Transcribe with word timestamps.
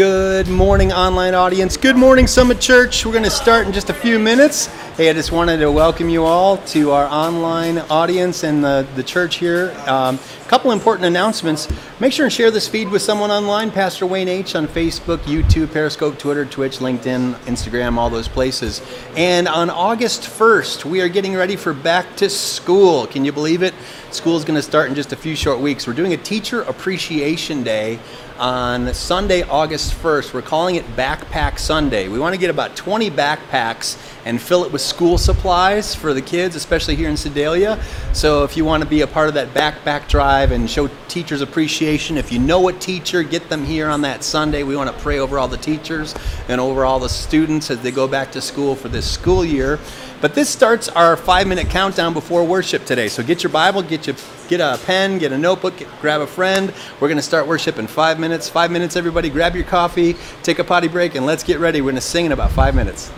Good 0.00 0.48
morning, 0.48 0.94
online 0.94 1.34
audience. 1.34 1.76
Good 1.76 1.94
morning, 1.94 2.26
Summit 2.26 2.58
Church. 2.58 3.04
We're 3.04 3.12
going 3.12 3.24
to 3.24 3.30
start 3.30 3.66
in 3.66 3.72
just 3.74 3.90
a 3.90 3.92
few 3.92 4.18
minutes. 4.18 4.70
Hey, 4.96 5.08
I 5.08 5.12
just 5.12 5.30
wanted 5.30 5.58
to 5.58 5.70
welcome 5.70 6.08
you 6.08 6.24
all 6.24 6.56
to 6.58 6.90
our 6.90 7.06
online 7.06 7.78
audience 7.78 8.42
and 8.42 8.62
the, 8.62 8.86
the 8.96 9.04
church 9.04 9.36
here. 9.36 9.72
Um, 9.86 10.18
a 10.44 10.48
couple 10.48 10.72
important 10.72 11.06
announcements. 11.06 11.68
Make 12.00 12.12
sure 12.12 12.26
and 12.26 12.32
share 12.32 12.50
this 12.50 12.66
feed 12.66 12.88
with 12.88 13.00
someone 13.00 13.30
online. 13.30 13.70
Pastor 13.70 14.04
Wayne 14.04 14.28
H. 14.28 14.56
on 14.56 14.66
Facebook, 14.66 15.18
YouTube, 15.18 15.72
Periscope, 15.72 16.18
Twitter, 16.18 16.44
Twitch, 16.44 16.78
LinkedIn, 16.78 17.34
Instagram, 17.44 17.98
all 17.98 18.10
those 18.10 18.26
places. 18.26 18.82
And 19.16 19.46
on 19.46 19.70
August 19.70 20.22
1st, 20.22 20.84
we 20.84 21.00
are 21.00 21.08
getting 21.08 21.34
ready 21.34 21.54
for 21.54 21.72
back 21.72 22.16
to 22.16 22.28
school. 22.28 23.06
Can 23.06 23.24
you 23.24 23.32
believe 23.32 23.62
it? 23.62 23.74
School 24.10 24.36
is 24.36 24.44
going 24.44 24.56
to 24.56 24.62
start 24.62 24.88
in 24.88 24.96
just 24.96 25.12
a 25.12 25.16
few 25.16 25.36
short 25.36 25.60
weeks. 25.60 25.86
We're 25.86 25.94
doing 25.94 26.14
a 26.14 26.18
Teacher 26.18 26.62
Appreciation 26.62 27.62
Day 27.62 28.00
on 28.40 28.92
Sunday, 28.94 29.42
August 29.42 29.92
1st. 29.92 30.32
We're 30.32 30.42
calling 30.42 30.76
it 30.76 30.84
Backpack 30.96 31.58
Sunday. 31.58 32.08
We 32.08 32.18
want 32.18 32.34
to 32.34 32.40
get 32.40 32.48
about 32.48 32.74
20 32.74 33.10
backpacks 33.10 33.98
and 34.24 34.40
fill 34.40 34.64
it 34.64 34.72
with 34.72 34.80
school 34.90 35.16
supplies 35.16 35.94
for 35.94 36.12
the 36.12 36.20
kids, 36.20 36.56
especially 36.56 36.96
here 36.96 37.08
in 37.08 37.16
Sedalia. 37.16 37.82
So 38.12 38.44
if 38.44 38.56
you 38.56 38.64
want 38.64 38.82
to 38.82 38.88
be 38.88 39.00
a 39.00 39.06
part 39.06 39.28
of 39.28 39.34
that 39.34 39.54
backpack 39.54 40.08
drive 40.08 40.50
and 40.50 40.68
show 40.68 40.90
teachers 41.08 41.40
appreciation, 41.40 42.18
if 42.18 42.32
you 42.32 42.38
know 42.38 42.68
a 42.68 42.72
teacher, 42.72 43.22
get 43.22 43.48
them 43.48 43.64
here 43.64 43.88
on 43.88 44.02
that 44.02 44.24
Sunday. 44.24 44.64
We 44.64 44.76
want 44.76 44.94
to 44.94 45.02
pray 45.02 45.20
over 45.20 45.38
all 45.38 45.48
the 45.48 45.56
teachers 45.56 46.14
and 46.48 46.60
over 46.60 46.84
all 46.84 46.98
the 46.98 47.08
students 47.08 47.70
as 47.70 47.80
they 47.80 47.92
go 47.92 48.08
back 48.08 48.32
to 48.32 48.40
school 48.40 48.74
for 48.74 48.88
this 48.88 49.10
school 49.10 49.44
year. 49.44 49.78
But 50.20 50.34
this 50.34 50.50
starts 50.50 50.88
our 50.88 51.16
five 51.16 51.46
minute 51.46 51.70
countdown 51.70 52.12
before 52.12 52.44
worship 52.44 52.84
today. 52.84 53.08
So 53.08 53.22
get 53.22 53.42
your 53.42 53.50
Bible, 53.50 53.82
get 53.82 54.06
your 54.06 54.16
get 54.48 54.60
a 54.60 54.78
pen, 54.84 55.18
get 55.18 55.32
a 55.32 55.38
notebook, 55.38 55.78
get, 55.78 55.88
grab 56.00 56.20
a 56.20 56.26
friend. 56.26 56.74
We're 57.00 57.08
going 57.08 57.16
to 57.16 57.22
start 57.22 57.46
worship 57.46 57.78
in 57.78 57.86
five 57.86 58.18
minutes. 58.18 58.48
Five 58.48 58.70
minutes, 58.70 58.96
everybody. 58.96 59.30
Grab 59.30 59.54
your 59.54 59.64
coffee, 59.64 60.16
take 60.42 60.58
a 60.58 60.64
potty 60.64 60.88
break, 60.88 61.14
and 61.14 61.24
let's 61.24 61.44
get 61.44 61.58
ready. 61.58 61.80
We're 61.80 61.92
going 61.92 61.94
to 61.94 62.00
sing 62.02 62.26
in 62.26 62.32
about 62.32 62.50
five 62.50 62.74
minutes. 62.74 63.10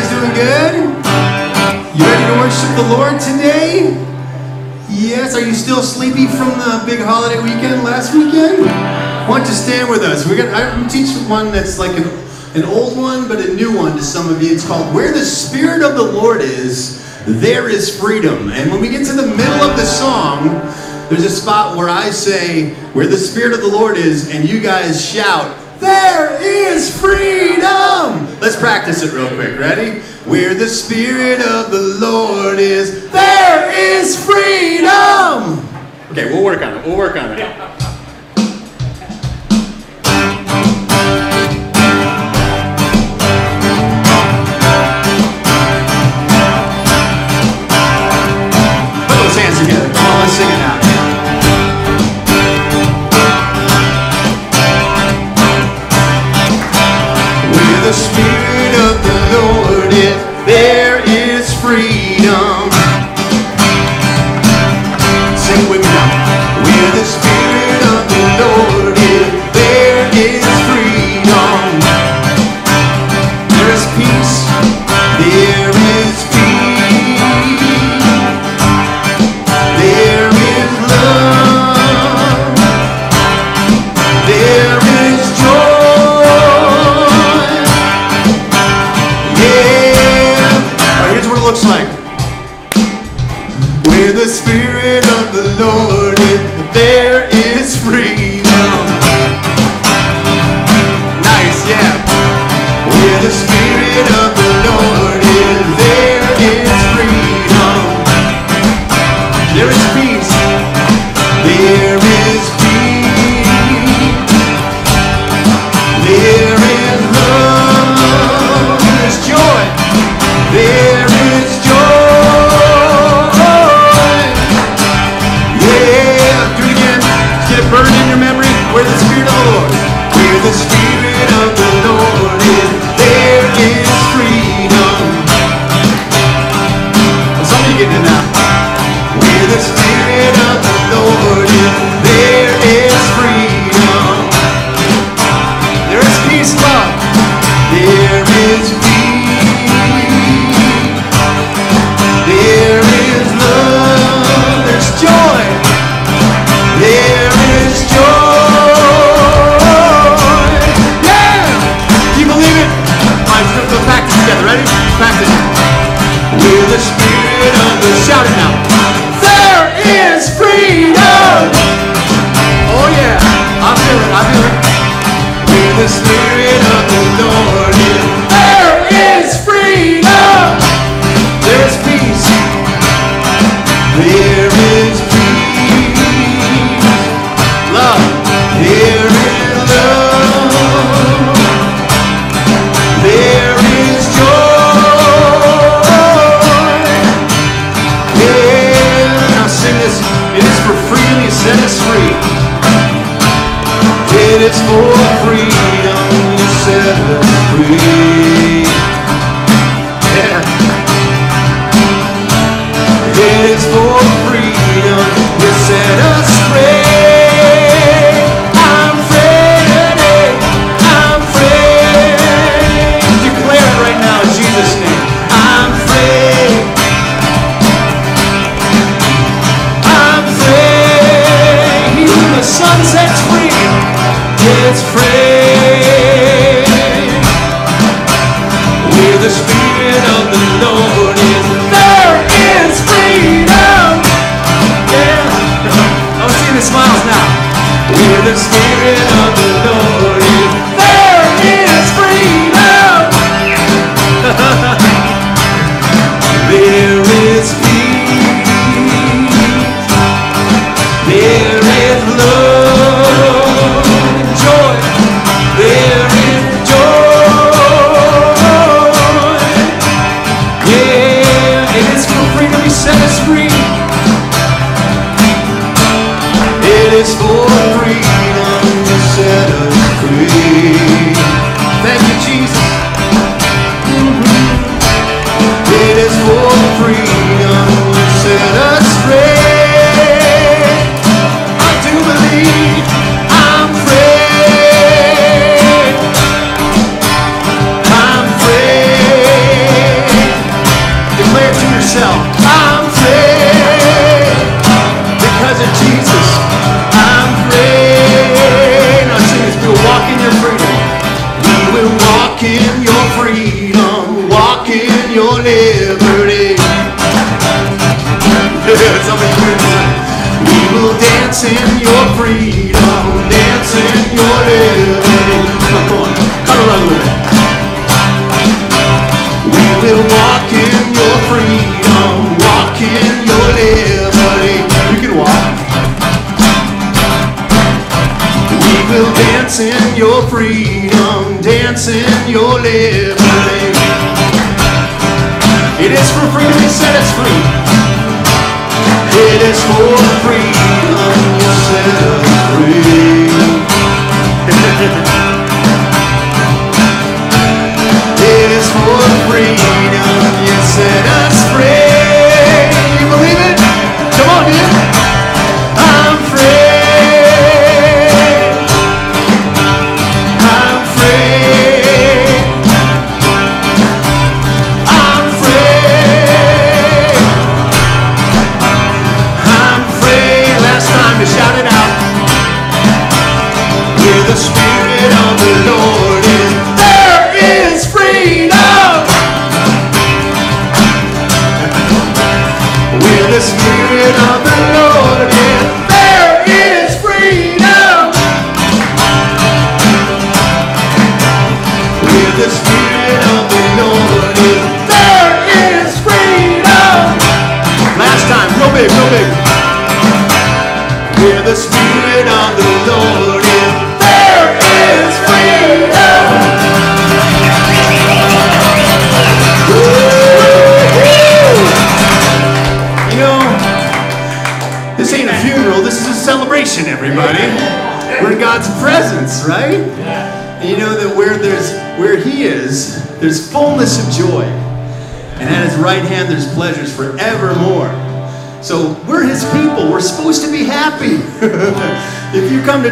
guys 0.00 0.10
doing 0.10 0.32
good? 0.34 0.74
You 1.98 2.04
ready 2.06 2.24
to 2.32 2.40
worship 2.40 2.70
the 2.76 2.88
Lord 2.88 3.20
today? 3.20 3.92
Yes. 4.88 5.34
Are 5.34 5.40
you 5.40 5.52
still 5.52 5.82
sleepy 5.82 6.26
from 6.26 6.48
the 6.58 6.82
big 6.86 7.00
holiday 7.00 7.38
weekend 7.42 7.84
last 7.84 8.14
weekend? 8.14 8.64
Why 9.28 9.38
don't 9.38 9.46
you 9.46 9.54
stand 9.54 9.90
with 9.90 10.02
us? 10.02 10.26
We're 10.26 10.38
gonna 10.38 10.52
I'm 10.52 10.88
teaching 10.88 11.28
one 11.28 11.52
that's 11.52 11.78
like 11.78 11.96
an, 11.98 12.08
an 12.54 12.64
old 12.64 12.96
one, 12.96 13.28
but 13.28 13.40
a 13.40 13.52
new 13.52 13.76
one 13.76 13.96
to 13.96 14.02
some 14.02 14.32
of 14.32 14.42
you. 14.42 14.54
It's 14.54 14.66
called 14.66 14.94
Where 14.94 15.12
the 15.12 15.24
Spirit 15.24 15.82
of 15.82 15.96
the 15.96 16.12
Lord 16.12 16.40
Is, 16.40 17.04
There 17.26 17.68
Is 17.68 18.00
Freedom. 18.00 18.48
And 18.50 18.70
when 18.70 18.80
we 18.80 18.88
get 18.88 19.06
to 19.06 19.12
the 19.12 19.26
middle 19.26 19.60
of 19.60 19.76
the 19.76 19.84
song, 19.84 20.48
there's 21.10 21.24
a 21.24 21.30
spot 21.30 21.76
where 21.76 21.90
I 21.90 22.08
say, 22.10 22.70
Where 22.94 23.06
the 23.06 23.18
Spirit 23.18 23.52
of 23.52 23.60
the 23.60 23.68
Lord 23.68 23.98
is, 23.98 24.34
and 24.34 24.48
you 24.48 24.60
guys 24.60 25.04
shout, 25.04 25.58
There 25.78 26.40
is 26.40 26.98
freedom! 26.98 28.19
Let's 28.40 28.56
practice 28.56 29.02
it 29.02 29.12
real 29.12 29.28
quick. 29.28 29.58
Ready? 29.58 30.00
Where 30.24 30.54
the 30.54 30.66
Spirit 30.66 31.40
of 31.42 31.70
the 31.70 31.98
Lord 32.00 32.58
is, 32.58 33.10
there 33.10 33.70
is 33.70 34.16
freedom. 34.24 35.58
Okay, 36.10 36.32
we'll 36.32 36.42
work 36.42 36.62
on 36.62 36.78
it. 36.78 36.86
We'll 36.86 36.96
work 36.96 37.16
on 37.16 37.38
it. 37.38 37.69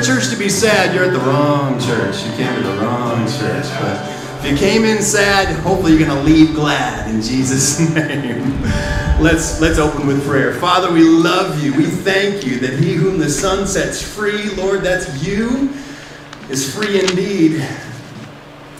Church 0.09 0.31
to 0.31 0.37
be 0.37 0.49
sad, 0.49 0.95
you're 0.95 1.05
at 1.05 1.12
the 1.12 1.19
wrong 1.19 1.79
church. 1.79 2.25
You 2.25 2.33
came 2.33 2.55
to 2.55 2.62
the 2.62 2.79
wrong 2.79 3.27
church. 3.27 3.67
But 3.79 4.43
if 4.43 4.50
you 4.50 4.57
came 4.57 4.87
in 4.87 5.03
sad, 5.03 5.55
hopefully 5.59 5.93
you're 5.93 6.09
gonna 6.09 6.23
leave 6.23 6.55
glad 6.55 7.11
in 7.11 7.21
Jesus' 7.21 7.79
name. 7.95 8.62
Let's 9.21 9.61
let's 9.61 9.79
open 9.79 10.07
with 10.07 10.27
prayer. 10.27 10.55
Father, 10.55 10.91
we 10.91 11.03
love 11.03 11.62
you. 11.62 11.75
We 11.75 11.85
thank 11.85 12.47
you 12.47 12.59
that 12.61 12.79
he 12.79 12.95
whom 12.95 13.19
the 13.19 13.29
Son 13.29 13.67
sets 13.67 14.00
free, 14.00 14.49
Lord, 14.55 14.81
that's 14.81 15.23
you, 15.23 15.75
is 16.49 16.75
free 16.75 17.00
indeed. 17.00 17.62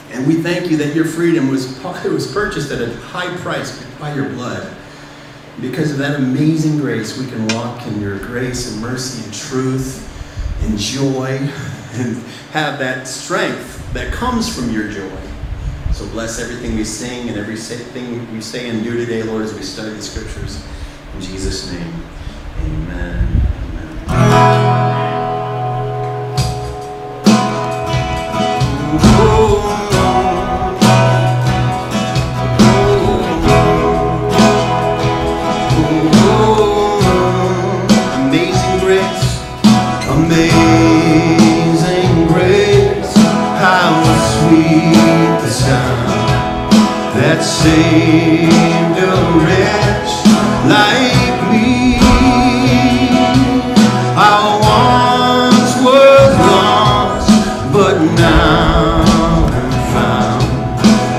And 0.09 0.25
we 0.25 0.41
thank 0.41 0.71
you 0.71 0.77
that 0.77 0.95
your 0.95 1.05
freedom 1.05 1.47
was 1.49 1.79
was 2.05 2.33
purchased 2.33 2.71
at 2.71 2.81
a 2.81 2.91
high 3.01 3.37
price 3.37 3.85
by 3.99 4.15
your 4.15 4.29
blood. 4.29 4.75
Because 5.61 5.91
of 5.91 5.99
that 5.99 6.15
amazing 6.15 6.79
grace, 6.79 7.19
we 7.19 7.27
can 7.27 7.47
walk 7.49 7.85
in 7.85 8.01
your 8.01 8.17
grace 8.17 8.71
and 8.71 8.81
mercy 8.81 9.23
and 9.23 9.31
truth 9.31 10.07
and 10.69 10.77
joy 10.77 11.37
and 11.93 12.15
have 12.51 12.79
that 12.79 13.07
strength 13.07 13.91
that 13.93 14.13
comes 14.13 14.53
from 14.53 14.71
your 14.71 14.89
joy. 14.89 15.19
So 15.91 16.07
bless 16.09 16.39
everything 16.39 16.75
we 16.75 16.83
sing 16.83 17.27
and 17.27 17.37
everything 17.37 18.31
we 18.31 18.41
say 18.41 18.69
and 18.69 18.83
do 18.83 18.95
today, 18.95 19.23
Lord, 19.23 19.43
as 19.43 19.53
we 19.53 19.63
study 19.63 19.89
the 19.91 20.01
scriptures. 20.01 20.63
In 21.15 21.21
Jesus' 21.21 21.71
name, 21.71 21.93
a 48.51 49.15
wretch 49.43 50.11
like 50.75 51.39
me. 51.51 51.97
I 54.15 54.39
once 54.73 55.73
was 55.87 56.31
lost, 56.51 57.29
but 57.73 57.95
now 58.15 59.03
am 59.61 59.71
found. 59.93 60.43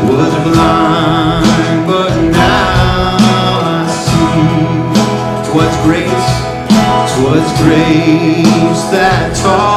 Was 0.08 0.34
blind, 0.46 1.86
but 1.86 2.12
now 2.32 3.16
I 3.20 3.86
see. 4.04 5.44
'Twas 5.44 5.74
grace, 5.86 6.30
'twas 7.10 7.48
grace 7.62 8.82
that 8.92 9.36
taught 9.42 9.69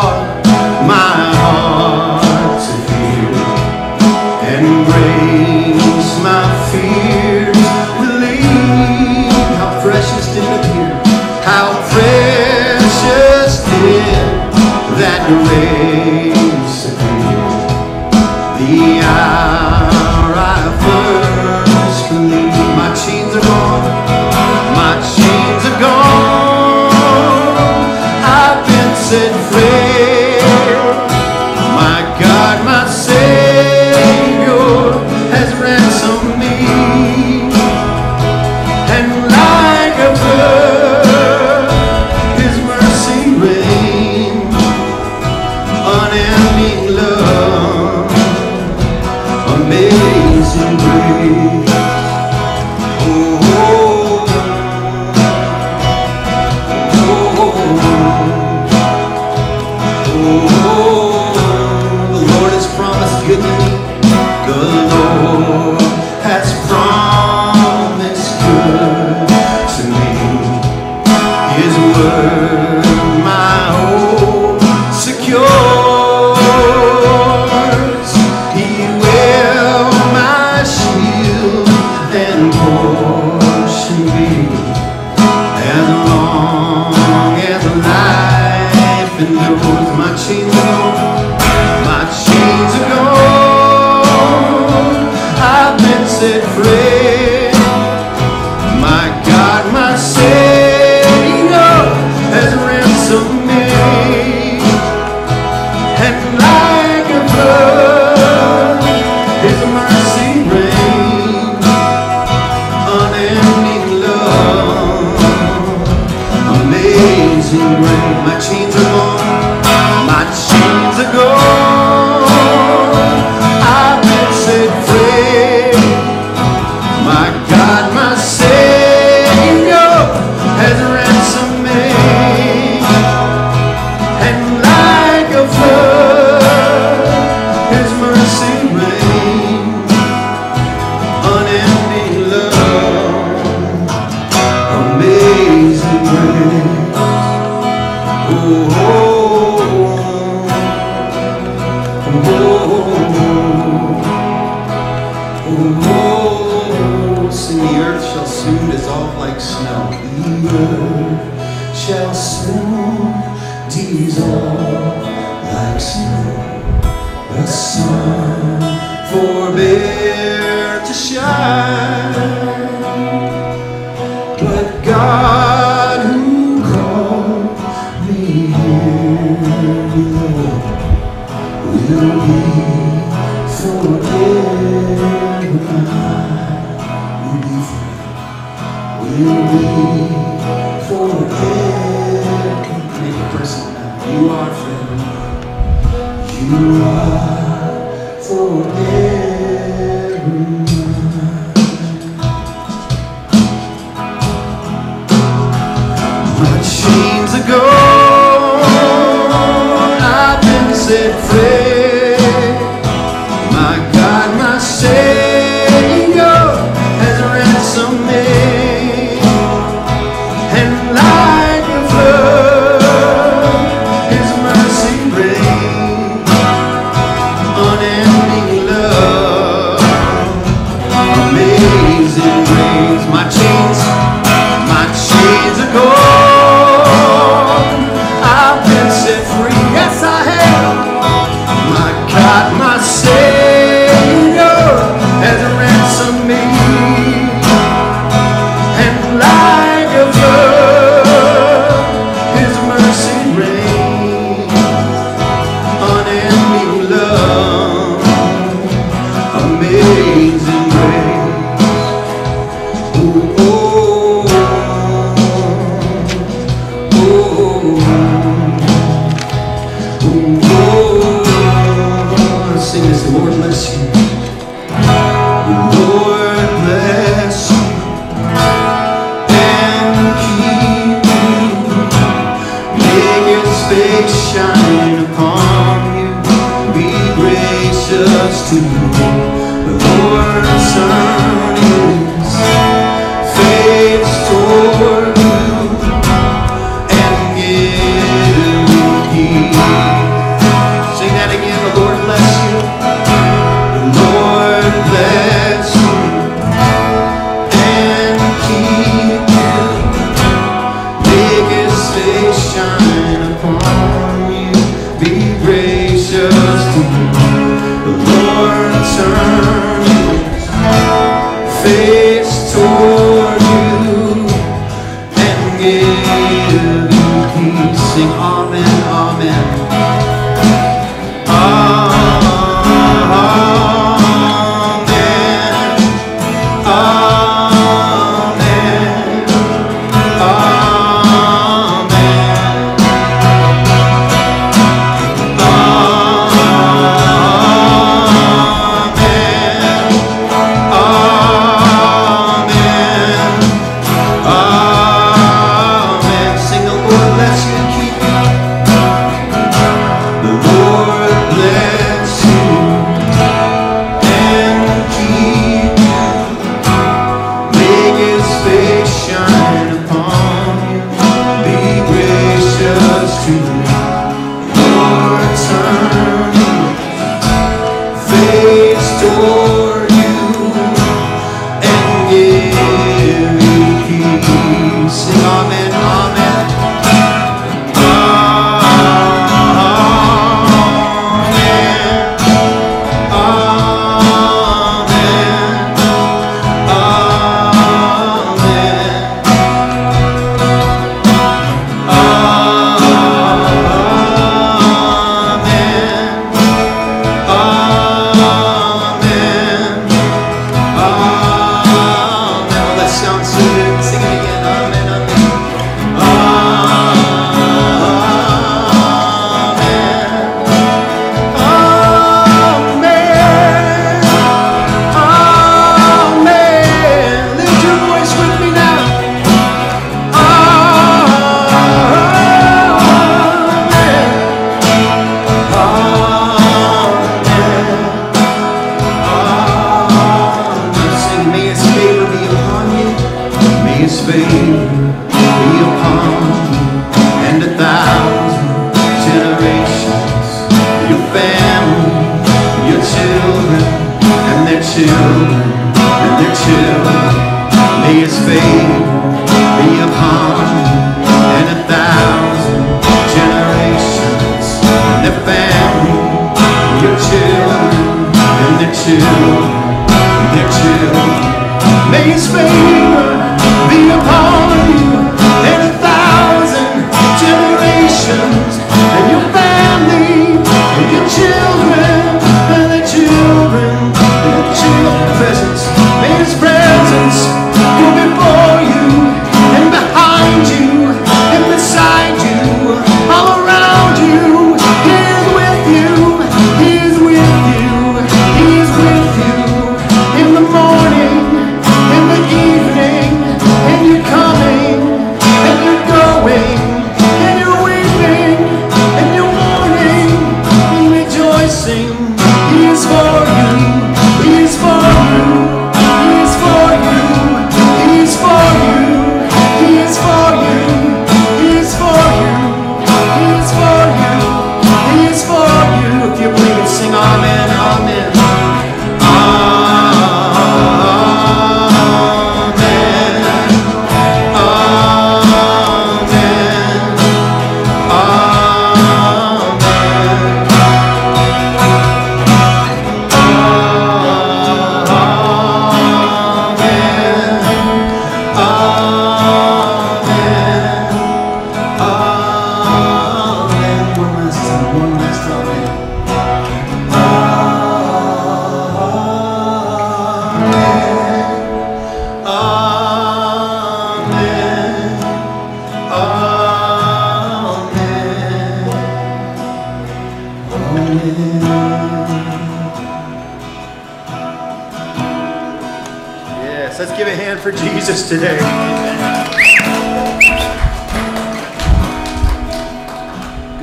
gracious 288.54 288.83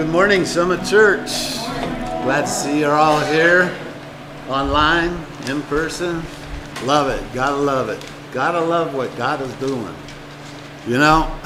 Good 0.01 0.09
morning, 0.09 0.47
Summit 0.47 0.83
Church. 0.87 1.29
Glad 2.25 2.47
to 2.47 2.47
see 2.47 2.81
you're 2.81 2.97
all 2.97 3.21
here, 3.21 3.71
online, 4.49 5.11
in 5.47 5.61
person. 5.65 6.23
Love 6.85 7.09
it. 7.11 7.23
Gotta 7.35 7.57
love 7.57 7.91
it. 7.91 8.03
Gotta 8.33 8.61
love 8.63 8.95
what 8.95 9.15
God 9.19 9.43
is 9.43 9.53
doing. 9.57 9.95
You 10.87 10.97
know, 10.97 11.39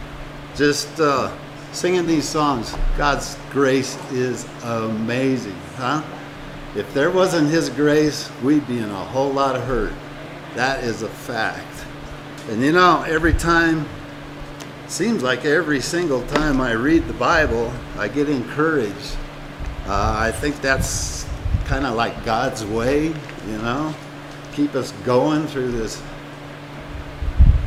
just 0.56 0.98
uh, 0.98 1.36
singing 1.72 2.06
these 2.06 2.26
songs, 2.26 2.74
God's 2.96 3.36
grace 3.50 3.98
is 4.10 4.48
amazing, 4.64 5.60
huh? 5.76 6.02
If 6.74 6.94
there 6.94 7.10
wasn't 7.10 7.50
His 7.50 7.68
grace, 7.68 8.30
we'd 8.42 8.66
be 8.66 8.78
in 8.78 8.88
a 8.88 9.04
whole 9.04 9.30
lot 9.30 9.54
of 9.54 9.64
hurt. 9.64 9.92
That 10.54 10.82
is 10.82 11.02
a 11.02 11.10
fact. 11.10 11.84
And 12.48 12.62
you 12.62 12.72
know, 12.72 13.02
every 13.02 13.34
time 13.34 13.86
seems 14.90 15.22
like 15.22 15.44
every 15.44 15.80
single 15.80 16.26
time 16.28 16.62
I 16.62 16.72
read 16.72 17.06
the 17.06 17.12
Bible, 17.12 17.70
I 17.98 18.08
get 18.08 18.28
encouraged. 18.30 19.16
Uh, 19.86 20.16
I 20.18 20.32
think 20.32 20.60
that's 20.62 21.26
kind 21.66 21.84
of 21.84 21.94
like 21.94 22.24
God's 22.24 22.64
way, 22.64 23.08
you 23.08 23.58
know, 23.58 23.94
keep 24.54 24.74
us 24.74 24.92
going 25.04 25.46
through 25.46 25.72
this 25.72 26.02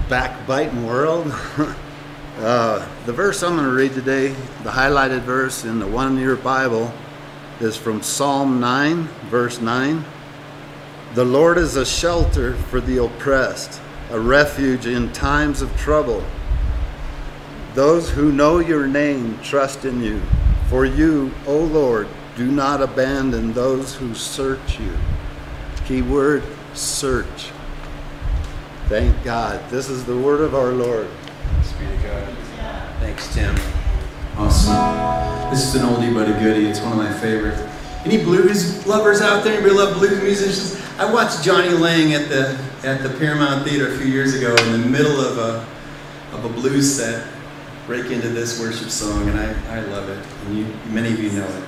backbiting 0.10 0.88
world. 0.88 1.28
uh, 2.40 2.88
the 3.06 3.14
verse 3.14 3.44
I'm 3.44 3.56
going 3.56 3.66
to 3.66 3.72
read 3.72 3.94
today, 3.94 4.30
the 4.64 4.72
highlighted 4.72 5.22
verse 5.22 5.64
in 5.64 5.78
the 5.78 5.88
one 5.88 6.18
year 6.18 6.36
Bible, 6.36 6.92
is 7.60 7.78
from 7.78 8.02
Psalm 8.02 8.60
9, 8.60 9.04
verse 9.30 9.62
9. 9.62 10.04
The 11.14 11.26
Lord 11.26 11.60
is 11.60 11.76
a 11.76 11.86
shelter 11.86 12.56
for 12.56 12.82
the 12.82 13.04
oppressed, 13.04 13.80
a 14.10 14.20
refuge 14.20 14.88
in 14.88 15.14
times 15.14 15.62
of 15.62 15.76
trouble. 15.78 16.26
Those 17.74 18.10
who 18.10 18.34
know 18.34 18.60
your 18.60 18.86
name 18.86 19.40
trust 19.42 19.86
in 19.86 20.04
you. 20.04 20.22
For 20.68 20.86
you, 20.86 21.32
O 21.48 21.58
Lord, 21.58 22.08
do 22.36 22.52
not 22.52 22.82
abandon 22.82 23.54
those 23.54 23.96
who 23.96 24.14
search 24.14 24.80
you. 24.80 24.98
Key 25.86 26.02
word 26.02 26.44
search. 26.74 27.52
Thank 28.90 29.24
God. 29.24 29.70
This 29.70 29.90
is 29.90 30.04
the 30.04 30.18
word 30.18 30.42
of 30.42 30.54
our 30.54 30.72
Lord. 30.72 31.08
Thanks 31.46 31.72
be 31.74 31.86
to 31.86 32.04
God. 32.04 32.36
Thanks, 33.00 33.34
Tim. 33.34 33.56
Awesome. 34.38 35.50
This 35.50 35.64
is 35.64 35.76
an 35.76 35.88
oldie 35.88 36.14
but 36.14 36.28
a 36.28 36.34
goodie. 36.34 36.66
It's 36.66 36.82
one 36.82 36.92
of 36.92 36.98
my 36.98 37.14
favorites. 37.20 37.62
Any 38.04 38.22
blues 38.22 38.86
lovers 38.86 39.22
out 39.22 39.46
there? 39.46 39.54
Anybody 39.54 39.76
love 39.76 39.98
blues 39.98 40.22
musicians? 40.22 40.82
I 40.98 41.12
watched 41.12 41.42
Jonny 41.44 41.70
Lang 41.70 42.14
at 42.14 42.28
the 42.28 42.60
at 42.84 43.02
the 43.04 43.10
Paramount 43.18 43.66
Theater 43.66 43.94
a 43.94 43.98
few 43.98 44.08
years 44.08 44.34
ago 44.34 44.56
in 44.66 44.72
the 44.72 44.90
middle 44.90 45.22
of 45.22 45.38
a 45.38 45.66
of 46.36 46.46
a 46.46 46.50
blues 46.50 46.96
set 46.98 47.28
break 47.86 48.12
into 48.12 48.30
this 48.30 48.60
worship 48.60 48.90
song, 48.90 49.28
and 49.30 49.40
I, 49.40 49.78
I 49.78 49.82
love 49.82 50.10
it. 50.10 50.26
And 50.46 50.58
you, 50.58 50.66
many 50.90 51.14
of 51.14 51.20
you 51.20 51.32
know 51.32 51.48
it. 51.48 51.64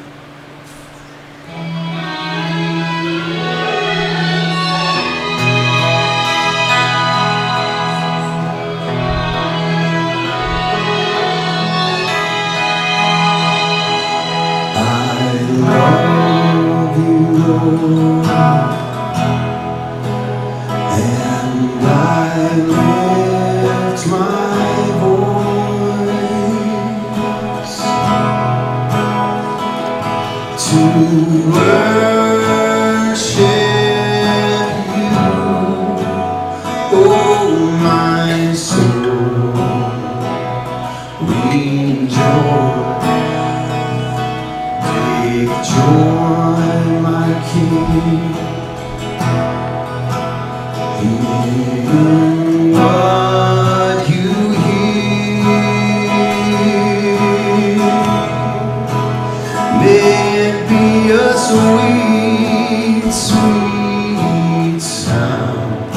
Sweet, 61.44 63.12
sweet 63.12 64.80
sound 64.82 65.96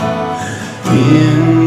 in 0.90 1.65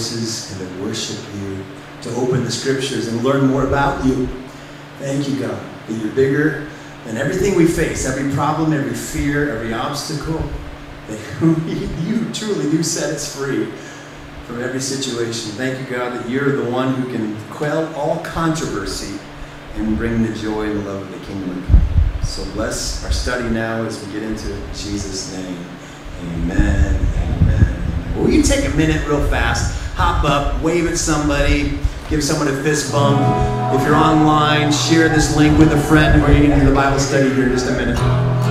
voices 0.00 0.60
and 0.60 0.70
to 0.70 0.82
worship 0.82 1.18
you, 1.34 1.64
to 2.02 2.10
open 2.14 2.44
the 2.44 2.50
scriptures 2.50 3.08
and 3.08 3.22
learn 3.22 3.46
more 3.46 3.66
about 3.66 4.04
you. 4.04 4.26
Thank 4.98 5.28
you, 5.28 5.38
God, 5.40 5.62
that 5.88 5.94
you're 5.94 6.12
bigger 6.12 6.68
than 7.04 7.16
everything 7.16 7.54
we 7.54 7.66
face, 7.66 8.06
every 8.06 8.32
problem, 8.32 8.72
every 8.72 8.94
fear, 8.94 9.54
every 9.54 9.74
obstacle. 9.74 10.42
That 11.08 11.18
you 12.06 12.32
truly 12.32 12.70
do 12.70 12.82
set 12.82 13.12
us 13.12 13.36
free 13.36 13.66
from 14.46 14.62
every 14.62 14.80
situation. 14.80 15.52
Thank 15.52 15.78
you, 15.78 15.96
God, 15.96 16.18
that 16.18 16.28
you're 16.28 16.64
the 16.64 16.70
one 16.70 16.94
who 16.94 17.12
can 17.12 17.36
quell 17.50 17.94
all 17.94 18.20
controversy 18.20 19.18
and 19.74 19.96
bring 19.98 20.22
the 20.22 20.34
joy 20.34 20.70
and 20.70 20.86
love 20.86 21.02
of 21.02 21.10
the 21.10 21.26
kingdom. 21.26 21.64
So 22.22 22.44
bless 22.52 23.04
our 23.04 23.12
study 23.12 23.48
now 23.50 23.84
as 23.84 24.04
we 24.04 24.12
get 24.12 24.22
into 24.22 24.56
Jesus' 24.74 25.36
name. 25.36 25.58
Amen. 26.22 26.94
amen. 27.16 28.16
Will 28.16 28.30
you 28.30 28.42
take 28.42 28.64
a 28.66 28.76
minute 28.76 29.06
real 29.06 29.26
fast? 29.28 29.80
Hop 30.02 30.24
up, 30.24 30.62
wave 30.62 30.86
at 30.86 30.96
somebody, 30.96 31.78
give 32.08 32.24
someone 32.24 32.48
a 32.48 32.62
fist 32.62 32.90
bump. 32.90 33.20
If 33.78 33.86
you're 33.86 33.94
online, 33.94 34.72
share 34.72 35.10
this 35.10 35.36
link 35.36 35.58
with 35.58 35.72
a 35.72 35.78
friend. 35.78 36.22
We're 36.22 36.28
going 36.28 36.48
to 36.48 36.56
do 36.56 36.64
the 36.70 36.74
Bible 36.74 36.98
study 36.98 37.28
here 37.34 37.44
in 37.44 37.50
just 37.50 37.68
a 37.68 37.72
minute. 37.72 38.49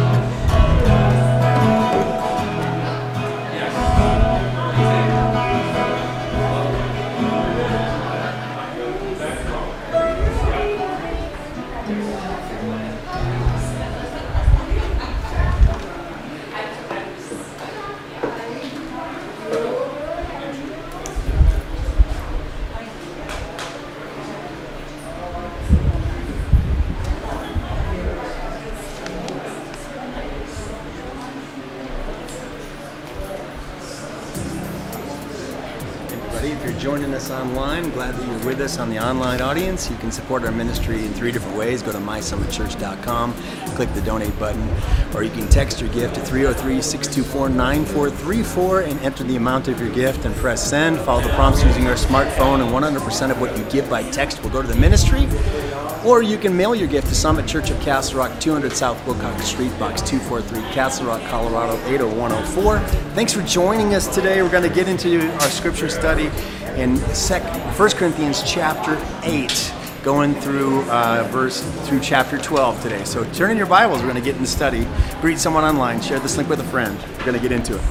Us 38.69 38.77
on 38.77 38.89
the 38.89 38.99
online 38.99 39.41
audience. 39.41 39.89
You 39.89 39.97
can 39.97 40.11
support 40.11 40.43
our 40.43 40.51
ministry 40.51 41.03
in 41.03 41.11
three 41.13 41.31
different 41.31 41.57
ways. 41.57 41.81
Go 41.81 41.91
to 41.91 41.97
mysummitchurch.com, 41.97 43.33
click 43.75 43.91
the 43.93 44.01
donate 44.01 44.37
button, 44.37 44.69
or 45.15 45.23
you 45.23 45.31
can 45.31 45.47
text 45.49 45.81
your 45.81 45.89
gift 45.89 46.15
to 46.15 46.21
303 46.21 46.79
624 46.79 47.49
9434 47.49 48.81
and 48.81 48.99
enter 48.99 49.23
the 49.23 49.35
amount 49.37 49.67
of 49.67 49.79
your 49.79 49.89
gift 49.89 50.25
and 50.25 50.35
press 50.35 50.69
send. 50.69 50.99
Follow 50.99 51.21
the 51.21 51.29
prompts 51.29 51.63
using 51.63 51.83
your 51.83 51.95
smartphone, 51.95 52.61
and 52.61 52.71
100% 52.71 53.31
of 53.31 53.41
what 53.41 53.57
you 53.57 53.63
give 53.65 53.89
by 53.89 54.03
text 54.11 54.43
will 54.43 54.51
go 54.51 54.61
to 54.61 54.67
the 54.67 54.79
ministry. 54.79 55.27
Or 56.05 56.21
you 56.21 56.37
can 56.37 56.55
mail 56.55 56.75
your 56.75 56.87
gift 56.87 57.07
to 57.07 57.15
Summit 57.15 57.47
Church 57.47 57.71
of 57.71 57.79
Castle 57.81 58.19
Rock, 58.19 58.39
200 58.39 58.71
South 58.71 59.03
Wilcox 59.05 59.45
Street, 59.45 59.77
Box 59.79 60.01
243, 60.03 60.61
Castle 60.73 61.07
Rock, 61.07 61.21
Colorado 61.29 61.73
80104. 61.87 62.79
Thanks 63.15 63.33
for 63.33 63.41
joining 63.41 63.95
us 63.95 64.13
today. 64.13 64.41
We're 64.41 64.51
going 64.51 64.67
to 64.67 64.73
get 64.73 64.87
into 64.87 65.29
our 65.29 65.49
scripture 65.49 65.89
study 65.89 66.29
in 66.79 66.97
sec- 67.13 67.43
1 67.77 67.89
Corinthians 67.91 68.41
chapter 68.43 68.97
8, 69.23 69.73
going 70.01 70.33
through 70.33 70.89
uh, 70.89 71.27
verse 71.29 71.61
through 71.85 71.99
chapter 71.99 72.37
12 72.37 72.81
today. 72.81 73.03
So 73.03 73.29
turn 73.33 73.51
in 73.51 73.57
your 73.57 73.67
Bibles. 73.67 73.99
We're 73.99 74.09
going 74.09 74.15
to 74.15 74.21
get 74.21 74.35
in 74.35 74.41
the 74.41 74.47
study. 74.47 74.87
Greet 75.19 75.37
someone 75.39 75.65
online. 75.65 76.01
Share 76.01 76.19
this 76.19 76.37
link 76.37 76.49
with 76.49 76.61
a 76.61 76.65
friend. 76.65 76.97
We're 77.17 77.25
going 77.25 77.33
to 77.33 77.41
get 77.41 77.51
into 77.51 77.75
it. 77.75 77.81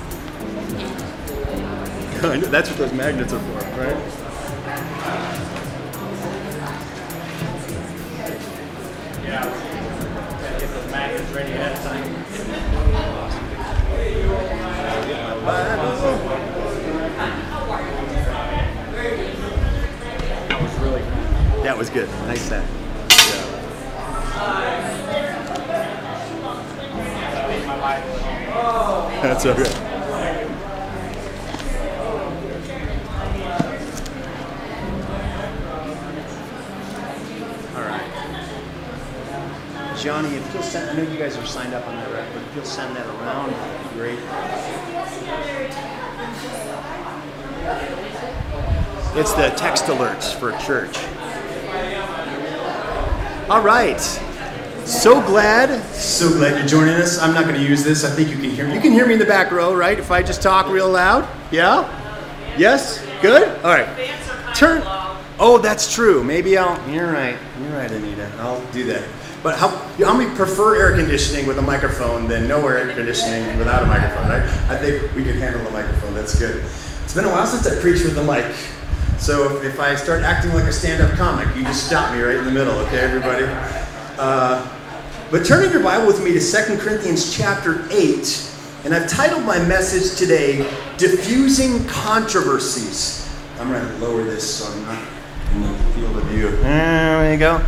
That's 2.51 2.71
what 2.71 2.79
those 2.79 2.93
magnets 2.95 3.33
are 3.33 3.39
for, 3.41 3.81
right? 3.81 4.18
That 21.79 21.85
was 21.85 21.91
good. 21.91 22.09
Nice 22.27 22.43
set. 22.43 22.67
That's 29.23 29.47
okay. 29.47 29.63
All 37.77 37.83
right. 37.85 38.11
Jonny, 39.97 40.35
if 40.35 40.53
you'll 40.53 40.65
send, 40.65 40.91
I 40.91 40.95
know 40.95 41.09
you 41.09 41.17
guys 41.17 41.37
are 41.37 41.47
signed 41.47 41.75
up 41.75 41.87
on 41.87 41.95
that, 41.95 42.11
right? 42.13 42.29
But 42.35 42.43
if 42.43 42.57
you'll 42.57 42.65
send 42.65 42.97
that 42.97 43.07
around, 43.07 43.53
that'd 43.53 43.91
be 43.93 43.97
great. 43.97 44.19
It's 49.15 49.33
the 49.35 49.51
text 49.57 49.85
alerts 49.85 50.35
for 50.37 50.51
church. 50.59 50.99
All 53.51 53.63
right. 53.63 53.99
So 54.85 55.23
glad, 55.27 55.83
so 55.95 56.29
glad 56.29 56.59
you're 56.59 56.67
joining 56.67 56.97
us. 56.97 57.19
I'm 57.19 57.33
not 57.33 57.45
going 57.45 57.55
to 57.55 57.67
use 57.67 57.83
this. 57.83 58.05
I 58.05 58.11
think 58.11 58.29
you 58.29 58.37
can 58.37 58.51
hear 58.51 58.67
me. 58.67 58.75
You 58.75 58.81
can 58.81 58.93
hear 58.93 59.07
me 59.07 59.15
in 59.15 59.19
the 59.19 59.25
back 59.25 59.51
row, 59.51 59.75
right? 59.75 59.99
If 59.99 60.11
I 60.11 60.23
just 60.23 60.43
talk 60.43 60.69
real 60.69 60.91
loud. 60.91 61.27
Yeah? 61.51 61.89
Yes? 62.59 63.03
Good? 63.23 63.49
All 63.65 63.71
right. 63.71 63.89
Turn. 64.55 64.83
Oh, 65.39 65.59
that's 65.63 65.91
true. 65.91 66.23
Maybe 66.23 66.59
I'll. 66.59 66.77
You're 66.91 67.11
right. 67.11 67.39
You're 67.63 67.73
right, 67.73 67.91
Anita. 67.91 68.31
I'll 68.39 68.63
do 68.71 68.85
that. 68.85 69.09
But 69.43 69.57
how, 69.59 69.69
how 69.69 70.15
many 70.15 70.35
prefer 70.37 70.77
air 70.77 70.95
conditioning 70.95 71.47
with 71.47 71.57
a 71.57 71.63
microphone 71.63 72.29
than 72.29 72.49
no 72.49 72.67
air 72.69 72.93
conditioning 72.95 73.57
without 73.57 73.83
a 73.83 73.87
microphone? 73.87 74.31
I, 74.31 74.45
I 74.75 74.77
think 74.77 75.15
we 75.15 75.25
can 75.25 75.39
handle 75.39 75.65
the 75.65 75.71
microphone. 75.71 76.13
That's 76.13 76.39
good. 76.39 76.63
It's 77.05 77.15
been 77.15 77.25
a 77.25 77.31
while 77.31 77.47
since 77.47 77.67
I 77.67 77.81
preached 77.81 78.05
with 78.05 78.15
the 78.15 78.25
mic. 78.25 78.45
So 79.19 79.61
if 79.63 79.81
I 79.81 79.97
start 79.97 80.23
acting 80.23 80.55
like 80.55 80.65
a 80.65 80.73
stand-up 80.73 81.11
comic, 81.19 81.55
you 81.57 81.65
just 81.65 81.87
stop 81.87 82.15
me 82.15 82.21
right 82.21 82.37
in 82.37 82.45
the 82.45 82.53
middle, 82.53 82.75
okay, 82.87 83.01
everybody? 83.01 83.45
Uh, 84.17 84.67
but 85.31 85.45
turn 85.45 85.65
in 85.65 85.73
your 85.73 85.83
Bible 85.83 86.07
with 86.07 86.25
me 86.25 86.33
to 86.33 86.41
2 86.41 86.79
Corinthians 86.79 87.37
chapter 87.37 87.87
8, 87.91 88.53
and 88.85 88.95
I've 88.95 89.09
titled 89.09 89.45
my 89.45 89.59
message 89.67 90.17
today, 90.19 90.59
Diffusing 90.97 91.87
Controversies. 91.89 93.29
I'm 93.59 93.71
going 93.71 93.87
to 93.87 93.95
lower 93.99 94.23
this 94.23 94.59
so 94.59 94.73
I'm 94.73 94.85
not 94.85 95.03
in 95.53 95.63
the 95.63 95.93
field 95.93 96.17
of 96.17 96.25
view. 96.25 96.51
There 96.63 97.33
you 97.33 97.39
go. 97.39 97.65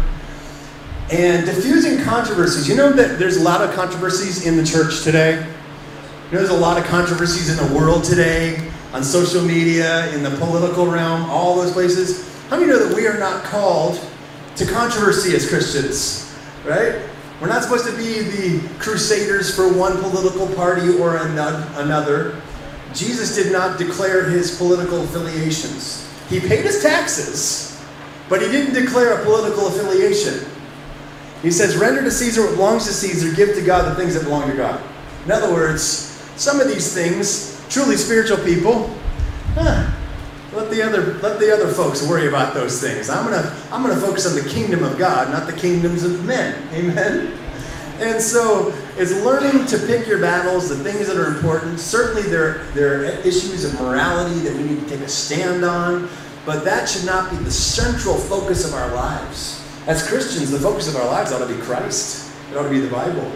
And 1.11 1.45
diffusing 1.45 2.03
controversies. 2.05 2.69
You 2.69 2.77
know 2.77 2.93
that 2.93 3.19
there's 3.19 3.37
a 3.37 3.43
lot 3.43 3.61
of 3.61 3.75
controversies 3.75 4.47
in 4.47 4.57
the 4.57 4.65
church 4.65 5.03
today? 5.03 5.35
You 5.35 6.37
know, 6.37 6.39
there's 6.39 6.51
a 6.51 6.55
lot 6.57 6.79
of 6.79 6.85
controversies 6.85 7.51
in 7.51 7.69
the 7.69 7.75
world 7.75 8.05
today, 8.05 8.71
on 8.93 9.05
social 9.05 9.43
media, 9.43 10.13
in 10.15 10.23
the 10.23 10.31
political 10.37 10.87
realm, 10.87 11.29
all 11.31 11.57
those 11.57 11.73
places. 11.73 12.29
How 12.49 12.57
many 12.57 12.71
know 12.71 12.85
that 12.85 12.97
we 12.97 13.07
are 13.07 13.19
not 13.19 13.45
called 13.45 14.01
to 14.57 14.67
controversy 14.67 15.35
as 15.35 15.49
Christians, 15.49 16.37
right? 16.65 17.01
We're 17.41 17.49
not 17.49 17.63
supposed 17.63 17.87
to 17.87 17.97
be 17.97 18.21
the 18.21 18.69
crusaders 18.79 19.55
for 19.55 19.73
one 19.73 19.99
political 19.99 20.47
party 20.55 20.89
or 20.99 21.17
another. 21.17 22.41
Jesus 22.93 23.35
did 23.35 23.53
not 23.53 23.79
declare 23.79 24.29
his 24.29 24.57
political 24.59 25.03
affiliations. 25.03 26.07
He 26.29 26.41
paid 26.41 26.65
his 26.65 26.83
taxes, 26.83 27.81
but 28.29 28.43
he 28.43 28.49
didn't 28.49 28.75
declare 28.75 29.21
a 29.21 29.25
political 29.25 29.69
affiliation. 29.69 30.45
He 31.43 31.51
says, 31.51 31.77
render 31.77 32.03
to 32.03 32.11
Caesar 32.11 32.43
what 32.43 32.57
belongs 32.57 32.87
to 32.87 32.93
Caesar, 32.93 33.35
give 33.35 33.55
to 33.55 33.63
God 33.63 33.91
the 33.91 33.95
things 33.95 34.15
that 34.15 34.25
belong 34.25 34.51
to 34.51 34.57
God. 34.57 34.83
In 35.25 35.31
other 35.31 35.53
words, 35.53 35.83
some 36.37 36.61
of 36.61 36.69
these 36.69 36.93
things, 36.93 37.60
truly 37.71 37.97
spiritual 37.97 38.39
people, 38.39 38.95
huh, 39.55 39.91
let 40.53 40.71
the 40.71 40.83
other 40.83 41.15
let 41.21 41.39
the 41.39 41.53
other 41.55 41.69
folks 41.69 42.07
worry 42.07 42.29
about 42.29 42.53
those 42.53 42.81
things. 42.81 43.09
I'm 43.09 43.25
gonna 43.25 43.57
I'm 43.71 43.83
gonna 43.83 44.01
focus 44.01 44.27
on 44.27 44.35
the 44.35 44.49
kingdom 44.51 44.83
of 44.83 44.99
God, 44.99 45.31
not 45.31 45.47
the 45.47 45.59
kingdoms 45.59 46.03
of 46.03 46.25
men. 46.25 46.69
Amen. 46.75 47.39
And 48.01 48.21
so 48.21 48.73
it's 48.97 49.13
learning 49.23 49.67
to 49.67 49.79
pick 49.87 50.07
your 50.07 50.21
battles, 50.21 50.71
the 50.71 50.77
things 50.83 51.07
that 51.07 51.19
are 51.19 51.27
important. 51.27 51.79
Certainly 51.79 52.31
there, 52.31 52.65
there 52.73 53.01
are 53.01 53.05
issues 53.05 53.63
of 53.65 53.79
morality 53.79 54.41
that 54.41 54.57
we 54.57 54.63
need 54.63 54.81
to 54.81 54.89
take 54.89 55.01
a 55.01 55.09
stand 55.09 55.65
on, 55.67 56.09
but 56.47 56.65
that 56.65 56.89
should 56.89 57.05
not 57.05 57.31
be 57.31 57.37
the 57.37 57.51
central 57.51 58.17
focus 58.17 58.65
of 58.67 58.73
our 58.73 58.95
lives. 58.95 59.63
As 59.87 60.07
Christians, 60.09 60.51
the 60.51 60.59
focus 60.59 60.89
of 60.89 60.97
our 60.97 61.05
lives 61.05 61.31
ought 61.31 61.47
to 61.47 61.55
be 61.55 61.61
Christ. 61.61 62.33
It 62.51 62.57
ought 62.57 62.63
to 62.63 62.71
be 62.71 62.81
the 62.81 62.91
Bible. 62.91 63.31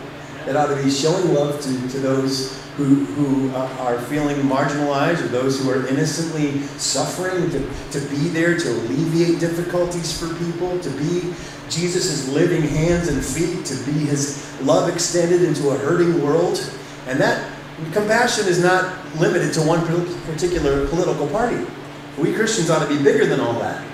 It 0.47 0.57
ought 0.57 0.67
to 0.67 0.83
be 0.83 0.91
showing 0.91 1.33
love 1.35 1.61
to, 1.61 1.89
to 1.89 1.99
those 2.01 2.61
who, 2.77 3.05
who 3.05 3.51
uh, 3.55 3.69
are 3.81 4.01
feeling 4.03 4.37
marginalized 4.39 5.23
or 5.23 5.29
those 5.29 5.63
who 5.63 5.71
are 5.71 5.87
innocently 5.87 6.61
suffering, 6.79 7.51
to, 7.51 7.61
to 7.93 8.01
be 8.09 8.29
there 8.29 8.59
to 8.59 8.71
alleviate 8.71 9.39
difficulties 9.39 10.19
for 10.19 10.35
people, 10.45 10.79
to 10.81 10.91
be 10.91 11.33
Jesus' 11.71 12.29
living 12.29 12.63
hands 12.63 13.09
and 13.09 13.25
feet, 13.25 13.65
to 13.67 13.75
be 13.85 13.93
his 13.93 14.61
love 14.63 14.93
extended 14.93 15.43
into 15.43 15.71
a 15.71 15.79
hurting 15.79 16.23
world. 16.23 16.59
And 17.07 17.19
that 17.21 17.51
compassion 17.93 18.47
is 18.47 18.63
not 18.63 18.93
limited 19.17 19.53
to 19.55 19.63
one 19.63 19.85
particular 20.27 20.87
political 20.89 21.29
party. 21.29 21.65
We 22.19 22.33
Christians 22.33 22.71
ought 22.71 22.87
to 22.87 22.89
be 22.89 23.03
bigger 23.03 23.27
than 23.27 23.41
all 23.41 23.55
that. 23.61 23.85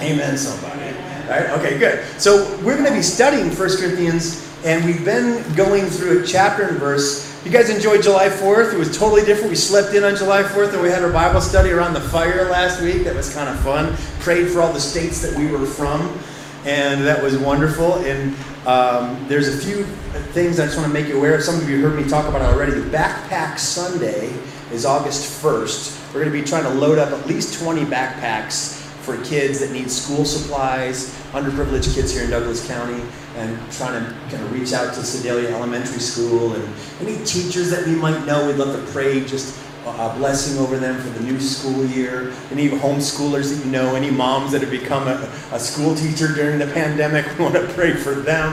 Amen, 0.00 0.36
somebody. 0.36 0.94
Right? 1.28 1.50
Okay, 1.58 1.78
good. 1.78 2.04
So 2.20 2.56
we're 2.58 2.76
going 2.76 2.88
to 2.88 2.94
be 2.94 3.02
studying 3.02 3.48
1 3.48 3.56
Corinthians, 3.56 4.45
and 4.66 4.84
we've 4.84 5.04
been 5.04 5.54
going 5.54 5.86
through 5.86 6.24
a 6.24 6.26
chapter 6.26 6.64
and 6.64 6.76
verse. 6.76 7.32
You 7.44 7.52
guys 7.52 7.70
enjoyed 7.70 8.02
July 8.02 8.28
4th? 8.28 8.74
It 8.74 8.78
was 8.78 8.98
totally 8.98 9.24
different. 9.24 9.50
We 9.50 9.54
slept 9.54 9.94
in 9.94 10.02
on 10.02 10.16
July 10.16 10.42
4th, 10.42 10.72
and 10.72 10.82
we 10.82 10.88
had 10.88 11.04
our 11.04 11.12
Bible 11.12 11.40
study 11.40 11.70
around 11.70 11.94
the 11.94 12.00
fire 12.00 12.50
last 12.50 12.82
week. 12.82 13.04
That 13.04 13.14
was 13.14 13.32
kind 13.32 13.48
of 13.48 13.60
fun. 13.60 13.94
Prayed 14.18 14.48
for 14.48 14.60
all 14.60 14.72
the 14.72 14.80
states 14.80 15.22
that 15.22 15.38
we 15.38 15.46
were 15.46 15.64
from, 15.64 16.18
and 16.64 17.06
that 17.06 17.22
was 17.22 17.38
wonderful. 17.38 17.94
And 18.04 18.34
um, 18.66 19.24
there's 19.28 19.46
a 19.46 19.56
few 19.56 19.84
things 20.32 20.58
I 20.58 20.64
just 20.64 20.76
want 20.76 20.88
to 20.88 20.92
make 20.92 21.06
you 21.06 21.16
aware 21.16 21.36
of. 21.36 21.44
Some 21.44 21.60
of 21.60 21.70
you 21.70 21.80
heard 21.80 21.94
me 21.94 22.08
talk 22.08 22.26
about 22.26 22.42
it 22.42 22.52
already. 22.52 22.72
The 22.72 22.90
Backpack 22.90 23.60
Sunday 23.60 24.36
is 24.72 24.84
August 24.84 25.40
1st. 25.44 26.12
We're 26.12 26.24
going 26.24 26.32
to 26.32 26.42
be 26.42 26.44
trying 26.44 26.64
to 26.64 26.70
load 26.70 26.98
up 26.98 27.12
at 27.12 27.24
least 27.28 27.62
20 27.62 27.84
backpacks 27.84 28.85
for 29.06 29.16
kids 29.24 29.60
that 29.60 29.70
need 29.70 29.88
school 29.88 30.24
supplies, 30.24 31.14
underprivileged 31.30 31.94
kids 31.94 32.12
here 32.12 32.24
in 32.24 32.30
Douglas 32.30 32.66
County, 32.66 33.00
and 33.36 33.56
trying 33.70 34.04
to 34.04 34.10
kind 34.28 34.42
of 34.42 34.52
reach 34.52 34.72
out 34.72 34.92
to 34.94 35.04
Sedalia 35.04 35.54
Elementary 35.54 36.00
School 36.00 36.54
and 36.54 36.68
any 37.00 37.24
teachers 37.24 37.70
that 37.70 37.86
we 37.86 37.94
might 37.94 38.26
know. 38.26 38.48
We'd 38.48 38.56
love 38.56 38.74
to 38.74 38.92
pray 38.92 39.24
just 39.24 39.56
a 39.86 40.14
blessing 40.16 40.58
over 40.58 40.78
them 40.78 41.00
for 41.00 41.08
the 41.10 41.20
new 41.20 41.40
school 41.40 41.84
year. 41.86 42.32
Any 42.50 42.68
homeschoolers 42.68 43.54
that 43.54 43.64
you 43.64 43.70
know, 43.70 43.94
any 43.94 44.10
moms 44.10 44.52
that 44.52 44.60
have 44.62 44.70
become 44.70 45.08
a, 45.08 45.30
a 45.52 45.58
school 45.58 45.94
teacher 45.94 46.28
during 46.28 46.58
the 46.58 46.66
pandemic, 46.66 47.26
we 47.38 47.44
want 47.44 47.54
to 47.54 47.66
pray 47.74 47.94
for 47.94 48.12
them 48.12 48.52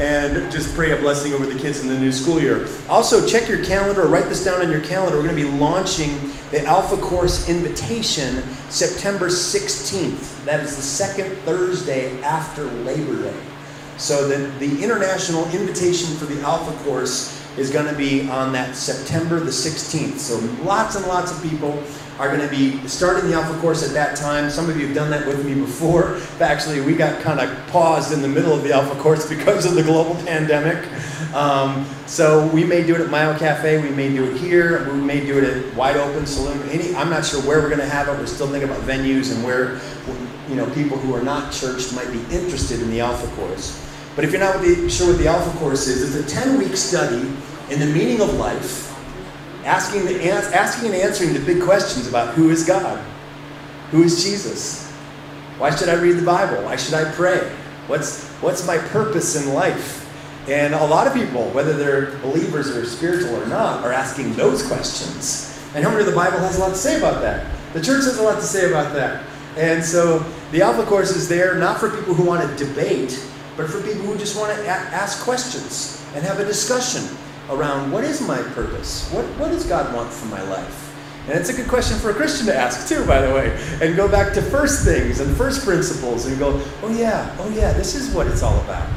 and 0.00 0.50
just 0.50 0.74
pray 0.74 0.92
a 0.92 0.96
blessing 0.96 1.32
over 1.32 1.46
the 1.46 1.58
kids 1.58 1.80
in 1.80 1.88
the 1.88 1.98
new 1.98 2.12
school 2.12 2.40
year. 2.40 2.68
Also, 2.88 3.26
check 3.26 3.48
your 3.48 3.64
calendar 3.64 4.06
write 4.06 4.28
this 4.28 4.44
down 4.44 4.60
on 4.60 4.70
your 4.70 4.80
calendar. 4.80 5.16
We're 5.18 5.24
going 5.24 5.36
to 5.36 5.50
be 5.50 5.58
launching 5.58 6.32
the 6.50 6.64
Alpha 6.64 6.96
Course 6.96 7.48
Invitation 7.48 8.42
September 8.70 9.28
16th. 9.28 10.44
That 10.44 10.60
is 10.60 10.76
the 10.76 10.82
second 10.82 11.34
Thursday 11.38 12.20
after 12.22 12.64
Labor 12.64 13.22
Day. 13.22 13.40
So 13.98 14.28
the, 14.28 14.46
the 14.58 14.82
international 14.82 15.48
invitation 15.50 16.14
for 16.16 16.26
the 16.26 16.40
Alpha 16.42 16.72
Course 16.84 17.45
is 17.56 17.70
going 17.70 17.86
to 17.86 17.96
be 17.96 18.28
on 18.28 18.52
that 18.52 18.76
September 18.76 19.40
the 19.40 19.50
16th. 19.50 20.18
So 20.18 20.38
lots 20.62 20.94
and 20.96 21.06
lots 21.06 21.32
of 21.32 21.42
people 21.42 21.82
are 22.18 22.34
going 22.34 22.40
to 22.40 22.54
be 22.54 22.86
starting 22.88 23.30
the 23.30 23.36
Alpha 23.36 23.58
course 23.60 23.86
at 23.86 23.92
that 23.92 24.16
time. 24.16 24.50
Some 24.50 24.70
of 24.70 24.78
you 24.78 24.86
have 24.86 24.94
done 24.94 25.10
that 25.10 25.26
with 25.26 25.44
me 25.44 25.54
before. 25.54 26.18
Actually, 26.40 26.80
we 26.80 26.94
got 26.94 27.20
kind 27.22 27.40
of 27.40 27.66
paused 27.68 28.12
in 28.12 28.22
the 28.22 28.28
middle 28.28 28.52
of 28.52 28.62
the 28.62 28.72
Alpha 28.72 28.98
course 29.00 29.28
because 29.34 29.66
of 29.66 29.74
the 29.74 29.82
global 29.82 30.14
pandemic. 30.24 30.86
Um, 31.34 31.86
so 32.06 32.46
we 32.48 32.64
may 32.64 32.86
do 32.86 32.94
it 32.94 33.00
at 33.00 33.10
Mile 33.10 33.38
Cafe. 33.38 33.82
We 33.82 33.90
may 33.90 34.08
do 34.08 34.30
it 34.30 34.36
here. 34.38 34.90
We 34.92 35.00
may 35.00 35.24
do 35.24 35.38
it 35.38 35.44
at 35.44 35.74
Wide 35.74 35.96
Open 35.96 36.24
Saloon. 36.24 36.66
Any, 36.70 36.94
I'm 36.94 37.10
not 37.10 37.24
sure 37.24 37.42
where 37.42 37.60
we're 37.60 37.68
going 37.68 37.80
to 37.80 37.88
have 37.88 38.08
it. 38.08 38.12
We're 38.12 38.26
still 38.26 38.48
thinking 38.48 38.70
about 38.70 38.82
venues 38.82 39.34
and 39.34 39.44
where 39.44 39.80
you 40.48 40.54
know 40.54 40.68
people 40.70 40.96
who 40.96 41.14
are 41.14 41.22
not 41.22 41.52
churched 41.52 41.94
might 41.94 42.10
be 42.10 42.20
interested 42.34 42.80
in 42.80 42.90
the 42.90 43.00
Alpha 43.00 43.26
course. 43.36 43.85
But 44.16 44.24
if 44.24 44.32
you're 44.32 44.40
not 44.40 44.64
sure 44.90 45.08
what 45.08 45.18
the 45.18 45.28
Alpha 45.28 45.56
Course 45.58 45.86
is, 45.86 46.16
it's 46.16 46.32
a 46.32 46.34
10 46.34 46.58
week 46.58 46.76
study 46.76 47.30
in 47.70 47.78
the 47.78 47.86
meaning 47.86 48.20
of 48.22 48.32
life, 48.34 48.92
asking, 49.64 50.06
the, 50.06 50.32
asking 50.32 50.86
and 50.86 50.96
answering 50.96 51.34
the 51.34 51.40
big 51.40 51.62
questions 51.62 52.08
about 52.08 52.34
who 52.34 52.48
is 52.48 52.66
God? 52.66 52.98
Who 53.90 54.02
is 54.02 54.24
Jesus? 54.24 54.90
Why 55.58 55.74
should 55.74 55.90
I 55.90 55.94
read 55.94 56.16
the 56.16 56.24
Bible? 56.24 56.64
Why 56.64 56.76
should 56.76 56.94
I 56.94 57.12
pray? 57.12 57.40
What's, 57.86 58.26
what's 58.40 58.66
my 58.66 58.78
purpose 58.78 59.36
in 59.36 59.52
life? 59.52 60.02
And 60.48 60.74
a 60.74 60.86
lot 60.86 61.06
of 61.06 61.14
people, 61.14 61.50
whether 61.50 61.72
they're 61.72 62.18
believers 62.18 62.68
or 62.68 62.86
spiritual 62.86 63.34
or 63.36 63.46
not, 63.46 63.84
are 63.84 63.92
asking 63.92 64.34
those 64.34 64.66
questions. 64.66 65.60
And 65.74 65.84
how 65.84 65.90
many 65.90 66.02
of 66.02 66.06
the 66.06 66.16
Bible 66.16 66.38
has 66.38 66.56
a 66.56 66.60
lot 66.60 66.70
to 66.70 66.76
say 66.76 66.96
about 66.96 67.20
that? 67.20 67.46
The 67.72 67.82
church 67.82 68.04
has 68.04 68.18
a 68.18 68.22
lot 68.22 68.36
to 68.36 68.46
say 68.46 68.70
about 68.70 68.94
that. 68.94 69.24
And 69.56 69.84
so 69.84 70.24
the 70.52 70.62
Alpha 70.62 70.84
Course 70.84 71.10
is 71.10 71.28
there 71.28 71.56
not 71.56 71.80
for 71.80 71.90
people 71.90 72.14
who 72.14 72.24
want 72.24 72.48
to 72.48 72.64
debate, 72.64 73.20
but 73.56 73.70
for 73.70 73.80
people 73.82 74.02
who 74.02 74.18
just 74.18 74.36
want 74.36 74.54
to 74.56 74.66
ask 74.66 75.24
questions 75.24 76.04
and 76.14 76.24
have 76.24 76.38
a 76.40 76.44
discussion 76.44 77.04
around 77.50 77.90
what 77.90 78.04
is 78.04 78.20
my 78.20 78.42
purpose? 78.54 79.10
What, 79.12 79.24
what 79.38 79.48
does 79.48 79.64
God 79.66 79.94
want 79.94 80.12
from 80.12 80.30
my 80.30 80.42
life? 80.42 80.82
And 81.28 81.36
it's 81.36 81.48
a 81.48 81.52
good 81.52 81.68
question 81.68 81.98
for 81.98 82.10
a 82.10 82.14
Christian 82.14 82.46
to 82.46 82.54
ask, 82.54 82.88
too, 82.88 83.04
by 83.04 83.20
the 83.20 83.34
way. 83.34 83.58
And 83.82 83.96
go 83.96 84.08
back 84.08 84.32
to 84.34 84.42
first 84.42 84.84
things 84.84 85.18
and 85.18 85.36
first 85.36 85.64
principles 85.64 86.26
and 86.26 86.38
go, 86.38 86.62
oh, 86.82 86.96
yeah, 86.96 87.34
oh, 87.40 87.50
yeah, 87.50 87.72
this 87.72 87.96
is 87.96 88.14
what 88.14 88.28
it's 88.28 88.42
all 88.42 88.60
about. 88.60 88.88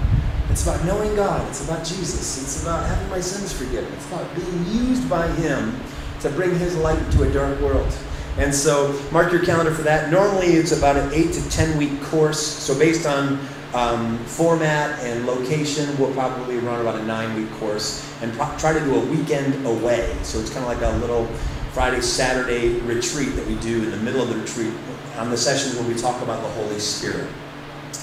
It's 0.52 0.64
about 0.64 0.84
knowing 0.86 1.16
God. 1.16 1.48
It's 1.50 1.64
about 1.64 1.84
Jesus. 1.84 2.42
It's 2.42 2.62
about 2.62 2.86
having 2.86 3.10
my 3.10 3.20
sins 3.20 3.52
forgiven. 3.52 3.92
It's 3.94 4.06
about 4.08 4.36
being 4.36 4.66
used 4.68 5.10
by 5.10 5.28
Him 5.28 5.80
to 6.22 6.30
bring 6.30 6.58
His 6.60 6.76
light 6.76 7.00
into 7.00 7.24
a 7.24 7.32
dark 7.32 7.60
world. 7.62 7.92
And 8.38 8.54
so, 8.54 9.00
mark 9.12 9.32
your 9.32 9.44
calendar 9.44 9.74
for 9.74 9.82
that. 9.84 10.12
Normally, 10.12 10.48
it's 10.48 10.72
about 10.72 10.98
an 10.98 11.12
eight 11.14 11.34
to 11.34 11.50
ten 11.50 11.78
week 11.78 12.02
course. 12.04 12.40
So, 12.40 12.78
based 12.78 13.08
on 13.08 13.40
um, 13.74 14.18
format 14.26 15.00
and 15.04 15.26
location, 15.26 15.96
we'll 15.98 16.14
probably 16.14 16.58
run 16.58 16.82
about 16.82 17.00
a 17.00 17.04
nine 17.06 17.36
week 17.36 17.52
course 17.60 18.06
and 18.22 18.34
pro- 18.34 18.58
try 18.58 18.74
to 18.74 18.80
do 18.80 18.96
a 18.96 19.06
weekend 19.06 19.66
away. 19.66 20.16
So, 20.24 20.40
it's 20.40 20.50
kind 20.50 20.66
of 20.66 20.72
like 20.72 20.82
a 20.82 20.98
little 20.98 21.26
Friday, 21.74 22.02
Saturday 22.02 22.80
retreat 22.82 23.36
that 23.36 23.46
we 23.48 23.56
do 23.56 23.84
in 23.84 23.92
the 23.92 23.98
middle 23.98 24.22
of 24.22 24.30
the 24.30 24.36
retreat 24.36 24.74
on 25.18 25.30
the 25.30 25.38
sessions 25.38 25.76
where 25.76 25.88
we 25.88 25.94
talk 25.94 26.22
about 26.22 26.42
the 26.42 26.50
Holy 26.50 26.80
Spirit. 26.80 27.28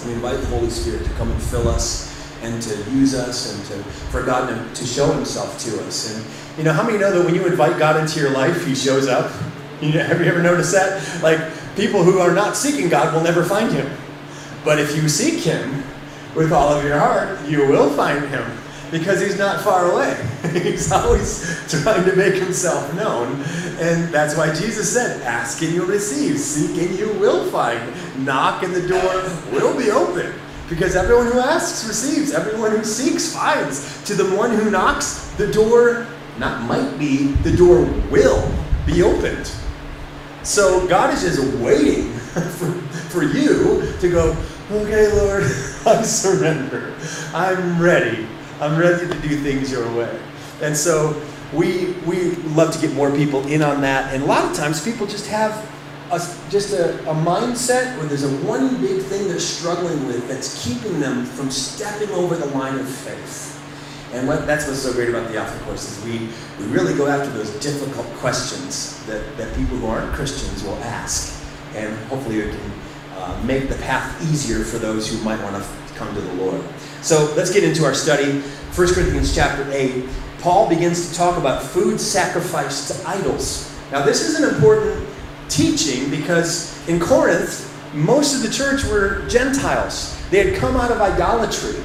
We 0.05 0.13
invite 0.13 0.39
the 0.41 0.47
Holy 0.47 0.71
Spirit 0.71 1.05
to 1.05 1.11
come 1.15 1.31
and 1.31 1.43
fill 1.43 1.69
us 1.69 2.15
and 2.43 2.63
to 2.63 2.77
use 2.91 3.15
us 3.15 3.53
and 3.53 3.65
to, 3.67 3.91
for 4.11 4.23
God 4.23 4.49
to, 4.49 4.81
to 4.81 4.87
show 4.87 5.11
Himself 5.13 5.59
to 5.61 5.83
us. 5.85 6.15
And 6.15 6.59
you 6.59 6.65
know, 6.65 6.73
how 6.73 6.85
many 6.85 6.99
know 6.99 7.11
that 7.11 7.25
when 7.25 7.35
you 7.35 7.47
invite 7.47 7.79
God 7.79 8.01
into 8.01 8.21
your 8.21 8.31
life, 8.31 8.67
He 8.67 8.75
shows 8.75 9.09
up? 9.09 9.33
You 9.81 9.93
know, 9.93 10.05
have 10.05 10.21
you 10.21 10.27
ever 10.27 10.43
noticed 10.43 10.73
that? 10.73 11.23
Like 11.23 11.39
people 11.77 12.03
who 12.03 12.19
are 12.19 12.33
not 12.33 12.57
seeking 12.57 12.89
God 12.89 13.15
will 13.15 13.23
never 13.23 13.43
find 13.45 13.73
Him. 13.73 13.91
But 14.67 14.81
if 14.81 14.97
you 14.97 15.09
seek 15.09 15.45
Him 15.45 15.85
with 16.35 16.53
all 16.53 16.75
of 16.75 16.83
your 16.83 16.99
heart, 16.99 17.39
you 17.49 17.69
will 17.69 17.89
find 17.91 18.27
Him 18.27 18.45
because 18.91 19.21
He's 19.21 19.39
not 19.39 19.63
far 19.63 19.93
away. 19.93 20.21
he's 20.53 20.91
always 20.91 21.65
trying 21.71 22.05
to 22.05 22.17
make 22.17 22.35
Himself 22.35 22.93
known. 22.95 23.41
And 23.79 24.13
that's 24.13 24.37
why 24.37 24.53
Jesus 24.53 24.93
said, 24.93 25.23
Ask 25.23 25.63
and 25.63 25.73
you'll 25.73 25.87
receive, 25.87 26.41
seek 26.41 26.83
and 26.85 26.99
you 26.99 27.13
will 27.13 27.49
find, 27.49 27.81
knock 28.27 28.65
and 28.65 28.75
the 28.75 28.89
door 28.89 29.13
will 29.53 29.79
be 29.79 29.93
open. 29.93 30.35
Because 30.69 30.97
everyone 30.97 31.27
who 31.27 31.39
asks 31.39 31.87
receives, 31.87 32.33
everyone 32.33 32.73
who 32.73 32.83
seeks 32.83 33.33
finds. 33.33 34.03
To 34.07 34.15
the 34.15 34.37
one 34.37 34.51
who 34.51 34.69
knocks, 34.69 35.31
the 35.37 35.47
door 35.53 36.09
not 36.41 36.63
might 36.63 36.99
be, 36.99 37.29
the 37.45 37.57
door 37.57 37.85
will 38.11 38.53
be 38.85 39.05
opened. 39.05 39.49
So 40.43 40.87
God 40.89 41.15
is 41.15 41.23
just 41.23 41.57
waiting 41.59 42.13
for, 42.59 42.73
for 43.11 43.23
you 43.23 43.93
to 44.01 44.11
go, 44.11 44.35
okay, 44.71 45.13
Lord, 45.13 45.43
I 45.87 46.03
surrender. 46.03 46.95
I'm 47.35 47.81
ready. 47.81 48.27
I'm 48.61 48.79
ready 48.79 49.07
to 49.07 49.21
do 49.21 49.37
things 49.37 49.71
your 49.71 49.91
way. 49.97 50.19
And 50.63 50.77
so 50.77 51.21
we, 51.53 51.93
we 52.07 52.33
love 52.55 52.73
to 52.75 52.81
get 52.81 52.95
more 52.95 53.11
people 53.11 53.47
in 53.47 53.63
on 53.63 53.81
that. 53.83 54.13
And 54.15 54.23
a 54.23 54.27
lot 54.27 54.45
of 54.45 54.57
times 54.57 54.83
people 54.83 55.07
just 55.07 55.27
have 55.29 55.53
a, 56.11 56.19
just 56.51 56.73
a, 56.73 56.99
a 57.11 57.15
mindset 57.15 57.97
where 57.99 58.07
there's 58.07 58.25
a 58.25 58.37
one 58.47 58.81
big 58.81 59.03
thing 59.03 59.29
they're 59.29 59.41
struggling 59.41 60.07
with 60.07 60.27
that's 60.29 60.65
keeping 60.65 61.01
them 61.01 61.25
from 61.25 61.51
stepping 61.51 62.11
over 62.11 62.37
the 62.37 62.47
line 62.47 62.79
of 62.79 62.89
faith. 62.89 63.53
And 64.13 64.27
what, 64.27 64.47
that's 64.47 64.67
what's 64.67 64.81
so 64.81 64.93
great 64.93 65.09
about 65.09 65.29
the 65.31 65.37
Alpha 65.37 65.63
Course 65.65 65.91
is 65.91 66.05
we, 66.05 66.29
we 66.59 66.73
really 66.73 66.97
go 66.97 67.07
after 67.07 67.31
those 67.31 67.51
difficult 67.61 68.07
questions 68.19 69.05
that, 69.07 69.37
that 69.37 69.55
people 69.57 69.77
who 69.77 69.87
aren't 69.87 70.13
Christians 70.15 70.63
will 70.63 70.77
ask. 70.77 71.45
And 71.75 71.95
hopefully 72.07 72.37
we 72.37 72.51
can 72.51 72.73
uh, 73.17 73.43
make 73.45 73.69
the 73.69 73.77
path 73.77 74.23
easier 74.31 74.65
for 74.65 74.79
those 74.79 75.11
who 75.11 75.23
might 75.25 75.43
want 75.43 75.63
to 75.63 75.95
come 75.95 76.15
to 76.15 76.21
the 76.21 76.35
Lord. 76.35 76.63
So 77.03 77.33
let's 77.37 77.53
get 77.53 77.65
into 77.65 77.85
our 77.85 77.95
study. 77.95 78.41
1 78.41 78.95
Corinthians 78.95 79.35
chapter 79.35 79.67
8. 79.71 80.05
Paul 80.41 80.69
begins 80.69 81.11
to 81.11 81.17
talk 81.17 81.39
about 81.39 81.63
food 81.63 81.99
sacrificed 81.99 82.93
to 82.93 83.09
idols. 83.09 83.75
Now, 83.91 84.05
this 84.05 84.21
is 84.23 84.39
an 84.39 84.55
important 84.55 85.09
teaching 85.49 86.11
because 86.11 86.87
in 86.89 87.01
Corinth, 87.01 87.73
most 87.95 88.35
of 88.35 88.43
the 88.43 88.51
church 88.51 88.85
were 88.85 89.27
Gentiles. 89.29 90.17
They 90.31 90.51
had 90.51 90.59
come 90.59 90.77
out 90.77 90.91
of 90.91 91.01
idolatry 91.01 91.81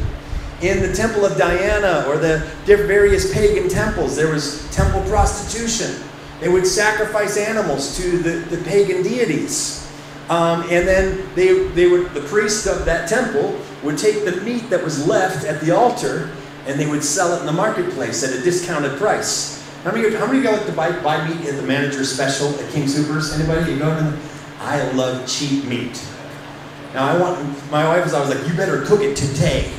in 0.61 0.81
the 0.81 0.93
temple 0.93 1.25
of 1.25 1.37
Diana 1.37 2.05
or 2.07 2.17
the 2.17 2.51
various 2.65 3.33
pagan 3.33 3.69
temples. 3.69 4.15
There 4.15 4.31
was 4.31 4.69
temple 4.71 5.01
prostitution. 5.03 6.03
They 6.39 6.49
would 6.49 6.67
sacrifice 6.67 7.37
animals 7.37 7.97
to 7.97 8.17
the, 8.17 8.55
the 8.55 8.63
pagan 8.63 9.03
deities. 9.03 9.80
Um, 10.29 10.61
and 10.63 10.87
then 10.87 11.27
they, 11.35 11.67
they 11.69 11.87
would, 11.87 12.13
the 12.13 12.21
priest 12.21 12.67
of 12.67 12.85
that 12.85 13.09
temple 13.09 13.59
would 13.83 13.97
take 13.97 14.23
the 14.23 14.39
meat 14.41 14.69
that 14.69 14.83
was 14.83 15.07
left 15.07 15.45
at 15.45 15.59
the 15.61 15.75
altar 15.75 16.29
and 16.67 16.79
they 16.79 16.87
would 16.87 17.03
sell 17.03 17.35
it 17.35 17.39
in 17.41 17.45
the 17.45 17.51
marketplace 17.51 18.23
at 18.23 18.33
a 18.33 18.41
discounted 18.41 18.97
price. 18.97 19.59
How 19.83 19.91
many, 19.91 20.13
how 20.13 20.27
many 20.27 20.37
of 20.37 20.43
you 20.43 20.49
guys 20.49 20.59
like 20.59 20.67
to 20.67 20.73
buy, 20.73 20.91
buy 21.01 21.27
meat 21.27 21.45
at 21.47 21.55
the 21.55 21.63
manager's 21.63 22.13
special 22.13 22.49
at 22.59 22.71
King 22.71 22.83
Soopers? 22.83 23.33
Anybody? 23.33 23.73
You 23.73 23.79
I 24.59 24.91
love 24.91 25.27
cheap 25.27 25.65
meat. 25.65 25.99
Now 26.93 27.07
I 27.07 27.17
want 27.17 27.71
my 27.71 27.87
wife 27.87 28.03
was 28.03 28.13
always 28.13 28.35
like, 28.35 28.47
you 28.47 28.53
better 28.53 28.83
cook 28.83 29.01
it 29.01 29.17
today. 29.17 29.71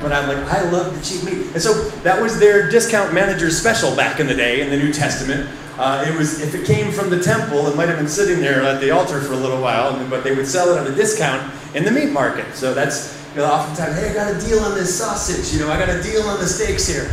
But 0.00 0.12
I'm 0.12 0.28
like, 0.28 0.38
I 0.50 0.70
love 0.70 0.96
the 0.96 1.04
cheap 1.04 1.24
meat. 1.24 1.52
And 1.52 1.60
so 1.60 1.74
that 2.00 2.22
was 2.22 2.38
their 2.38 2.70
discount 2.70 3.12
manager's 3.12 3.60
special 3.60 3.94
back 3.94 4.20
in 4.20 4.26
the 4.26 4.34
day 4.34 4.60
in 4.60 4.70
the 4.70 4.76
New 4.76 4.92
Testament. 4.92 5.50
Uh, 5.78 6.04
it 6.08 6.18
was 6.18 6.40
if 6.40 6.54
it 6.54 6.66
came 6.66 6.90
from 6.90 7.08
the 7.08 7.22
temple, 7.22 7.68
it 7.68 7.76
might 7.76 7.88
have 7.88 7.98
been 7.98 8.08
sitting 8.08 8.40
there 8.40 8.62
at 8.62 8.80
the 8.80 8.90
altar 8.90 9.20
for 9.20 9.32
a 9.32 9.36
little 9.36 9.60
while, 9.60 9.94
but 10.10 10.24
they 10.24 10.34
would 10.34 10.46
sell 10.46 10.74
it 10.74 10.80
at 10.80 10.86
a 10.86 10.94
discount 10.94 11.52
in 11.76 11.84
the 11.84 11.90
meat 11.90 12.10
market. 12.10 12.52
So 12.54 12.74
that's 12.74 13.16
you 13.34 13.42
know, 13.42 13.46
oftentimes, 13.46 13.96
hey, 13.96 14.10
I 14.10 14.14
got 14.14 14.34
a 14.34 14.44
deal 14.44 14.58
on 14.58 14.74
this 14.74 14.98
sausage. 14.98 15.54
You 15.54 15.64
know, 15.64 15.70
I 15.70 15.78
got 15.78 15.88
a 15.88 16.02
deal 16.02 16.22
on 16.22 16.40
the 16.40 16.46
steaks 16.46 16.88
here, 16.88 17.12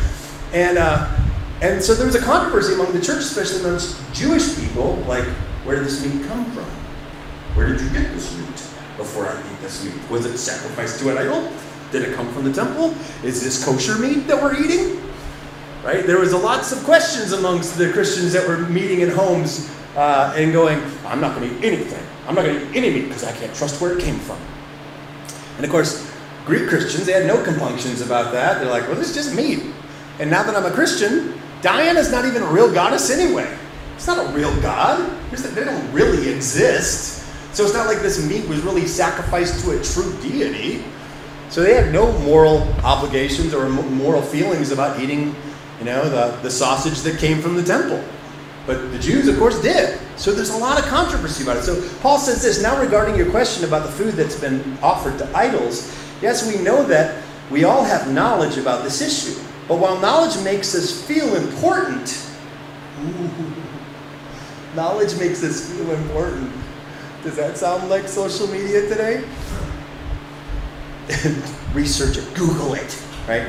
and 0.52 0.80
uh, 0.80 1.16
and 1.62 1.82
so 1.82 1.94
there 1.94 2.06
was 2.06 2.16
a 2.16 2.22
controversy 2.22 2.74
among 2.74 2.92
the 2.92 3.02
church, 3.02 3.20
especially 3.20 3.60
amongst 3.62 3.98
Jewish 4.14 4.60
people, 4.60 4.96
like, 5.08 5.26
where 5.64 5.78
did 5.78 5.86
this 5.86 6.04
meat 6.04 6.28
come 6.28 6.46
from? 6.52 6.66
Where 7.56 7.68
did 7.68 7.80
you 7.80 7.90
get 7.90 8.12
this 8.14 8.36
meat? 8.36 8.48
Before 8.98 9.28
I 9.28 9.38
eat 9.40 9.62
this 9.62 9.84
meat, 9.84 9.94
was 10.10 10.26
it 10.26 10.38
sacrificed 10.38 11.00
to 11.02 11.12
an 11.12 11.18
idol? 11.18 11.52
Did 11.92 12.04
it 12.04 12.16
come 12.16 12.32
from 12.34 12.46
the 12.46 12.54
temple? 12.54 12.96
Is 13.24 13.44
this 13.44 13.64
kosher 13.64 13.98
meat 13.98 14.26
that 14.28 14.42
we're 14.42 14.56
eating? 14.56 15.02
Right? 15.86 16.06
There 16.06 16.20
was 16.20 16.34
a 16.34 16.38
lots 16.38 16.72
of 16.72 16.84
questions 16.84 17.32
amongst 17.32 17.78
the 17.78 17.94
Christians 17.94 18.34
that 18.34 18.48
were 18.48 18.58
meeting 18.58 19.02
in 19.02 19.10
homes 19.10 19.72
uh, 19.96 20.34
and 20.36 20.52
going, 20.52 20.82
I'm 21.06 21.22
not 21.22 21.36
going 21.38 21.48
to 21.48 21.58
eat 21.58 21.64
anything. 21.64 22.04
I'm 22.28 22.34
not 22.34 22.44
going 22.44 22.60
to 22.60 22.70
eat 22.72 22.76
any 22.76 22.90
meat 22.90 23.08
because 23.08 23.24
I 23.24 23.32
can't 23.34 23.54
trust 23.54 23.80
where 23.80 23.96
it 23.96 24.04
came 24.04 24.18
from. 24.18 24.40
And 25.58 25.64
of 25.64 25.70
course, 25.70 26.12
Greek 26.46 26.68
Christians, 26.70 27.06
they 27.06 27.12
had 27.12 27.28
no 27.28 27.44
compunctions 27.44 28.02
about 28.02 28.32
that. 28.34 28.60
They're 28.60 28.72
like, 28.72 28.88
well, 28.88 28.96
this 28.96 29.10
is 29.10 29.16
just 29.16 29.36
meat. 29.36 29.64
And 30.20 30.32
now 30.32 30.42
that 30.42 30.56
I'm 30.56 30.66
a 30.66 30.72
Christian, 30.74 31.40
Diana's 31.62 32.12
not 32.12 32.26
even 32.26 32.42
a 32.42 32.48
real 32.48 32.74
goddess 32.74 33.12
anyway. 33.12 33.56
It's 33.96 34.08
not 34.08 34.26
a 34.26 34.30
real 34.34 34.60
god. 34.62 35.12
They 35.32 35.64
don't 35.64 35.92
really 35.92 36.30
exist. 36.30 37.26
So 37.54 37.64
it's 37.64 37.74
not 37.74 37.86
like 37.88 38.00
this 38.00 38.28
meat 38.28 38.48
was 38.48 38.62
really 38.62 38.88
sacrificed 38.88 39.64
to 39.64 39.80
a 39.80 39.84
true 39.84 40.18
deity. 40.22 40.84
So 41.50 41.62
they 41.62 41.74
had 41.74 41.94
no 41.94 42.12
moral 42.20 42.64
obligations 42.84 43.54
or 43.54 43.70
moral 43.70 44.22
feelings 44.22 44.72
about 44.72 45.00
eating, 45.00 45.36
you 45.86 45.92
know, 45.92 46.10
the, 46.10 46.36
the 46.42 46.50
sausage 46.50 47.02
that 47.02 47.20
came 47.20 47.42
from 47.42 47.56
the 47.56 47.64
temple. 47.64 48.04
But 48.66 48.92
the 48.92 48.98
Jews, 48.98 49.28
of 49.28 49.38
course, 49.38 49.62
did. 49.62 50.00
So 50.16 50.32
there's 50.32 50.50
a 50.50 50.58
lot 50.58 50.80
of 50.80 50.86
controversy 50.86 51.44
about 51.44 51.58
it. 51.58 51.64
So 51.64 51.88
Paul 52.00 52.18
says 52.18 52.42
this 52.42 52.60
now 52.60 52.82
regarding 52.82 53.16
your 53.16 53.30
question 53.30 53.64
about 53.66 53.86
the 53.86 53.92
food 53.92 54.16
that's 54.16 54.40
been 54.40 54.80
offered 54.82 55.20
to 55.20 55.38
idols. 55.38 55.96
Yes, 56.24 56.52
we 56.52 56.60
know 56.64 56.84
that 56.86 57.24
we 57.52 57.66
all 57.66 57.84
have 57.84 58.12
knowledge 58.12 58.58
about 58.58 58.84
this 58.84 59.00
issue. 59.00 59.40
But 59.68 59.78
while 59.78 60.00
knowledge 60.00 60.44
makes 60.44 60.74
us 60.74 61.06
feel 61.06 61.36
important, 61.36 62.28
knowledge 64.76 65.16
makes 65.20 65.44
us 65.44 65.72
feel 65.72 65.92
important. 65.92 66.52
Does 67.22 67.36
that 67.36 67.58
sound 67.58 67.90
like 67.90 68.08
social 68.08 68.48
media 68.48 68.90
today? 68.90 69.24
Research 71.74 72.18
it, 72.18 72.34
Google 72.34 72.74
it, 72.74 73.04
right? 73.28 73.48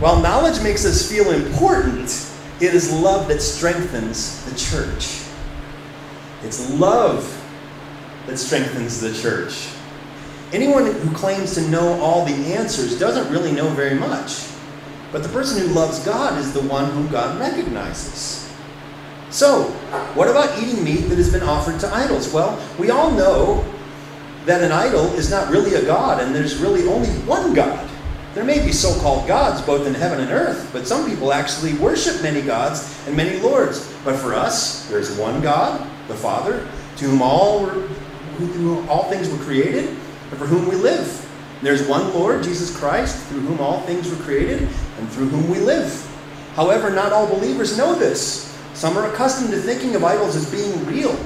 While 0.00 0.20
knowledge 0.20 0.60
makes 0.62 0.84
us 0.84 1.08
feel 1.08 1.30
important, 1.30 2.30
it 2.60 2.74
is 2.74 2.92
love 2.92 3.28
that 3.28 3.40
strengthens 3.40 4.44
the 4.44 4.56
church. 4.56 5.22
It's 6.42 6.70
love 6.70 7.40
that 8.26 8.36
strengthens 8.38 9.00
the 9.00 9.12
church. 9.14 9.68
Anyone 10.52 10.86
who 10.86 11.14
claims 11.14 11.54
to 11.54 11.62
know 11.68 12.00
all 12.00 12.24
the 12.24 12.54
answers 12.54 12.98
doesn't 12.98 13.32
really 13.32 13.52
know 13.52 13.68
very 13.70 13.94
much. 13.94 14.46
But 15.12 15.22
the 15.22 15.28
person 15.28 15.66
who 15.66 15.72
loves 15.72 16.00
God 16.00 16.38
is 16.38 16.52
the 16.52 16.62
one 16.62 16.90
whom 16.90 17.08
God 17.08 17.38
recognizes. 17.38 18.52
So, 19.30 19.64
what 20.14 20.28
about 20.28 20.60
eating 20.60 20.82
meat 20.84 21.08
that 21.08 21.18
has 21.18 21.30
been 21.32 21.42
offered 21.42 21.80
to 21.80 21.94
idols? 21.94 22.32
Well, 22.32 22.60
we 22.78 22.90
all 22.90 23.10
know 23.10 23.64
that 24.44 24.62
an 24.62 24.72
idol 24.72 25.06
is 25.14 25.30
not 25.30 25.50
really 25.50 25.74
a 25.74 25.84
God, 25.84 26.20
and 26.22 26.34
there's 26.34 26.56
really 26.56 26.86
only 26.88 27.08
one 27.26 27.54
God. 27.54 27.88
There 28.34 28.42
may 28.42 28.64
be 28.64 28.72
so 28.72 29.00
called 29.00 29.28
gods 29.28 29.62
both 29.62 29.86
in 29.86 29.94
heaven 29.94 30.18
and 30.18 30.32
earth, 30.32 30.68
but 30.72 30.88
some 30.88 31.08
people 31.08 31.32
actually 31.32 31.74
worship 31.74 32.20
many 32.20 32.42
gods 32.42 33.00
and 33.06 33.16
many 33.16 33.38
lords. 33.38 33.94
But 34.04 34.16
for 34.16 34.34
us, 34.34 34.88
there's 34.88 35.16
one 35.16 35.40
God, 35.40 35.88
the 36.08 36.16
Father, 36.16 36.68
to 36.96 37.04
whom 37.04 37.22
all, 37.22 37.66
whom 37.66 38.88
all 38.88 39.04
things 39.04 39.30
were 39.30 39.38
created, 39.38 39.86
and 39.86 40.38
for 40.38 40.46
whom 40.46 40.66
we 40.66 40.74
live. 40.74 41.20
There's 41.62 41.86
one 41.86 42.12
Lord, 42.12 42.42
Jesus 42.42 42.76
Christ, 42.76 43.24
through 43.26 43.42
whom 43.42 43.60
all 43.60 43.82
things 43.82 44.10
were 44.10 44.22
created, 44.24 44.62
and 44.62 45.08
through 45.10 45.28
whom 45.28 45.48
we 45.48 45.60
live. 45.60 46.04
However, 46.56 46.90
not 46.90 47.12
all 47.12 47.28
believers 47.28 47.78
know 47.78 47.94
this. 47.94 48.52
Some 48.74 48.98
are 48.98 49.12
accustomed 49.12 49.52
to 49.52 49.58
thinking 49.58 49.94
of 49.94 50.02
idols 50.02 50.34
as 50.34 50.50
being 50.50 50.84
real. 50.86 51.16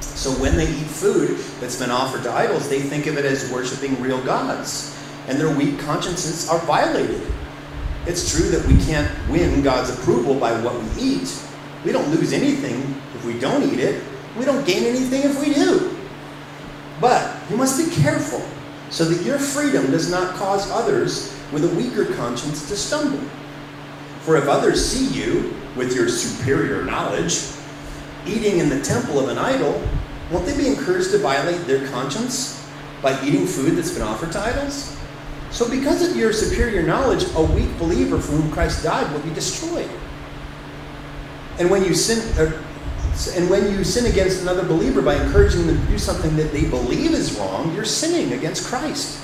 So 0.00 0.30
when 0.32 0.56
they 0.56 0.68
eat 0.68 0.86
food 0.86 1.36
that's 1.60 1.78
been 1.78 1.90
offered 1.90 2.22
to 2.22 2.32
idols, 2.32 2.70
they 2.70 2.80
think 2.80 3.06
of 3.06 3.18
it 3.18 3.26
as 3.26 3.52
worshiping 3.52 4.00
real 4.00 4.22
gods 4.24 4.96
and 5.28 5.38
their 5.38 5.54
weak 5.54 5.78
consciences 5.80 6.48
are 6.48 6.58
violated. 6.60 7.20
It's 8.06 8.34
true 8.34 8.48
that 8.50 8.66
we 8.66 8.82
can't 8.84 9.10
win 9.28 9.62
God's 9.62 9.90
approval 9.90 10.34
by 10.34 10.58
what 10.62 10.74
we 10.74 11.02
eat. 11.02 11.42
We 11.84 11.92
don't 11.92 12.08
lose 12.10 12.32
anything 12.32 12.94
if 13.14 13.24
we 13.24 13.38
don't 13.38 13.62
eat 13.62 13.80
it. 13.80 14.02
We 14.38 14.44
don't 14.44 14.66
gain 14.66 14.84
anything 14.84 15.22
if 15.22 15.40
we 15.40 15.52
do. 15.54 15.96
But 17.00 17.36
you 17.50 17.56
must 17.56 17.78
be 17.78 17.94
careful 18.02 18.42
so 18.90 19.04
that 19.04 19.24
your 19.24 19.38
freedom 19.38 19.90
does 19.90 20.10
not 20.10 20.34
cause 20.36 20.70
others 20.70 21.36
with 21.52 21.64
a 21.64 21.74
weaker 21.74 22.12
conscience 22.14 22.68
to 22.68 22.76
stumble. 22.76 23.22
For 24.20 24.36
if 24.36 24.48
others 24.48 24.84
see 24.84 25.06
you 25.06 25.54
with 25.76 25.94
your 25.94 26.08
superior 26.08 26.84
knowledge 26.84 27.42
eating 28.26 28.58
in 28.58 28.68
the 28.68 28.80
temple 28.82 29.18
of 29.18 29.28
an 29.28 29.38
idol, 29.38 29.82
won't 30.30 30.46
they 30.46 30.56
be 30.56 30.66
encouraged 30.66 31.10
to 31.12 31.18
violate 31.18 31.66
their 31.66 31.86
conscience? 31.88 32.60
by 33.02 33.20
eating 33.24 33.46
food 33.46 33.76
that's 33.76 33.92
been 33.92 34.02
offered 34.02 34.32
to 34.32 34.38
idols? 34.38 34.96
So, 35.50 35.68
because 35.68 36.08
of 36.08 36.16
your 36.16 36.32
superior 36.32 36.82
knowledge, 36.82 37.24
a 37.34 37.42
weak 37.42 37.76
believer 37.78 38.20
for 38.20 38.32
whom 38.32 38.52
Christ 38.52 38.84
died 38.84 39.12
will 39.12 39.20
be 39.20 39.34
destroyed. 39.34 39.90
And 41.58 41.70
when 41.70 41.84
you 41.84 41.92
sin, 41.92 42.20
uh, 42.38 42.52
and 43.36 43.50
when 43.50 43.70
you 43.72 43.82
sin 43.82 44.06
against 44.06 44.42
another 44.42 44.62
believer 44.62 45.02
by 45.02 45.16
encouraging 45.16 45.66
them 45.66 45.80
to 45.80 45.92
do 45.92 45.98
something 45.98 46.36
that 46.36 46.52
they 46.52 46.64
believe 46.64 47.12
is 47.12 47.36
wrong, 47.36 47.74
you're 47.74 47.84
sinning 47.84 48.32
against 48.32 48.66
Christ. 48.66 49.20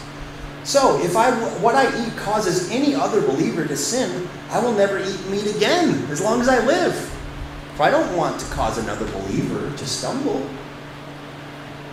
So, 0.65 1.01
if 1.01 1.17
I 1.17 1.31
what 1.61 1.77
I 1.77 1.87
eat 2.05 2.17
causes 2.17 2.71
any 2.73 2.95
other 2.95 3.21
believer 3.21 3.65
to 3.65 3.77
sin, 3.77 4.29
I 4.51 4.59
will 4.59 4.73
never 4.73 4.99
eat 4.99 5.27
meat 5.29 5.55
again 5.55 6.05
as 6.11 6.21
long 6.21 6.41
as 6.41 6.49
I 6.49 6.65
live. 6.67 6.95
For 7.77 7.85
I 7.85 7.91
don't 7.91 8.17
want 8.17 8.41
to 8.41 8.47
cause 8.47 8.79
another 8.79 9.07
believer 9.13 9.75
to 9.77 9.87
stumble. 9.87 10.45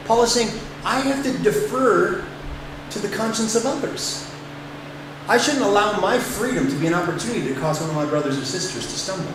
Paul 0.06 0.24
is 0.24 0.32
saying, 0.32 0.60
I 0.84 1.02
have 1.02 1.24
to 1.24 1.38
defer 1.44 2.26
to 2.94 3.00
the 3.00 3.16
conscience 3.16 3.56
of 3.56 3.66
others. 3.66 4.30
I 5.28 5.38
shouldn't 5.38 5.64
allow 5.64 6.00
my 6.00 6.20
freedom 6.20 6.70
to 6.70 6.76
be 6.76 6.88
an 6.88 6.94
opportunity 6.94 7.48
to 7.48 7.60
cause 7.60 7.80
one 7.80 7.90
of 7.90 7.96
my 7.96 8.06
brothers 8.06 8.38
or 8.38 8.46
sisters 8.46 8.86
to 8.86 9.00
stumble. 9.00 9.34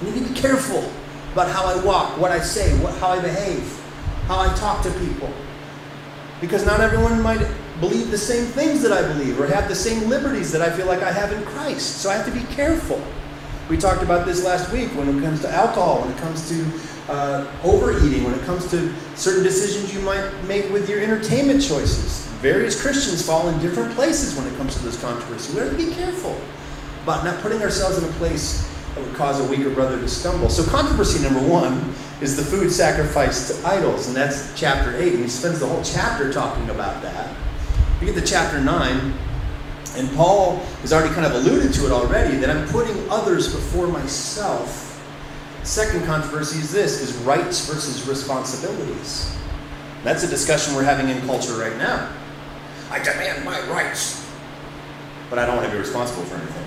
I 0.00 0.04
need 0.04 0.14
to 0.14 0.32
be 0.32 0.34
careful 0.34 0.90
about 1.32 1.50
how 1.50 1.66
I 1.66 1.84
walk, 1.84 2.18
what 2.18 2.30
I 2.30 2.40
say, 2.40 2.72
what, 2.78 2.96
how 2.98 3.08
I 3.08 3.20
behave, 3.20 3.62
how 4.26 4.40
I 4.40 4.54
talk 4.54 4.82
to 4.84 4.90
people. 4.92 5.30
Because 6.40 6.64
not 6.64 6.80
everyone 6.80 7.20
might 7.20 7.46
believe 7.80 8.10
the 8.10 8.18
same 8.18 8.46
things 8.46 8.82
that 8.82 8.92
I 8.92 9.02
believe 9.02 9.38
or 9.40 9.46
have 9.46 9.68
the 9.68 9.74
same 9.74 10.08
liberties 10.08 10.52
that 10.52 10.62
I 10.62 10.70
feel 10.70 10.86
like 10.86 11.02
I 11.02 11.12
have 11.12 11.32
in 11.32 11.42
Christ. 11.44 11.98
So 11.98 12.08
I 12.08 12.14
have 12.14 12.26
to 12.26 12.32
be 12.32 12.44
careful. 12.54 13.02
We 13.68 13.76
talked 13.76 14.02
about 14.02 14.26
this 14.26 14.44
last 14.44 14.72
week 14.72 14.88
when 14.94 15.08
it 15.08 15.20
comes 15.22 15.40
to 15.42 15.50
alcohol, 15.50 16.02
when 16.02 16.12
it 16.12 16.18
comes 16.18 16.48
to 16.48 17.12
uh, 17.12 17.52
overeating, 17.62 18.24
when 18.24 18.34
it 18.34 18.42
comes 18.42 18.70
to 18.70 18.92
certain 19.16 19.42
decisions 19.42 19.92
you 19.92 20.00
might 20.00 20.30
make 20.44 20.70
with 20.70 20.88
your 20.88 21.00
entertainment 21.00 21.62
choices. 21.62 22.29
Various 22.40 22.80
Christians 22.80 23.24
fall 23.24 23.48
in 23.50 23.58
different 23.60 23.94
places 23.94 24.34
when 24.34 24.46
it 24.46 24.56
comes 24.56 24.74
to 24.76 24.82
this 24.82 24.98
controversy. 24.98 25.52
We 25.52 25.60
have 25.60 25.70
to 25.72 25.76
be 25.76 25.92
careful 25.92 26.40
about 27.02 27.22
not 27.22 27.38
putting 27.42 27.60
ourselves 27.60 27.98
in 27.98 28.04
a 28.04 28.12
place 28.14 28.66
that 28.94 29.04
would 29.04 29.14
cause 29.14 29.38
a 29.40 29.44
weaker 29.44 29.68
brother 29.68 30.00
to 30.00 30.08
stumble. 30.08 30.48
So, 30.48 30.64
controversy 30.64 31.22
number 31.22 31.46
one 31.46 31.94
is 32.22 32.36
the 32.36 32.42
food 32.42 32.72
sacrificed 32.72 33.52
to 33.52 33.68
idols, 33.68 34.06
and 34.06 34.16
that's 34.16 34.58
chapter 34.58 34.96
8. 34.96 35.12
And 35.12 35.22
he 35.22 35.28
spends 35.28 35.60
the 35.60 35.66
whole 35.66 35.84
chapter 35.84 36.32
talking 36.32 36.70
about 36.70 37.02
that. 37.02 37.28
We 38.00 38.06
get 38.06 38.14
to 38.14 38.24
chapter 38.24 38.58
9, 38.58 39.12
and 39.96 40.10
Paul 40.16 40.56
has 40.80 40.94
already 40.94 41.14
kind 41.14 41.26
of 41.26 41.34
alluded 41.34 41.74
to 41.74 41.86
it 41.86 41.92
already 41.92 42.38
that 42.38 42.48
I'm 42.48 42.66
putting 42.68 42.96
others 43.10 43.54
before 43.54 43.86
myself. 43.86 44.86
Second 45.62 46.06
controversy 46.06 46.60
is 46.60 46.72
this 46.72 47.02
is 47.02 47.14
rights 47.18 47.68
versus 47.68 48.08
responsibilities. 48.08 49.36
That's 50.04 50.22
a 50.22 50.26
discussion 50.26 50.74
we're 50.74 50.84
having 50.84 51.10
in 51.10 51.20
culture 51.26 51.52
right 51.52 51.76
now. 51.76 52.10
I 52.90 52.98
demand 52.98 53.44
my 53.44 53.60
rights, 53.68 54.28
but 55.28 55.38
I 55.38 55.46
don't 55.46 55.56
want 55.56 55.68
to 55.68 55.72
be 55.72 55.78
responsible 55.78 56.24
for 56.24 56.34
anything. 56.34 56.64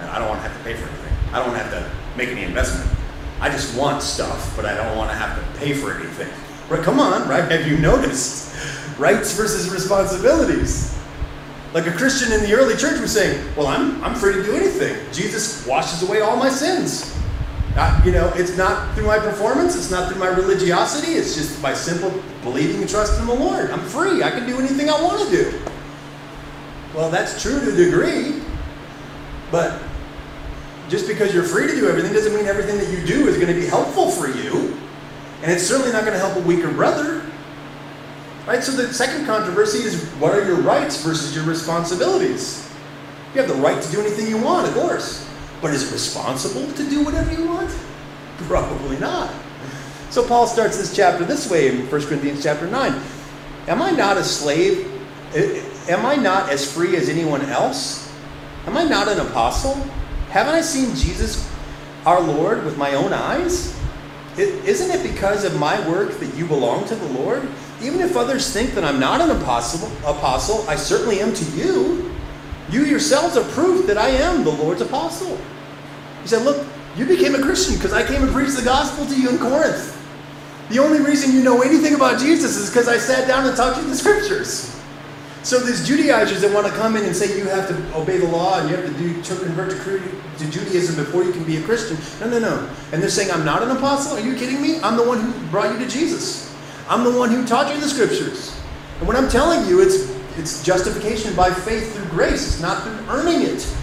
And 0.00 0.10
I 0.10 0.18
don't 0.18 0.28
want 0.28 0.42
to 0.42 0.48
have 0.48 0.56
to 0.56 0.64
pay 0.64 0.74
for 0.74 0.88
anything. 0.88 1.12
I 1.32 1.38
don't 1.38 1.48
want 1.48 1.58
to 1.58 1.64
have 1.64 1.72
to 1.72 2.16
make 2.16 2.30
any 2.30 2.42
investment. 2.42 2.90
I 3.38 3.50
just 3.50 3.76
want 3.76 4.02
stuff, 4.02 4.56
but 4.56 4.64
I 4.64 4.74
don't 4.74 4.96
want 4.96 5.10
to 5.10 5.16
have 5.16 5.38
to 5.38 5.58
pay 5.58 5.74
for 5.74 5.92
anything. 5.92 6.28
Right? 6.70 6.82
Come 6.82 6.98
on, 6.98 7.28
right? 7.28 7.50
Have 7.50 7.66
you 7.66 7.76
noticed? 7.78 8.98
Rights 8.98 9.36
versus 9.36 9.70
responsibilities. 9.70 10.98
Like 11.74 11.86
a 11.86 11.92
Christian 11.92 12.32
in 12.32 12.40
the 12.42 12.54
early 12.54 12.76
church 12.76 13.00
was 13.00 13.12
saying, 13.12 13.46
Well, 13.56 13.66
I'm, 13.66 14.02
I'm 14.02 14.14
free 14.14 14.32
to 14.32 14.42
do 14.42 14.54
anything. 14.54 14.96
Jesus 15.12 15.66
washes 15.66 16.02
away 16.08 16.20
all 16.20 16.36
my 16.36 16.48
sins. 16.48 17.14
You 18.04 18.12
know, 18.12 18.32
it's 18.34 18.56
not 18.56 18.94
through 18.94 19.06
my 19.06 19.18
performance, 19.18 19.76
it's 19.76 19.90
not 19.90 20.10
through 20.10 20.18
my 20.18 20.28
religiosity, 20.28 21.12
it's 21.12 21.34
just 21.34 21.62
by 21.62 21.72
simple 21.72 22.10
believing 22.42 22.80
and 22.80 22.90
trust 22.90 23.20
in 23.20 23.26
the 23.26 23.34
Lord. 23.34 23.70
I'm 23.70 23.80
free. 23.80 24.22
I 24.22 24.30
can 24.30 24.46
do 24.46 24.58
anything 24.58 24.90
I 24.90 25.00
want 25.00 25.28
to 25.28 25.36
do. 25.36 25.60
Well, 26.94 27.10
that's 27.10 27.40
true 27.40 27.60
to 27.60 27.72
a 27.72 27.76
degree, 27.76 28.42
but 29.50 29.80
just 30.88 31.06
because 31.06 31.32
you're 31.32 31.44
free 31.44 31.68
to 31.68 31.74
do 31.74 31.88
everything 31.88 32.12
doesn't 32.12 32.34
mean 32.34 32.46
everything 32.46 32.76
that 32.78 32.90
you 32.90 33.06
do 33.06 33.28
is 33.28 33.36
going 33.36 33.54
to 33.54 33.58
be 33.58 33.66
helpful 33.66 34.10
for 34.10 34.26
you. 34.26 34.76
And 35.42 35.52
it's 35.52 35.66
certainly 35.66 35.92
not 35.92 36.04
going 36.04 36.14
to 36.14 36.18
help 36.18 36.36
a 36.36 36.40
weaker 36.40 36.72
brother. 36.72 37.24
Right? 38.46 38.64
So 38.64 38.72
the 38.72 38.92
second 38.92 39.26
controversy 39.26 39.78
is 39.78 40.04
what 40.14 40.34
are 40.34 40.44
your 40.44 40.56
rights 40.56 41.02
versus 41.04 41.36
your 41.36 41.44
responsibilities? 41.44 42.68
You 43.32 43.40
have 43.40 43.48
the 43.48 43.54
right 43.54 43.80
to 43.80 43.92
do 43.92 44.00
anything 44.00 44.26
you 44.26 44.38
want, 44.38 44.66
of 44.66 44.74
course. 44.74 45.29
But 45.60 45.72
is 45.72 45.88
it 45.88 45.92
responsible 45.92 46.72
to 46.72 46.88
do 46.88 47.04
whatever 47.04 47.32
you 47.32 47.46
want? 47.46 47.70
Probably 48.38 48.98
not. 48.98 49.32
So 50.10 50.26
Paul 50.26 50.46
starts 50.46 50.76
this 50.76 50.94
chapter 50.94 51.24
this 51.24 51.50
way 51.50 51.68
in 51.68 51.88
1 51.88 52.02
Corinthians 52.06 52.42
chapter 52.42 52.66
9. 52.66 53.02
Am 53.68 53.82
I 53.82 53.90
not 53.90 54.16
a 54.16 54.24
slave? 54.24 54.86
Am 55.88 56.04
I 56.04 56.16
not 56.16 56.50
as 56.50 56.72
free 56.72 56.96
as 56.96 57.08
anyone 57.08 57.42
else? 57.42 58.12
Am 58.66 58.76
I 58.76 58.84
not 58.84 59.08
an 59.08 59.20
apostle? 59.20 59.74
Haven't 60.30 60.54
I 60.54 60.60
seen 60.60 60.94
Jesus 60.96 61.48
our 62.06 62.20
Lord 62.20 62.64
with 62.64 62.76
my 62.76 62.94
own 62.94 63.12
eyes? 63.12 63.76
Isn't 64.36 64.90
it 64.90 65.02
because 65.12 65.44
of 65.44 65.58
my 65.58 65.86
work 65.88 66.18
that 66.18 66.34
you 66.34 66.46
belong 66.46 66.86
to 66.88 66.94
the 66.94 67.06
Lord? 67.06 67.46
Even 67.82 68.00
if 68.00 68.16
others 68.16 68.52
think 68.52 68.74
that 68.74 68.84
I'm 68.84 68.98
not 68.98 69.20
an 69.20 69.30
apostle, 69.30 69.88
apostle, 70.06 70.68
I 70.68 70.76
certainly 70.76 71.20
am 71.20 71.34
to 71.34 71.44
you. 71.52 72.09
You 72.70 72.84
yourselves 72.84 73.36
are 73.36 73.44
proof 73.50 73.86
that 73.86 73.98
I 73.98 74.08
am 74.08 74.44
the 74.44 74.50
Lord's 74.50 74.80
apostle. 74.80 75.38
He 76.22 76.28
said, 76.28 76.44
Look, 76.44 76.66
you 76.96 77.06
became 77.06 77.34
a 77.34 77.42
Christian 77.42 77.76
because 77.76 77.92
I 77.92 78.06
came 78.06 78.22
and 78.22 78.32
preached 78.32 78.56
the 78.56 78.62
gospel 78.62 79.06
to 79.06 79.20
you 79.20 79.28
in 79.30 79.38
Corinth. 79.38 79.96
The 80.68 80.78
only 80.78 81.00
reason 81.00 81.32
you 81.32 81.42
know 81.42 81.62
anything 81.62 81.94
about 81.94 82.20
Jesus 82.20 82.56
is 82.56 82.70
because 82.70 82.88
I 82.88 82.96
sat 82.96 83.26
down 83.26 83.46
and 83.46 83.56
taught 83.56 83.76
you 83.76 83.88
the 83.88 83.96
scriptures. 83.96 84.76
So 85.42 85.58
these 85.58 85.86
Judaizers 85.86 86.42
that 86.42 86.52
want 86.52 86.66
to 86.66 86.72
come 86.74 86.96
in 86.96 87.04
and 87.04 87.16
say 87.16 87.36
you 87.36 87.46
have 87.46 87.66
to 87.68 87.96
obey 87.96 88.18
the 88.18 88.28
law 88.28 88.60
and 88.60 88.68
you 88.68 88.76
have 88.76 88.84
to 88.84 88.92
do 88.98 89.20
to 89.22 89.36
convert 89.36 89.70
to, 89.70 89.76
to 89.76 90.50
Judaism 90.50 90.96
before 90.96 91.24
you 91.24 91.32
can 91.32 91.44
be 91.44 91.56
a 91.56 91.62
Christian. 91.62 91.96
No, 92.20 92.28
no, 92.28 92.38
no. 92.38 92.70
And 92.92 93.02
they're 93.02 93.08
saying 93.08 93.30
I'm 93.30 93.44
not 93.44 93.62
an 93.62 93.70
apostle. 93.70 94.18
Are 94.18 94.20
you 94.20 94.36
kidding 94.36 94.60
me? 94.60 94.78
I'm 94.80 94.96
the 94.96 95.02
one 95.02 95.20
who 95.20 95.46
brought 95.48 95.72
you 95.72 95.84
to 95.84 95.90
Jesus. 95.90 96.54
I'm 96.88 97.04
the 97.04 97.18
one 97.18 97.30
who 97.30 97.46
taught 97.46 97.74
you 97.74 97.80
the 97.80 97.88
scriptures. 97.88 98.54
And 98.98 99.08
what 99.08 99.16
I'm 99.16 99.28
telling 99.30 99.66
you, 99.66 99.80
it's 99.80 100.10
it's 100.36 100.62
justification 100.62 101.34
by 101.34 101.52
faith 101.52 101.94
through 101.94 102.06
grace. 102.06 102.46
It's 102.46 102.60
not 102.60 102.82
through 102.82 102.98
earning 103.08 103.42
it. 103.42 103.76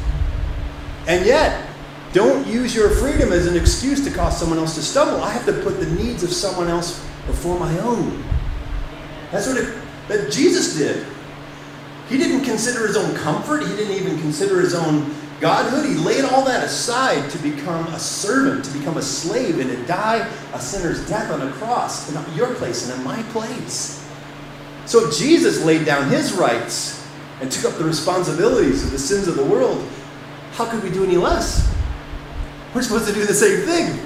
And 1.07 1.25
yet, 1.25 1.67
don't 2.13 2.47
use 2.47 2.75
your 2.75 2.89
freedom 2.89 3.31
as 3.31 3.47
an 3.47 3.55
excuse 3.55 4.03
to 4.05 4.11
cause 4.11 4.37
someone 4.37 4.59
else 4.59 4.75
to 4.75 4.81
stumble. 4.81 5.21
I 5.21 5.31
have 5.31 5.45
to 5.45 5.53
put 5.61 5.79
the 5.79 5.85
needs 5.85 6.23
of 6.23 6.31
someone 6.31 6.67
else 6.67 7.03
before 7.25 7.59
my 7.59 7.77
own. 7.79 8.23
That's 9.31 9.47
what 9.47 9.57
it, 9.57 9.77
that 10.07 10.31
Jesus 10.31 10.77
did. 10.77 11.05
He 12.09 12.17
didn't 12.17 12.45
consider 12.45 12.87
his 12.87 12.95
own 12.95 13.13
comfort. 13.15 13.61
He 13.63 13.75
didn't 13.75 13.95
even 13.95 14.19
consider 14.19 14.61
his 14.61 14.73
own 14.73 15.13
godhood. 15.41 15.85
He 15.85 15.95
laid 15.95 16.23
all 16.25 16.45
that 16.45 16.63
aside 16.63 17.29
to 17.31 17.37
become 17.39 17.85
a 17.87 17.99
servant, 17.99 18.63
to 18.65 18.71
become 18.71 18.97
a 18.97 19.01
slave, 19.01 19.59
and 19.59 19.69
to 19.69 19.85
die 19.85 20.27
a 20.53 20.59
sinner's 20.59 21.07
death 21.07 21.31
on 21.31 21.45
a 21.45 21.51
cross 21.53 22.09
in 22.09 22.35
your 22.35 22.53
place 22.55 22.89
and 22.89 22.97
in 22.97 23.05
my 23.05 23.21
place. 23.23 24.06
So 24.87 25.11
Jesus 25.11 25.65
laid 25.65 25.85
down 25.85 26.09
his 26.09 26.31
rights 26.31 27.05
and 27.41 27.51
took 27.51 27.73
up 27.73 27.77
the 27.77 27.83
responsibilities 27.83 28.85
of 28.85 28.91
the 28.91 28.97
sins 28.97 29.27
of 29.27 29.35
the 29.35 29.43
world. 29.43 29.85
How 30.53 30.65
could 30.65 30.81
we 30.81 30.89
do 30.89 31.03
any 31.03 31.17
less? 31.17 31.69
We're 32.73 32.81
supposed 32.81 33.05
to 33.07 33.13
do 33.13 33.25
the 33.25 33.33
same 33.33 33.65
thing. 33.65 33.99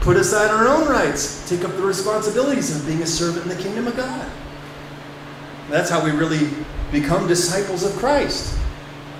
Put 0.00 0.16
aside 0.16 0.50
our 0.50 0.66
own 0.66 0.88
rights, 0.88 1.46
take 1.48 1.62
up 1.62 1.72
the 1.72 1.82
responsibilities 1.82 2.74
of 2.74 2.86
being 2.86 3.02
a 3.02 3.06
servant 3.06 3.42
in 3.42 3.54
the 3.54 3.62
kingdom 3.62 3.86
of 3.86 3.96
God. 3.96 4.30
That's 5.68 5.90
how 5.90 6.02
we 6.02 6.10
really 6.10 6.48
become 6.90 7.28
disciples 7.28 7.84
of 7.84 7.92
Christ. 7.96 8.58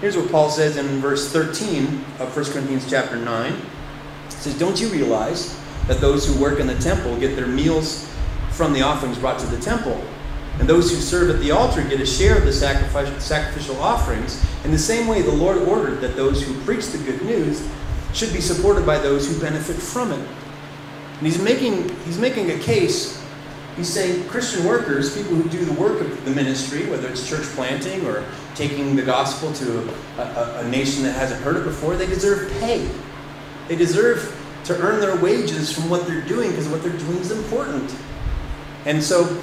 Here's 0.01 0.17
what 0.17 0.31
Paul 0.31 0.49
says 0.49 0.79
in 0.79 0.87
verse 1.01 1.31
13 1.31 1.85
of 2.19 2.35
1 2.35 2.45
Corinthians 2.47 2.89
chapter 2.89 3.17
9. 3.17 3.53
It 3.53 4.33
says, 4.33 4.59
Don't 4.59 4.81
you 4.81 4.89
realize 4.89 5.59
that 5.87 6.01
those 6.01 6.27
who 6.27 6.41
work 6.41 6.61
in 6.61 6.67
the 6.67 6.79
temple 6.79 7.19
get 7.19 7.37
their 7.37 7.47
meals 7.47 8.11
from 8.53 8.73
the 8.73 8.81
offerings 8.81 9.19
brought 9.19 9.39
to 9.41 9.47
the 9.47 9.61
temple? 9.61 10.03
And 10.59 10.69
those 10.69 10.91
who 10.91 10.97
serve 10.97 11.31
at 11.31 11.41
the 11.41 11.51
altar 11.51 11.83
get 11.83 12.01
a 12.01 12.07
share 12.07 12.39
of 12.39 12.45
the 12.45 12.53
sacrificial 12.53 13.77
offerings. 13.77 14.45
In 14.65 14.71
the 14.71 14.79
same 14.79 15.09
way, 15.09 15.23
the 15.23 15.33
Lord 15.33 15.59
ordered 15.59 16.01
that 16.01 16.17
those 16.17 16.43
who 16.43 16.59
preach 16.61 16.87
the 16.89 16.99
good 16.99 17.23
news 17.23 17.67
should 18.13 18.33
be 18.33 18.41
supported 18.41 18.87
by 18.87 18.99
those 18.99 19.27
who 19.29 19.41
benefit 19.41 19.77
from 19.77 20.13
it. 20.13 20.29
And 21.19 21.27
he's 21.27 21.41
making, 21.41 21.89
he's 22.05 22.19
making 22.19 22.51
a 22.53 22.59
case. 22.61 23.21
He's 23.77 23.93
saying 23.93 24.29
Christian 24.29 24.65
workers, 24.65 25.17
people 25.17 25.35
who 25.35 25.49
do 25.49 25.65
the 25.65 25.73
work 25.73 26.01
of 26.01 26.25
the 26.25 26.31
ministry, 26.31 26.87
whether 26.87 27.09
it's 27.09 27.29
church 27.29 27.45
planting 27.55 28.07
or 28.07 28.25
taking 28.55 28.95
the 28.95 29.03
gospel 29.03 29.53
to 29.55 29.89
a, 30.19 30.23
a, 30.23 30.59
a 30.61 30.69
nation 30.69 31.03
that 31.03 31.13
hasn't 31.13 31.43
heard 31.43 31.57
it 31.57 31.65
before, 31.65 31.97
they 31.97 32.07
deserve 32.07 32.51
pay. 32.61 32.89
They 33.67 33.75
deserve 33.75 34.41
to 34.65 34.79
earn 34.81 35.01
their 35.01 35.17
wages 35.17 35.73
from 35.73 35.91
what 35.91 36.07
they're 36.07 36.23
doing 36.23 36.51
because 36.51 36.69
what 36.69 36.83
they're 36.83 36.97
doing 36.97 37.19
is 37.19 37.33
important. 37.33 37.95
And 38.85 39.03
so 39.03 39.43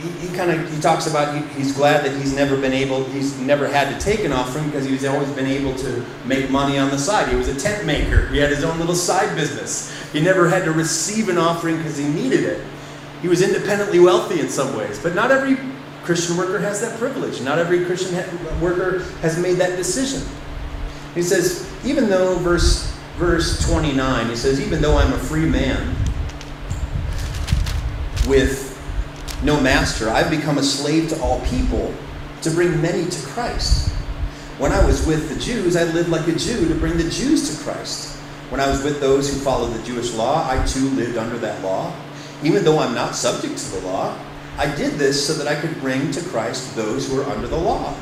he, 0.00 0.26
he 0.26 0.36
kind 0.36 0.50
of 0.50 0.72
he 0.72 0.80
talks 0.80 1.06
about 1.06 1.36
he, 1.36 1.42
he's 1.54 1.72
glad 1.72 2.04
that 2.04 2.16
he's 2.16 2.34
never 2.34 2.56
been 2.56 2.72
able 2.72 3.04
he's 3.04 3.38
never 3.38 3.68
had 3.68 3.92
to 3.92 4.04
take 4.04 4.24
an 4.24 4.32
offering 4.32 4.66
because 4.66 4.84
he's 4.86 5.04
always 5.04 5.30
been 5.30 5.46
able 5.46 5.74
to 5.76 6.04
make 6.24 6.50
money 6.50 6.78
on 6.78 6.90
the 6.90 6.98
side 6.98 7.28
he 7.28 7.36
was 7.36 7.48
a 7.48 7.58
tent 7.58 7.86
maker 7.86 8.26
he 8.28 8.38
had 8.38 8.50
his 8.50 8.64
own 8.64 8.78
little 8.78 8.94
side 8.94 9.34
business 9.36 9.92
he 10.12 10.20
never 10.20 10.48
had 10.48 10.64
to 10.64 10.72
receive 10.72 11.28
an 11.28 11.38
offering 11.38 11.76
because 11.76 11.96
he 11.96 12.08
needed 12.08 12.44
it 12.44 12.64
he 13.22 13.28
was 13.28 13.42
independently 13.42 14.00
wealthy 14.00 14.40
in 14.40 14.48
some 14.48 14.76
ways 14.76 14.98
but 14.98 15.14
not 15.14 15.30
every 15.30 15.56
Christian 16.02 16.36
worker 16.36 16.58
has 16.58 16.80
that 16.80 16.98
privilege. 16.98 17.40
Not 17.40 17.58
every 17.58 17.84
Christian 17.84 18.14
ha- 18.14 18.60
worker 18.60 19.00
has 19.22 19.38
made 19.38 19.58
that 19.58 19.76
decision. 19.76 20.26
He 21.14 21.22
says, 21.22 21.70
even 21.84 22.08
though, 22.08 22.36
verse, 22.36 22.92
verse 23.16 23.64
29, 23.66 24.28
he 24.28 24.36
says, 24.36 24.60
even 24.60 24.80
though 24.80 24.96
I'm 24.96 25.12
a 25.12 25.18
free 25.18 25.46
man 25.46 25.94
with 28.26 28.59
no 29.42 29.60
master, 29.60 30.10
I've 30.10 30.30
become 30.30 30.58
a 30.58 30.62
slave 30.62 31.08
to 31.10 31.20
all 31.22 31.40
people 31.46 31.94
to 32.42 32.50
bring 32.50 32.80
many 32.80 33.08
to 33.08 33.26
Christ. 33.28 33.90
When 34.58 34.72
I 34.72 34.84
was 34.84 35.06
with 35.06 35.32
the 35.32 35.40
Jews, 35.40 35.76
I 35.76 35.84
lived 35.84 36.10
like 36.10 36.28
a 36.28 36.34
Jew 36.34 36.68
to 36.68 36.74
bring 36.74 36.98
the 36.98 37.08
Jews 37.08 37.56
to 37.56 37.64
Christ. 37.64 38.16
When 38.50 38.60
I 38.60 38.68
was 38.68 38.82
with 38.82 39.00
those 39.00 39.32
who 39.32 39.40
followed 39.40 39.72
the 39.72 39.82
Jewish 39.82 40.12
law, 40.12 40.46
I 40.50 40.64
too 40.66 40.90
lived 40.90 41.16
under 41.16 41.38
that 41.38 41.62
law. 41.62 41.94
Even 42.42 42.64
though 42.64 42.78
I'm 42.78 42.94
not 42.94 43.14
subject 43.14 43.56
to 43.58 43.70
the 43.70 43.86
law, 43.86 44.18
I 44.58 44.74
did 44.74 44.94
this 44.94 45.26
so 45.26 45.32
that 45.34 45.48
I 45.48 45.58
could 45.58 45.80
bring 45.80 46.10
to 46.10 46.22
Christ 46.28 46.76
those 46.76 47.08
who 47.08 47.20
are 47.20 47.30
under 47.30 47.46
the 47.46 47.56
law. 47.56 47.94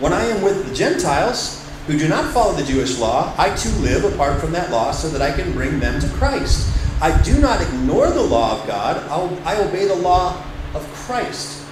When 0.00 0.12
I 0.12 0.24
am 0.24 0.42
with 0.42 0.68
the 0.68 0.74
Gentiles 0.74 1.68
who 1.86 1.98
do 1.98 2.08
not 2.08 2.32
follow 2.32 2.54
the 2.54 2.64
Jewish 2.64 2.98
law, 2.98 3.32
I 3.38 3.54
too 3.54 3.70
live 3.80 4.04
apart 4.04 4.40
from 4.40 4.52
that 4.52 4.70
law 4.70 4.90
so 4.90 5.08
that 5.10 5.22
I 5.22 5.30
can 5.30 5.52
bring 5.52 5.78
them 5.78 6.00
to 6.00 6.08
Christ. 6.08 6.68
I 7.00 7.16
do 7.22 7.38
not 7.38 7.60
ignore 7.60 8.10
the 8.10 8.22
law 8.22 8.60
of 8.60 8.66
God, 8.66 9.06
I'll, 9.08 9.38
I 9.44 9.56
obey 9.62 9.86
the 9.86 9.94
law 9.94 10.42
of 10.74 10.86
Christ. 10.94 11.62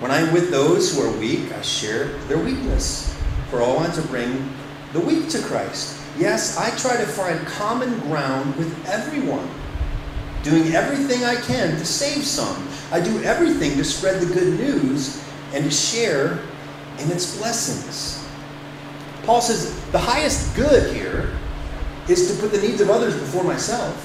When 0.00 0.10
I 0.10 0.20
am 0.20 0.32
with 0.32 0.50
those 0.50 0.94
who 0.94 1.02
are 1.02 1.18
weak, 1.18 1.52
I 1.52 1.60
share 1.62 2.06
their 2.28 2.38
weakness, 2.38 3.16
for 3.50 3.62
I 3.62 3.66
want 3.66 3.94
to 3.94 4.02
bring 4.02 4.54
the 4.92 5.00
weak 5.00 5.28
to 5.30 5.42
Christ. 5.42 6.00
Yes, 6.16 6.56
I 6.56 6.70
try 6.76 6.96
to 6.96 7.06
find 7.06 7.38
common 7.46 7.98
ground 8.00 8.56
with 8.56 8.88
everyone, 8.88 9.48
doing 10.42 10.72
everything 10.72 11.24
I 11.24 11.36
can 11.36 11.70
to 11.76 11.84
save 11.84 12.24
some. 12.24 12.68
I 12.90 13.00
do 13.00 13.22
everything 13.22 13.76
to 13.76 13.84
spread 13.84 14.20
the 14.20 14.32
good 14.32 14.58
news 14.58 15.22
and 15.52 15.64
to 15.64 15.70
share 15.70 16.38
in 16.98 17.10
its 17.10 17.36
blessings. 17.36 18.24
Paul 19.24 19.40
says 19.40 19.74
the 19.90 19.98
highest 19.98 20.56
good 20.56 20.94
here 20.94 21.30
is 22.08 22.32
to 22.32 22.40
put 22.40 22.52
the 22.52 22.60
needs 22.66 22.80
of 22.80 22.88
others 22.88 23.14
before 23.14 23.44
myself 23.44 24.04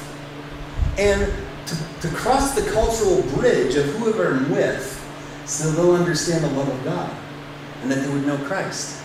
and 0.98 1.32
to, 1.68 2.08
to 2.08 2.16
cross 2.16 2.56
the 2.56 2.70
cultural 2.72 3.22
bridge 3.38 3.76
of 3.76 3.86
whoever 3.96 4.36
I'm 4.36 4.50
with 4.52 5.00
so 5.46 5.72
they'll 5.72 5.96
understand 5.96 6.44
the 6.44 6.50
love 6.50 6.70
of 6.70 6.84
God 6.84 7.16
and 7.82 7.92
that 7.92 8.06
they 8.06 8.14
would 8.14 8.26
know 8.26 8.38
Christ. 8.46 9.02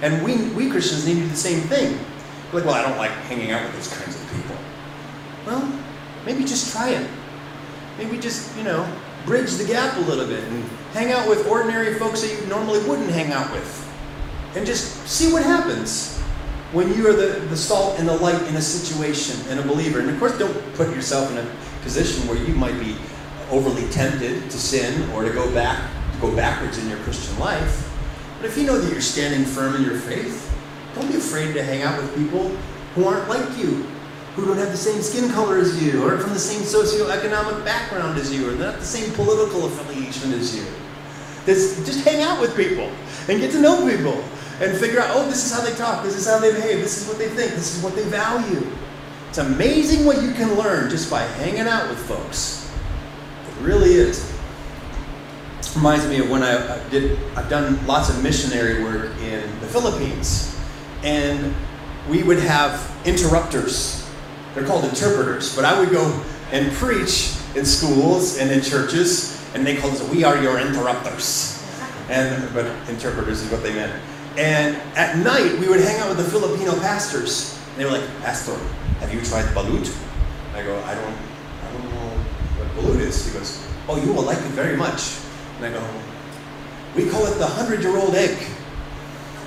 And 0.00 0.24
we, 0.24 0.48
we 0.50 0.70
Christians 0.70 1.06
need 1.06 1.14
to 1.14 1.20
do 1.20 1.28
the 1.28 1.36
same 1.36 1.60
thing. 1.62 1.98
Like, 2.52 2.64
well, 2.64 2.74
I 2.74 2.82
don't 2.82 2.96
like 2.96 3.10
hanging 3.10 3.50
out 3.50 3.62
with 3.64 3.74
those 3.74 3.88
kinds 3.88 4.16
of 4.16 4.32
people. 4.32 4.56
Well, 5.46 5.80
maybe 6.24 6.44
just 6.44 6.72
try 6.72 6.90
it. 6.90 7.10
Maybe 7.98 8.18
just, 8.18 8.56
you 8.56 8.64
know, 8.64 8.90
bridge 9.26 9.52
the 9.54 9.64
gap 9.64 9.96
a 9.96 10.00
little 10.00 10.26
bit 10.26 10.42
and 10.44 10.64
hang 10.92 11.12
out 11.12 11.28
with 11.28 11.46
ordinary 11.48 11.94
folks 11.98 12.22
that 12.22 12.40
you 12.40 12.46
normally 12.46 12.80
wouldn't 12.88 13.10
hang 13.10 13.32
out 13.32 13.52
with. 13.52 13.84
And 14.54 14.64
just 14.64 15.06
see 15.06 15.32
what 15.32 15.42
happens 15.42 16.17
when 16.72 16.92
you 16.94 17.08
are 17.08 17.14
the, 17.14 17.40
the 17.46 17.56
salt 17.56 17.98
and 17.98 18.06
the 18.06 18.16
light 18.16 18.40
in 18.48 18.56
a 18.56 18.60
situation 18.60 19.40
and 19.48 19.58
a 19.58 19.62
believer. 19.62 20.00
And 20.00 20.10
of 20.10 20.18
course, 20.18 20.36
don't 20.38 20.74
put 20.74 20.94
yourself 20.94 21.30
in 21.30 21.38
a 21.38 21.50
position 21.82 22.26
where 22.28 22.36
you 22.36 22.54
might 22.54 22.78
be 22.78 22.96
overly 23.50 23.88
tempted 23.88 24.50
to 24.50 24.58
sin 24.58 25.10
or 25.12 25.24
to 25.24 25.30
go 25.30 25.52
back 25.54 25.90
to 26.12 26.18
go 26.20 26.34
backwards 26.36 26.78
in 26.78 26.88
your 26.88 26.98
Christian 26.98 27.38
life. 27.38 27.90
But 28.38 28.46
if 28.46 28.58
you 28.58 28.64
know 28.64 28.78
that 28.78 28.92
you're 28.92 29.00
standing 29.00 29.44
firm 29.44 29.76
in 29.76 29.82
your 29.82 29.98
faith, 29.98 30.44
don't 30.94 31.08
be 31.08 31.16
afraid 31.16 31.54
to 31.54 31.62
hang 31.62 31.82
out 31.82 32.00
with 32.00 32.14
people 32.14 32.48
who 32.94 33.06
aren't 33.06 33.28
like 33.28 33.56
you, 33.56 33.86
who 34.34 34.44
don't 34.44 34.58
have 34.58 34.70
the 34.70 34.76
same 34.76 35.00
skin 35.00 35.30
color 35.30 35.58
as 35.58 35.82
you, 35.82 36.04
or 36.04 36.18
from 36.18 36.34
the 36.34 36.38
same 36.38 36.60
socioeconomic 36.60 37.64
background 37.64 38.18
as 38.18 38.32
you, 38.32 38.48
or 38.48 38.54
not 38.54 38.78
the 38.78 38.84
same 38.84 39.12
political 39.14 39.66
affiliation 39.66 40.32
as 40.32 40.54
you. 40.54 40.64
Just, 41.46 41.86
just 41.86 42.04
hang 42.04 42.22
out 42.22 42.40
with 42.40 42.54
people 42.56 42.90
and 43.28 43.40
get 43.40 43.50
to 43.52 43.60
know 43.60 43.88
people 43.88 44.22
and 44.60 44.76
figure 44.76 45.00
out, 45.00 45.10
oh, 45.14 45.26
this 45.26 45.44
is 45.44 45.52
how 45.52 45.62
they 45.62 45.74
talk, 45.76 46.02
this 46.02 46.16
is 46.16 46.26
how 46.26 46.38
they 46.38 46.52
behave, 46.52 46.80
this 46.80 47.00
is 47.00 47.08
what 47.08 47.18
they 47.18 47.28
think, 47.28 47.52
this 47.52 47.76
is 47.76 47.82
what 47.82 47.94
they 47.94 48.04
value. 48.04 48.66
It's 49.28 49.38
amazing 49.38 50.04
what 50.04 50.22
you 50.22 50.32
can 50.32 50.54
learn 50.56 50.90
just 50.90 51.10
by 51.10 51.20
hanging 51.20 51.68
out 51.68 51.88
with 51.88 51.98
folks. 51.98 52.70
It 53.48 53.62
really 53.62 53.92
is. 53.92 54.32
Reminds 55.76 56.08
me 56.08 56.18
of 56.18 56.30
when 56.30 56.42
I 56.42 56.76
I 56.76 56.88
did. 56.88 57.18
I've 57.36 57.48
done 57.48 57.86
lots 57.86 58.08
of 58.08 58.20
missionary 58.22 58.82
work 58.82 59.16
in 59.20 59.42
the 59.60 59.66
Philippines, 59.66 60.56
and 61.04 61.54
we 62.08 62.22
would 62.24 62.40
have 62.40 62.90
interrupters. 63.04 64.08
They're 64.54 64.64
called 64.64 64.86
interpreters, 64.86 65.54
but 65.54 65.64
I 65.64 65.78
would 65.78 65.90
go 65.90 66.20
and 66.50 66.72
preach 66.72 67.36
in 67.54 67.64
schools 67.64 68.38
and 68.38 68.50
in 68.50 68.62
churches, 68.62 69.40
and 69.54 69.64
they 69.64 69.76
called 69.76 69.94
us, 69.94 70.02
"We 70.08 70.24
are 70.24 70.42
your 70.42 70.58
interrupters," 70.58 71.62
and 72.08 72.52
but 72.54 72.66
interpreters 72.88 73.42
is 73.42 73.50
what 73.52 73.62
they 73.62 73.74
meant. 73.74 73.92
And 74.38 74.76
at 74.94 75.18
night, 75.18 75.58
we 75.58 75.68
would 75.68 75.80
hang 75.80 75.98
out 75.98 76.16
with 76.16 76.24
the 76.24 76.30
Filipino 76.30 76.78
pastors. 76.78 77.58
And 77.72 77.80
they 77.80 77.84
were 77.84 77.90
like, 77.90 78.08
Pastor, 78.20 78.56
have 79.00 79.12
you 79.12 79.20
tried 79.20 79.46
balut? 79.46 79.92
I 80.54 80.62
go, 80.62 80.78
I 80.84 80.94
don't, 80.94 81.18
I 81.64 81.72
don't 81.72 81.90
know 81.90 82.10
what 82.56 82.68
balut 82.76 83.00
is. 83.00 83.26
He 83.26 83.36
goes, 83.36 83.66
Oh, 83.88 84.00
you 84.00 84.12
will 84.12 84.22
like 84.22 84.38
it 84.38 84.52
very 84.52 84.76
much. 84.76 85.18
And 85.56 85.66
I 85.66 85.72
go, 85.72 85.84
We 86.94 87.10
call 87.10 87.26
it 87.26 87.36
the 87.38 87.46
hundred 87.46 87.82
year 87.82 87.96
old 87.96 88.14
egg. 88.14 88.38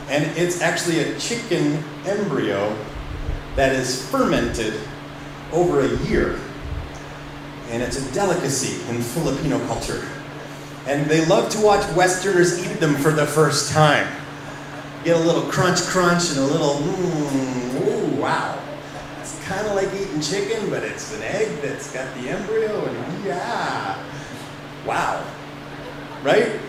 And 0.09 0.25
it's 0.37 0.61
actually 0.61 0.99
a 0.99 1.17
chicken 1.17 1.81
embryo 2.05 2.77
that 3.55 3.73
is 3.73 4.09
fermented 4.09 4.73
over 5.53 5.79
a 5.79 5.97
year. 5.99 6.37
And 7.69 7.81
it's 7.81 7.95
a 7.97 8.13
delicacy 8.13 8.83
in 8.89 9.01
Filipino 9.01 9.65
culture. 9.67 10.05
And 10.85 11.09
they 11.09 11.23
love 11.27 11.49
to 11.51 11.61
watch 11.61 11.89
Westerners 11.95 12.59
eat 12.59 12.81
them 12.81 12.95
for 12.95 13.11
the 13.11 13.25
first 13.25 13.71
time 13.71 14.20
get 15.03 15.15
a 15.15 15.19
little 15.19 15.43
crunch 15.43 15.81
crunch 15.81 16.29
and 16.29 16.39
a 16.39 16.45
little 16.45 16.75
mmm, 16.75 17.87
ooh, 17.87 18.21
wow. 18.21 18.57
It's 19.19 19.43
kind 19.45 19.65
of 19.67 19.75
like 19.75 19.93
eating 19.93 20.21
chicken, 20.21 20.69
but 20.69 20.83
it's 20.83 21.15
an 21.15 21.23
egg 21.23 21.61
that's 21.61 21.91
got 21.91 22.13
the 22.15 22.29
embryo 22.29 22.85
and 22.85 23.25
yeah. 23.25 24.03
Wow. 24.85 25.25
Right? 26.23 26.59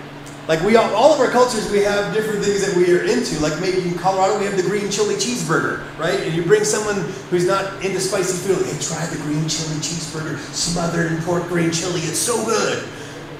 Like 0.49 0.61
we 0.62 0.74
all, 0.74 0.93
all 0.95 1.14
of 1.14 1.20
our 1.20 1.30
cultures, 1.30 1.70
we 1.70 1.80
have 1.80 2.12
different 2.12 2.45
things 2.45 2.66
that 2.66 2.76
we 2.76 2.93
are 2.93 3.05
into. 3.05 3.39
Like 3.41 3.61
maybe 3.61 3.89
in 3.89 3.97
Colorado, 3.97 4.39
we 4.41 4.45
have 4.47 4.57
the 4.57 4.62
green 4.62 4.91
chili 4.91 5.14
cheeseburger, 5.14 5.87
right? 5.99 6.18
And 6.20 6.35
you 6.35 6.43
bring 6.43 6.64
someone 6.64 6.97
who's 7.30 7.47
not 7.47 7.85
into 7.85 8.01
spicy 8.01 8.39
food, 8.49 8.66
hey, 8.66 8.78
try 8.80 9.07
the 9.07 9.22
green 9.22 9.49
chili 9.49 9.76
cheeseburger, 9.76 10.39
smothered 10.53 11.12
in 11.12 11.22
pork 11.22 11.47
green 11.47 11.70
chili. 11.70 12.01
It's 12.01 12.18
so 12.18 12.45
good, 12.45 12.89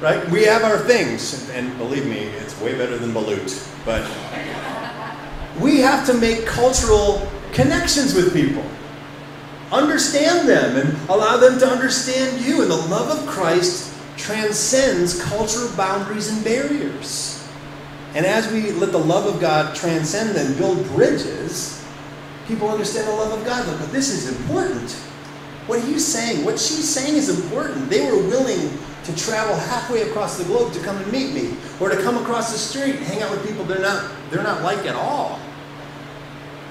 right? 0.01 0.29
We 0.31 0.45
have 0.45 0.63
our 0.63 0.79
things, 0.79 1.51
and 1.51 1.77
believe 1.77 2.07
me, 2.07 2.21
it's 2.21 2.59
way 2.61 2.79
better 2.79 2.97
than 2.97 3.11
balut. 3.11 3.69
But 3.85 4.09
we 5.61 5.79
have 5.81 6.07
to 6.07 6.15
make 6.15 6.47
cultural 6.47 7.27
connections 7.53 8.15
with 8.15 8.33
people. 8.33 8.65
Understand 9.71 10.49
them 10.49 10.77
and 10.77 11.09
allow 11.09 11.37
them 11.37 11.59
to 11.59 11.67
understand 11.67 12.45
you. 12.45 12.63
And 12.63 12.71
the 12.71 12.77
love 12.77 13.19
of 13.19 13.27
Christ 13.27 13.95
transcends 14.17 15.23
cultural 15.23 15.75
boundaries 15.77 16.31
and 16.31 16.45
barriers. 16.45 17.49
And 18.15 18.27
as 18.27 18.51
we 18.53 18.73
let 18.73 18.93
the 18.93 18.99
love 18.99 19.27
of 19.27 19.41
God 19.41 19.75
transcend 19.75 20.37
them, 20.37 20.57
build 20.59 20.87
bridges, 20.89 21.83
people 22.47 22.69
understand 22.69 23.09
the 23.09 23.13
love 23.13 23.39
of 23.39 23.45
God. 23.47 23.67
Look, 23.67 23.79
but 23.79 23.93
this 23.93 24.11
is 24.11 24.29
important. 24.39 24.91
What 25.67 25.87
you 25.87 25.99
saying? 25.99 26.45
What 26.45 26.59
she's 26.59 26.89
saying 26.89 27.15
is 27.15 27.29
important. 27.29 27.89
They 27.89 28.05
were 28.05 28.19
willing 28.19 28.79
to 29.05 29.17
travel 29.17 29.55
halfway 29.55 30.03
across 30.03 30.39
the 30.39 30.45
globe 30.45 30.73
to 30.73 30.81
come 30.81 30.97
and 30.97 31.13
meet 31.13 31.33
me, 31.33 31.57
or 31.81 31.89
to 31.89 32.01
come 32.03 32.17
across 32.17 32.53
the 32.53 32.59
street 32.59 32.97
and 32.97 33.05
hang 33.05 33.23
out 33.23 33.31
with 33.31 33.47
people 33.47 33.65
they're 33.65 33.81
not 33.81 34.11
they're 34.31 34.43
not 34.43 34.63
like 34.63 34.87
at 34.87 34.95
all. 34.95 35.41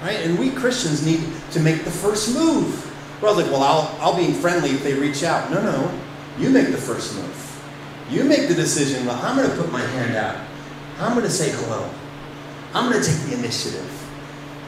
Right? 0.02 0.18
And 0.20 0.38
we 0.38 0.50
Christians 0.50 1.04
need 1.04 1.20
to 1.52 1.60
make 1.60 1.84
the 1.84 1.90
first 1.90 2.34
move. 2.34 2.88
Well, 3.20 3.36
like, 3.36 3.46
well, 3.46 3.62
I'll 3.62 3.96
I'll 4.00 4.16
be 4.16 4.32
friendly 4.32 4.70
if 4.70 4.82
they 4.82 4.94
reach 4.94 5.22
out. 5.22 5.50
No, 5.50 5.62
no. 5.62 5.98
You 6.38 6.50
make 6.50 6.68
the 6.68 6.78
first 6.78 7.14
move. 7.14 7.38
You 8.10 8.24
make 8.24 8.48
the 8.48 8.54
decision, 8.54 9.06
well, 9.06 9.20
I'm 9.22 9.36
gonna 9.36 9.54
put 9.54 9.70
my 9.70 9.80
hand 9.80 10.16
out. 10.16 10.36
I'm 10.98 11.14
gonna 11.14 11.30
say 11.30 11.50
hello. 11.50 11.88
I'm 12.74 12.90
gonna 12.90 13.04
take 13.04 13.18
the 13.28 13.34
initiative. 13.34 13.88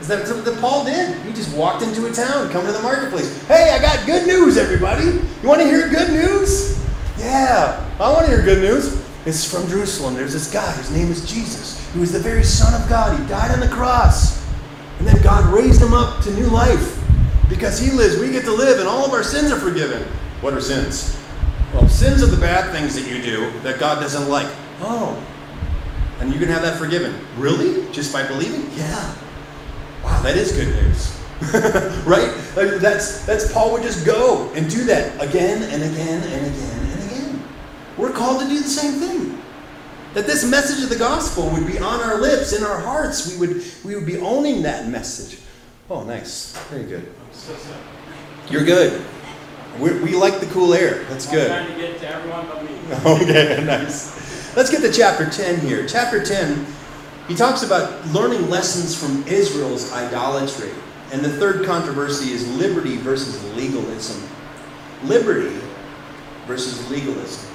Is 0.01 0.09
that 0.09 0.27
something 0.27 0.53
that 0.53 0.61
Paul 0.61 0.85
did? 0.85 1.17
He 1.23 1.33
just 1.33 1.57
walked 1.57 1.83
into 1.83 2.07
a 2.07 2.13
town, 2.13 2.51
come 2.51 2.67
to 2.67 2.73
the 2.73 2.83
marketplace. 2.83 3.43
Hey, 3.47 3.71
I 3.71 3.81
got 3.81 4.05
good 4.07 4.27
news, 4.27 4.59
everybody. 4.59 5.05
You 5.05 5.49
want 5.49 5.63
to 5.63 5.67
hear 5.67 5.89
good 5.89 6.13
news? 6.13 6.79
Yeah, 7.19 7.97
I 8.01 8.13
want 8.13 8.27
to 8.27 8.33
hear 8.33 8.43
good 8.43 8.61
news. 8.61 9.03
It's 9.27 9.51
from 9.51 9.67
Jerusalem. 9.69 10.15
There's 10.15 10.33
this 10.33 10.53
guy. 10.53 10.71
His 10.73 10.91
name 10.91 11.11
is 11.11 11.31
Jesus. 11.31 11.81
He 11.93 11.99
was 11.99 12.13
the 12.13 12.19
very 12.19 12.45
Son 12.45 12.81
of 12.81 12.89
God. 12.89 13.19
He 13.19 13.27
died 13.27 13.51
on 13.51 13.61
the 13.61 13.69
cross. 13.69 14.45
And 14.99 15.07
then 15.07 15.23
God 15.23 15.45
raised 15.53 15.81
him 15.81 15.95
up 15.95 16.23
to 16.25 16.31
new 16.33 16.47
life. 16.47 17.01
Because 17.49 17.79
he 17.79 17.91
lives, 17.91 18.19
we 18.19 18.31
get 18.31 18.45
to 18.45 18.53
live, 18.53 18.81
and 18.81 18.89
all 18.89 19.05
of 19.05 19.13
our 19.13 19.23
sins 19.23 19.53
are 19.53 19.59
forgiven. 19.59 20.03
What 20.41 20.55
are 20.55 20.61
sins? 20.61 21.19
Well, 21.73 21.89
sins 21.89 22.23
are 22.23 22.27
the 22.27 22.41
bad 22.41 22.73
things 22.73 22.95
that 22.95 23.09
you 23.09 23.23
do 23.23 23.51
that 23.61 23.79
God 23.79 24.01
doesn't 24.01 24.29
like. 24.29 24.53
Oh. 24.81 25.23
And 26.21 26.33
you 26.33 26.39
can 26.39 26.49
have 26.49 26.63
that 26.63 26.79
forgiven. 26.79 27.19
Really? 27.37 27.91
Just 27.93 28.13
by 28.13 28.27
believing? 28.27 28.71
Yeah. 28.77 29.15
Wow, 30.03 30.21
that 30.23 30.37
is 30.37 30.53
good 30.53 30.69
news. 30.69 31.21
right? 32.07 32.33
That's 32.55 33.27
that's 33.27 33.53
Paul 33.53 33.73
would 33.73 33.83
just 33.83 34.07
go 34.07 34.51
and 34.55 34.71
do 34.71 34.85
that 34.85 35.21
again 35.23 35.63
and 35.65 35.83
again 35.83 36.23
and 36.23 36.47
again. 36.47 36.74
We're 37.97 38.13
called 38.13 38.43
to 38.43 38.49
do 38.49 38.59
the 38.59 38.69
same 38.69 39.01
thing. 39.01 39.41
That 40.15 40.27
this 40.27 40.49
message 40.49 40.83
of 40.83 40.91
the 40.91 40.99
gospel 40.99 41.51
would 41.51 41.67
be 41.67 41.79
on 41.79 42.01
our 42.01 42.21
lips, 42.21 42.53
in 42.53 42.63
our 42.63 42.79
hearts. 42.79 43.37
We 43.37 43.47
would, 43.47 43.65
we 43.85 43.95
would 43.97 44.07
be 44.07 44.19
owning 44.19 44.63
that 44.63 44.89
message. 44.89 45.41
Oh, 45.91 46.05
nice. 46.05 46.57
Very 46.69 46.85
good. 46.85 47.13
You're 48.49 48.65
good. 48.65 49.05
We, 49.79 49.99
we 50.01 50.15
like 50.15 50.39
the 50.41 50.47
cool 50.47 50.73
air. 50.73 51.03
That's 51.05 51.27
I'm 51.29 51.35
good. 51.35 51.49
trying 51.49 51.73
to 51.73 51.79
get 51.79 51.99
to 52.01 52.09
everyone 52.09 52.47
but 52.47 52.63
me. 52.63 52.71
Okay, 53.05 53.65
nice. 53.65 54.57
Let's 54.57 54.71
get 54.71 54.83
to 54.83 54.93
chapter 54.93 55.29
10 55.29 55.61
here. 55.61 55.87
Chapter 55.87 56.25
10, 56.25 56.65
he 57.27 57.35
talks 57.35 57.63
about 57.63 58.07
learning 58.09 58.49
lessons 58.49 58.97
from 58.97 59.27
Israel's 59.27 59.93
idolatry. 59.93 60.71
And 61.13 61.25
the 61.25 61.31
third 61.31 61.67
controversy 61.67 62.33
is 62.33 62.49
liberty 62.57 62.97
versus 62.97 63.43
legalism. 63.55 64.29
Liberty 65.05 65.59
versus 66.47 66.89
legalism. 66.91 67.54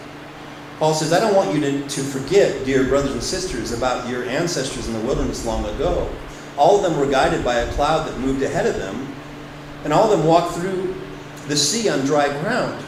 Paul 0.79 0.93
says, 0.93 1.11
I 1.11 1.19
don't 1.19 1.35
want 1.35 1.53
you 1.53 1.59
to, 1.59 1.87
to 1.89 2.01
forget, 2.01 2.65
dear 2.65 2.85
brothers 2.85 3.11
and 3.11 3.21
sisters, 3.21 3.73
about 3.73 4.07
your 4.07 4.23
ancestors 4.23 4.87
in 4.87 4.93
the 4.93 5.01
wilderness 5.01 5.45
long 5.45 5.65
ago. 5.65 6.09
All 6.57 6.77
of 6.77 6.83
them 6.83 6.97
were 6.97 7.11
guided 7.11 7.43
by 7.43 7.55
a 7.55 7.71
cloud 7.73 8.07
that 8.07 8.17
moved 8.17 8.41
ahead 8.41 8.65
of 8.65 8.77
them, 8.77 9.13
and 9.83 9.91
all 9.91 10.09
of 10.09 10.17
them 10.17 10.25
walked 10.25 10.55
through 10.55 10.95
the 11.49 11.57
sea 11.57 11.89
on 11.89 12.05
dry 12.05 12.29
ground. 12.41 12.81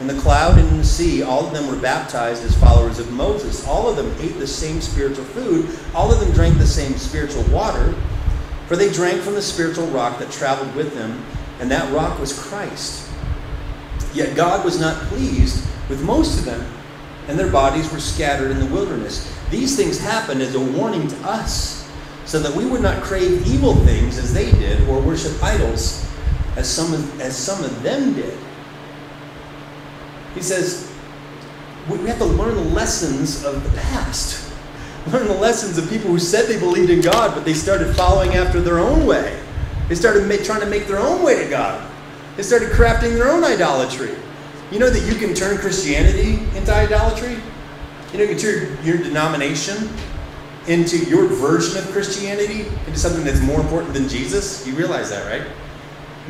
In 0.00 0.08
the 0.08 0.20
cloud 0.20 0.58
and 0.58 0.68
in 0.70 0.78
the 0.78 0.84
sea, 0.84 1.22
all 1.22 1.46
of 1.46 1.52
them 1.52 1.68
were 1.68 1.80
baptized 1.80 2.42
as 2.42 2.56
followers 2.56 2.98
of 2.98 3.12
Moses. 3.12 3.64
All 3.68 3.88
of 3.88 3.96
them 3.96 4.12
ate 4.18 4.38
the 4.38 4.46
same 4.46 4.80
spiritual 4.80 5.26
food. 5.26 5.68
All 5.94 6.10
of 6.10 6.18
them 6.18 6.32
drank 6.32 6.58
the 6.58 6.66
same 6.66 6.94
spiritual 6.94 7.44
water. 7.44 7.94
For 8.66 8.76
they 8.76 8.90
drank 8.90 9.20
from 9.20 9.34
the 9.34 9.42
spiritual 9.42 9.86
rock 9.88 10.18
that 10.18 10.32
traveled 10.32 10.74
with 10.74 10.94
them, 10.94 11.22
and 11.60 11.70
that 11.70 11.92
rock 11.92 12.18
was 12.18 12.36
Christ. 12.36 13.08
Yet 14.14 14.34
God 14.34 14.64
was 14.64 14.80
not 14.80 14.96
pleased 15.08 15.64
with 15.88 16.02
most 16.02 16.38
of 16.38 16.44
them, 16.44 16.66
and 17.30 17.38
their 17.38 17.50
bodies 17.50 17.90
were 17.92 18.00
scattered 18.00 18.50
in 18.50 18.58
the 18.58 18.66
wilderness. 18.66 19.32
These 19.50 19.76
things 19.76 20.00
happened 20.00 20.42
as 20.42 20.56
a 20.56 20.60
warning 20.60 21.06
to 21.06 21.16
us, 21.18 21.88
so 22.24 22.40
that 22.40 22.54
we 22.54 22.66
would 22.66 22.82
not 22.82 23.04
crave 23.04 23.46
evil 23.46 23.76
things 23.76 24.18
as 24.18 24.34
they 24.34 24.50
did, 24.50 24.86
or 24.88 25.00
worship 25.00 25.40
idols 25.42 26.06
as 26.56 26.68
some 26.68 26.92
of, 26.92 27.20
as 27.20 27.36
some 27.36 27.62
of 27.62 27.82
them 27.84 28.14
did. 28.14 28.36
He 30.34 30.42
says, 30.42 30.92
we 31.88 31.98
have 32.08 32.18
to 32.18 32.24
learn 32.24 32.56
the 32.56 32.64
lessons 32.64 33.44
of 33.44 33.62
the 33.62 33.80
past. 33.80 34.48
Learn 35.06 35.28
the 35.28 35.34
lessons 35.34 35.78
of 35.78 35.88
people 35.88 36.10
who 36.10 36.18
said 36.18 36.46
they 36.46 36.58
believed 36.58 36.90
in 36.90 37.00
God, 37.00 37.34
but 37.34 37.46
they 37.46 37.54
started 37.54 37.96
following 37.96 38.34
after 38.34 38.60
their 38.60 38.78
own 38.78 39.06
way. 39.06 39.40
They 39.88 39.94
started 39.94 40.28
ma- 40.28 40.44
trying 40.44 40.60
to 40.60 40.66
make 40.66 40.86
their 40.86 40.98
own 40.98 41.22
way 41.22 41.42
to 41.42 41.48
God. 41.48 41.90
They 42.36 42.42
started 42.42 42.68
crafting 42.70 43.14
their 43.14 43.30
own 43.30 43.42
idolatry. 43.42 44.14
You 44.70 44.78
know 44.78 44.90
that 44.90 45.12
you 45.12 45.18
can 45.18 45.34
turn 45.34 45.58
Christianity 45.58 46.38
into 46.56 46.72
idolatry? 46.72 47.36
You 48.12 48.18
know, 48.18 48.24
you 48.24 48.28
can 48.28 48.38
turn 48.38 48.84
your 48.84 48.98
denomination 48.98 49.88
into 50.66 50.98
your 51.10 51.26
version 51.26 51.78
of 51.78 51.90
Christianity 51.90 52.66
into 52.86 52.98
something 52.98 53.24
that's 53.24 53.40
more 53.40 53.60
important 53.60 53.94
than 53.94 54.08
Jesus? 54.08 54.66
You 54.66 54.74
realize 54.74 55.10
that, 55.10 55.26
right? 55.26 55.46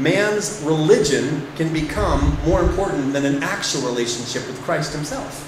man's 0.00 0.62
religion 0.62 1.46
can 1.56 1.72
become 1.72 2.36
more 2.46 2.60
important 2.60 3.12
than 3.12 3.24
an 3.24 3.42
actual 3.42 3.82
relationship 3.82 4.46
with 4.46 4.60
Christ 4.62 4.92
Himself. 4.92 5.46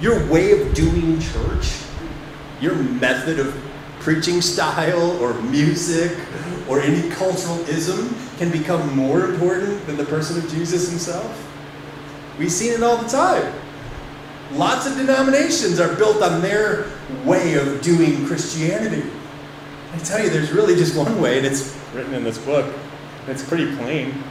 Your 0.00 0.26
way 0.30 0.52
of 0.60 0.74
doing 0.74 1.18
church, 1.20 1.78
your 2.60 2.74
method 2.74 3.38
of 3.38 3.54
preaching 4.00 4.40
style 4.40 5.12
or 5.22 5.34
music 5.42 6.16
or 6.68 6.80
any 6.80 7.08
cultural 7.10 7.58
ism 7.68 8.14
can 8.38 8.50
become 8.50 8.94
more 8.96 9.26
important 9.26 9.84
than 9.86 9.96
the 9.96 10.04
person 10.04 10.42
of 10.42 10.50
Jesus 10.50 10.88
Himself. 10.88 11.46
We've 12.40 12.50
seen 12.50 12.72
it 12.72 12.82
all 12.82 12.96
the 12.96 13.06
time. 13.06 13.52
Lots 14.52 14.86
of 14.86 14.96
denominations 14.96 15.78
are 15.78 15.94
built 15.94 16.22
on 16.22 16.40
their 16.40 16.86
way 17.26 17.52
of 17.52 17.82
doing 17.82 18.26
Christianity. 18.26 19.06
I 19.92 19.98
tell 19.98 20.24
you, 20.24 20.30
there's 20.30 20.50
really 20.50 20.74
just 20.74 20.96
one 20.96 21.20
way, 21.20 21.36
and 21.36 21.46
it's 21.46 21.78
written 21.92 22.14
in 22.14 22.24
this 22.24 22.38
book. 22.38 22.74
It's 23.26 23.46
pretty 23.46 23.76
plain. 23.76 24.24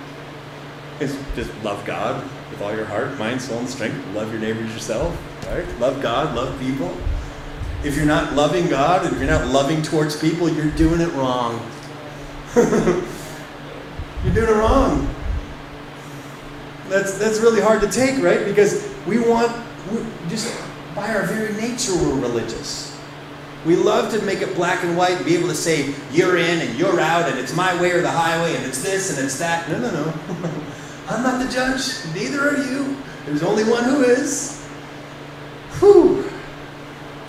It's 1.00 1.16
just 1.36 1.52
love 1.64 1.86
God 1.86 2.24
with 2.50 2.64
all 2.64 2.76
your 2.76 2.86
heart, 2.86 3.16
mind, 3.20 3.44
soul, 3.44 3.60
and 3.60 3.70
strength. 3.70 4.04
Love 4.16 4.32
your 4.32 4.42
neighbors 4.42 4.74
yourself, 4.74 5.16
right? 5.46 5.68
Love 5.80 6.02
God, 6.02 6.36
love 6.36 6.60
people. 6.60 6.98
If 7.84 7.96
you're 7.96 8.08
not 8.08 8.34
loving 8.34 8.70
God, 8.70 9.06
if 9.06 9.20
you're 9.20 9.30
not 9.30 9.46
loving 9.50 9.84
towards 9.84 10.20
people, 10.20 10.50
you're 10.50 10.72
doing 10.72 11.00
it 11.00 11.14
wrong. 11.14 11.64
you're 12.56 14.34
doing 14.34 14.50
it 14.50 14.60
wrong. 14.60 15.08
That's 16.90 17.18
that's 17.18 17.40
really 17.40 17.62
hard 17.62 17.82
to 17.82 17.88
take, 17.90 18.22
right? 18.22 18.46
Because 18.46 18.90
we 19.08 19.20
want 19.20 19.52
just 20.28 20.54
by 20.96 21.14
our 21.14 21.24
very 21.24 21.54
nature 21.54 21.94
we're 21.96 22.20
religious. 22.20 22.98
We 23.66 23.76
love 23.76 24.12
to 24.14 24.22
make 24.26 24.42
it 24.42 24.56
black 24.56 24.84
and 24.84 24.98
white 24.98 25.18
and 25.18 25.26
be 25.26 25.36
able 25.36 25.50
to 25.50 25.56
say 25.56 25.94
you're 26.12 26.38
in 26.38 26.60
and 26.62 26.80
you're 26.80 27.00
out 27.00 27.30
and 27.30 27.38
it's 27.38 27.54
my 27.56 27.80
way 27.82 27.92
or 27.92 28.02
the 28.02 28.12
highway 28.12 28.56
and 28.56 28.66
it's 28.66 28.82
this 28.82 29.16
and 29.16 29.26
it's 29.26 29.38
that. 29.40 29.70
No, 29.70 29.80
no, 29.80 29.92
no. 29.92 30.14
I'm 31.10 31.24
not 31.24 31.46
the 31.46 31.52
judge. 31.52 32.06
Neither 32.14 32.50
are 32.50 32.58
you. 32.58 32.96
There's 33.26 33.44
only 33.44 33.64
one 33.66 33.84
who 33.84 34.04
is. 34.04 34.66
Whew. 35.80 36.30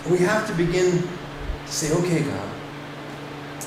We 0.09 0.19
have 0.19 0.47
to 0.47 0.55
begin 0.55 1.03
to 1.03 1.73
say, 1.73 1.93
okay, 1.95 2.23
God, 2.23 2.49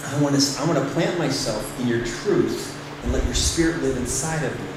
I 0.05 0.21
want 0.21 0.39
to, 0.39 0.61
I 0.61 0.65
want 0.65 0.79
to 0.79 0.85
plant 0.93 1.17
myself 1.19 1.79
in 1.79 1.87
your 1.87 2.05
truth 2.05 2.79
and 3.03 3.11
let 3.11 3.23
your 3.25 3.33
spirit 3.33 3.81
live 3.81 3.97
inside 3.97 4.43
of 4.43 4.57
me. 4.59 4.72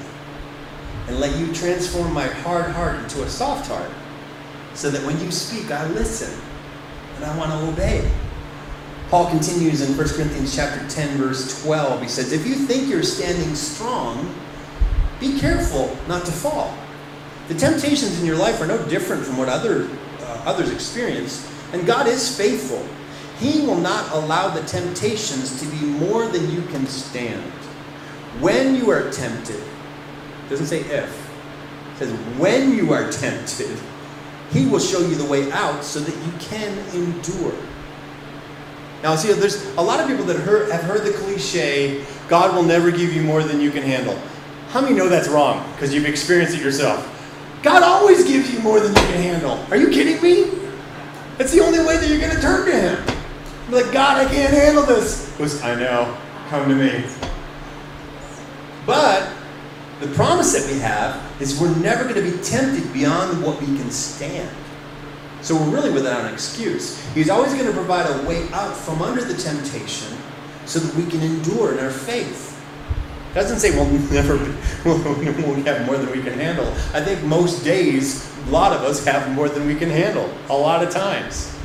And 1.07 1.19
let 1.19 1.37
you 1.37 1.53
transform 1.53 2.13
my 2.13 2.27
hard 2.27 2.71
heart 2.71 2.99
into 2.99 3.23
a 3.23 3.29
soft 3.29 3.67
heart 3.67 3.89
so 4.73 4.89
that 4.91 5.05
when 5.05 5.19
you 5.21 5.31
speak, 5.31 5.71
I 5.71 5.87
listen 5.87 6.39
and 7.15 7.25
I 7.25 7.37
want 7.37 7.51
to 7.51 7.57
obey. 7.69 8.09
Paul 9.09 9.29
continues 9.29 9.81
in 9.81 9.95
1 9.97 10.09
Corinthians 10.09 10.53
chapter 10.53 10.85
10 10.89 11.17
verse 11.17 11.63
12. 11.63 12.01
He 12.01 12.09
says, 12.09 12.33
"If 12.33 12.45
you 12.45 12.55
think 12.55 12.89
you're 12.89 13.03
standing 13.03 13.55
strong, 13.55 14.35
be 15.19 15.39
careful 15.39 15.97
not 16.07 16.25
to 16.25 16.31
fall. 16.31 16.73
The 17.47 17.55
temptations 17.55 18.19
in 18.19 18.25
your 18.25 18.35
life 18.35 18.61
are 18.61 18.67
no 18.67 18.77
different 18.87 19.25
from 19.25 19.37
what 19.37 19.49
other 19.49 19.89
uh, 20.19 20.43
others 20.45 20.69
experience, 20.69 21.49
and 21.71 21.87
God 21.87 22.07
is 22.07 22.35
faithful. 22.35 22.85
He 23.39 23.61
will 23.61 23.77
not 23.77 24.11
allow 24.11 24.49
the 24.49 24.61
temptations 24.67 25.59
to 25.61 25.65
be 25.67 25.85
more 25.85 26.27
than 26.27 26.51
you 26.51 26.61
can 26.63 26.85
stand. 26.87 27.51
When 28.41 28.75
you 28.75 28.89
are 28.89 29.09
tempted, 29.11 29.63
it 30.47 30.49
doesn't 30.49 30.67
say 30.67 30.79
if. 30.79 31.29
It 31.93 31.97
says 31.97 32.11
when 32.39 32.73
you 32.73 32.93
are 32.93 33.11
tempted, 33.11 33.77
he 34.51 34.65
will 34.65 34.79
show 34.79 35.01
you 35.01 35.15
the 35.15 35.25
way 35.25 35.51
out 35.51 35.83
so 35.83 35.99
that 35.99 36.25
you 36.25 36.31
can 36.39 36.77
endure. 36.95 37.53
Now, 39.03 39.15
see, 39.15 39.31
there's 39.33 39.63
a 39.75 39.81
lot 39.81 39.99
of 39.99 40.07
people 40.07 40.25
that 40.25 40.37
have 40.37 40.83
heard 40.83 41.03
the 41.03 41.11
cliche, 41.11 42.03
God 42.29 42.55
will 42.55 42.63
never 42.63 42.91
give 42.91 43.13
you 43.13 43.21
more 43.21 43.43
than 43.43 43.59
you 43.59 43.71
can 43.71 43.83
handle. 43.83 44.19
How 44.69 44.81
many 44.81 44.95
know 44.95 45.09
that's 45.09 45.27
wrong? 45.27 45.69
Because 45.73 45.93
you've 45.93 46.05
experienced 46.05 46.55
it 46.55 46.61
yourself. 46.61 47.13
God 47.61 47.83
always 47.83 48.25
gives 48.25 48.51
you 48.51 48.59
more 48.59 48.79
than 48.79 48.89
you 48.89 49.01
can 49.01 49.21
handle. 49.21 49.63
Are 49.69 49.77
you 49.77 49.89
kidding 49.89 50.21
me? 50.21 50.51
It's 51.39 51.51
the 51.51 51.61
only 51.61 51.79
way 51.79 51.97
that 51.97 52.09
you're 52.09 52.19
going 52.19 52.35
to 52.35 52.41
turn 52.41 52.65
to 52.65 52.71
Him. 52.71 53.17
Be 53.69 53.75
like, 53.83 53.91
God, 53.91 54.25
I 54.25 54.33
can't 54.33 54.53
handle 54.53 54.83
this. 54.83 55.63
I 55.63 55.75
know. 55.75 56.17
Come 56.49 56.69
to 56.69 56.75
me. 56.75 57.05
But 58.85 59.29
the 59.99 60.07
promise 60.09 60.53
that 60.53 60.71
we 60.71 60.79
have 60.79 61.41
is 61.41 61.59
we're 61.59 61.75
never 61.77 62.03
going 62.03 62.15
to 62.15 62.21
be 62.21 62.43
tempted 62.43 62.91
beyond 62.93 63.41
what 63.43 63.59
we 63.59 63.67
can 63.67 63.89
stand. 63.89 64.55
So 65.41 65.55
we're 65.55 65.69
really 65.69 65.91
without 65.91 66.25
an 66.25 66.33
excuse. 66.33 67.03
He's 67.13 67.29
always 67.29 67.53
going 67.53 67.65
to 67.65 67.73
provide 67.73 68.05
a 68.07 68.27
way 68.27 68.47
out 68.49 68.75
from 68.75 69.01
under 69.01 69.23
the 69.23 69.33
temptation 69.33 70.15
so 70.65 70.79
that 70.79 70.93
we 70.95 71.09
can 71.09 71.21
endure 71.21 71.73
in 71.73 71.79
our 71.83 71.89
faith. 71.89 72.53
It 73.31 73.33
doesn't 73.33 73.59
say 73.59 73.71
we'll 73.71 73.89
never 74.11 74.37
we'll 74.85 75.63
have 75.63 75.85
more 75.85 75.97
than 75.97 76.11
we 76.11 76.21
can 76.21 76.33
handle. 76.33 76.67
I 76.93 77.01
think 77.01 77.23
most 77.23 77.63
days, 77.63 78.31
a 78.47 78.49
lot 78.49 78.73
of 78.73 78.81
us 78.81 79.03
have 79.05 79.31
more 79.33 79.49
than 79.49 79.65
we 79.65 79.75
can 79.75 79.89
handle. 79.89 80.29
A 80.49 80.57
lot 80.57 80.83
of 80.83 80.91
times. 80.91 81.55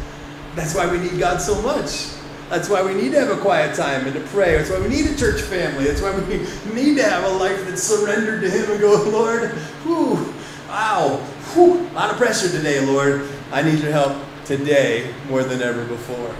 That's 0.54 0.74
why 0.74 0.90
we 0.90 0.98
need 0.98 1.18
God 1.18 1.40
so 1.40 1.60
much. 1.62 2.08
That's 2.52 2.68
why 2.68 2.82
we 2.82 2.92
need 2.92 3.12
to 3.12 3.18
have 3.18 3.30
a 3.30 3.40
quiet 3.40 3.74
time 3.74 4.04
and 4.06 4.12
to 4.12 4.20
pray. 4.20 4.58
That's 4.58 4.68
why 4.68 4.78
we 4.78 4.88
need 4.88 5.06
a 5.06 5.16
church 5.16 5.40
family. 5.40 5.84
That's 5.84 6.02
why 6.02 6.14
we 6.14 6.36
need 6.74 6.98
to 6.98 7.02
have 7.02 7.24
a 7.24 7.28
life 7.38 7.64
that's 7.64 7.82
surrendered 7.82 8.42
to 8.42 8.50
Him 8.50 8.70
and 8.70 8.78
go, 8.78 9.02
Lord, 9.08 9.52
whew, 9.84 10.34
wow, 10.68 11.16
whew, 11.54 11.80
a 11.88 11.94
lot 11.94 12.10
of 12.10 12.18
pressure 12.18 12.50
today, 12.50 12.84
Lord. 12.84 13.26
I 13.52 13.62
need 13.62 13.78
your 13.78 13.90
help 13.90 14.22
today 14.44 15.14
more 15.30 15.42
than 15.42 15.62
ever 15.62 15.86
before. 15.86 16.36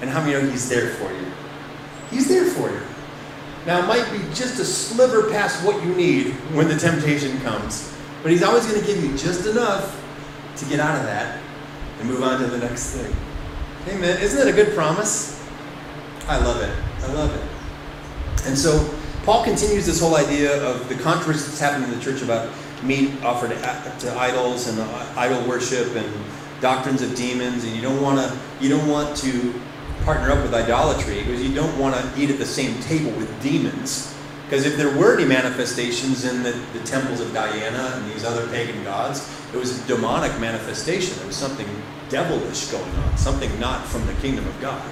And 0.00 0.08
how 0.08 0.20
many 0.20 0.34
know 0.34 0.48
He's 0.48 0.68
there 0.68 0.90
for 0.90 1.12
you? 1.12 1.26
He's 2.12 2.28
there 2.28 2.44
for 2.44 2.70
you. 2.70 2.80
Now, 3.66 3.82
it 3.82 3.88
might 3.88 4.12
be 4.12 4.18
just 4.36 4.60
a 4.60 4.64
sliver 4.64 5.28
past 5.28 5.66
what 5.66 5.84
you 5.84 5.92
need 5.96 6.34
when 6.54 6.68
the 6.68 6.76
temptation 6.76 7.36
comes, 7.40 7.92
but 8.22 8.30
He's 8.30 8.44
always 8.44 8.64
going 8.64 8.78
to 8.78 8.86
give 8.86 9.02
you 9.02 9.18
just 9.18 9.44
enough 9.48 10.00
to 10.58 10.64
get 10.66 10.78
out 10.78 10.96
of 11.00 11.02
that 11.02 11.42
and 11.98 12.08
move 12.08 12.22
on 12.22 12.40
to 12.40 12.46
the 12.46 12.58
next 12.58 12.92
thing. 12.92 13.12
Amen. 13.88 14.20
Isn't 14.22 14.38
that 14.38 14.48
a 14.48 14.52
good 14.52 14.74
promise? 14.74 15.42
I 16.28 16.38
love 16.38 16.62
it. 16.62 16.72
I 17.04 17.12
love 17.12 17.34
it. 17.34 18.46
And 18.46 18.56
so 18.56 18.88
Paul 19.24 19.42
continues 19.42 19.86
this 19.86 20.00
whole 20.00 20.14
idea 20.14 20.62
of 20.64 20.88
the 20.88 20.94
controversy 20.94 21.48
that's 21.48 21.58
happening 21.58 21.90
in 21.90 21.98
the 21.98 22.04
church 22.04 22.22
about 22.22 22.48
meat 22.82 23.22
offered 23.22 23.50
to 23.50 24.16
idols 24.18 24.68
and 24.68 24.78
uh, 24.80 25.12
idol 25.16 25.46
worship 25.48 25.94
and 25.96 26.12
doctrines 26.60 27.02
of 27.02 27.14
demons, 27.16 27.64
and 27.64 27.74
you 27.74 27.82
don't 27.82 28.00
want 28.00 28.18
to 28.18 28.38
you 28.60 28.68
don't 28.68 28.88
want 28.88 29.16
to 29.16 29.60
partner 30.04 30.30
up 30.30 30.42
with 30.42 30.54
idolatry 30.54 31.18
because 31.18 31.42
you 31.42 31.54
don't 31.54 31.76
want 31.78 31.94
to 31.94 32.20
eat 32.20 32.30
at 32.30 32.38
the 32.38 32.46
same 32.46 32.80
table 32.82 33.10
with 33.12 33.42
demons. 33.42 34.14
Because 34.44 34.66
if 34.66 34.76
there 34.76 34.96
were 34.96 35.16
any 35.16 35.24
manifestations 35.24 36.24
in 36.24 36.42
the, 36.42 36.52
the 36.72 36.80
temples 36.84 37.20
of 37.20 37.32
Diana 37.32 37.94
and 37.96 38.10
these 38.12 38.24
other 38.24 38.46
pagan 38.48 38.84
gods, 38.84 39.28
it 39.52 39.56
was 39.56 39.82
a 39.82 39.88
demonic 39.88 40.38
manifestation. 40.38 41.18
It 41.22 41.26
was 41.26 41.36
something 41.36 41.66
devilish 42.12 42.66
going 42.66 42.94
on, 42.96 43.16
something 43.16 43.58
not 43.58 43.84
from 43.86 44.06
the 44.06 44.12
kingdom 44.14 44.46
of 44.46 44.60
God. 44.60 44.88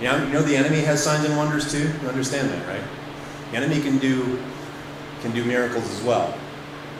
You 0.00 0.08
know, 0.08 0.24
you 0.24 0.32
know 0.32 0.42
the 0.42 0.56
enemy 0.56 0.80
has 0.80 1.04
signs 1.04 1.24
and 1.24 1.36
wonders 1.36 1.70
too. 1.70 1.92
You 2.02 2.08
understand 2.08 2.48
that, 2.48 2.66
right? 2.66 2.82
The 3.52 3.58
enemy 3.58 3.80
can 3.80 3.98
do 3.98 4.42
can 5.20 5.30
do 5.30 5.44
miracles 5.44 5.88
as 5.88 6.02
well. 6.02 6.34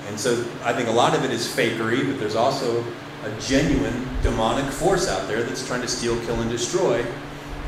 And 0.06 0.20
so 0.20 0.44
I 0.62 0.72
think 0.72 0.88
a 0.88 0.92
lot 0.92 1.16
of 1.16 1.24
it 1.24 1.30
is 1.32 1.48
fakery, 1.48 2.06
but 2.06 2.20
there's 2.20 2.36
also 2.36 2.84
a 3.24 3.40
genuine 3.40 4.08
demonic 4.22 4.70
force 4.72 5.08
out 5.08 5.26
there 5.26 5.42
that's 5.42 5.66
trying 5.66 5.82
to 5.82 5.88
steal, 5.88 6.18
kill, 6.24 6.40
and 6.40 6.50
destroy 6.50 7.04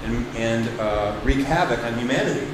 and, 0.04 0.26
and 0.36 0.80
uh, 0.80 1.18
wreak 1.24 1.38
havoc 1.38 1.82
on 1.84 1.98
humanity. 1.98 2.46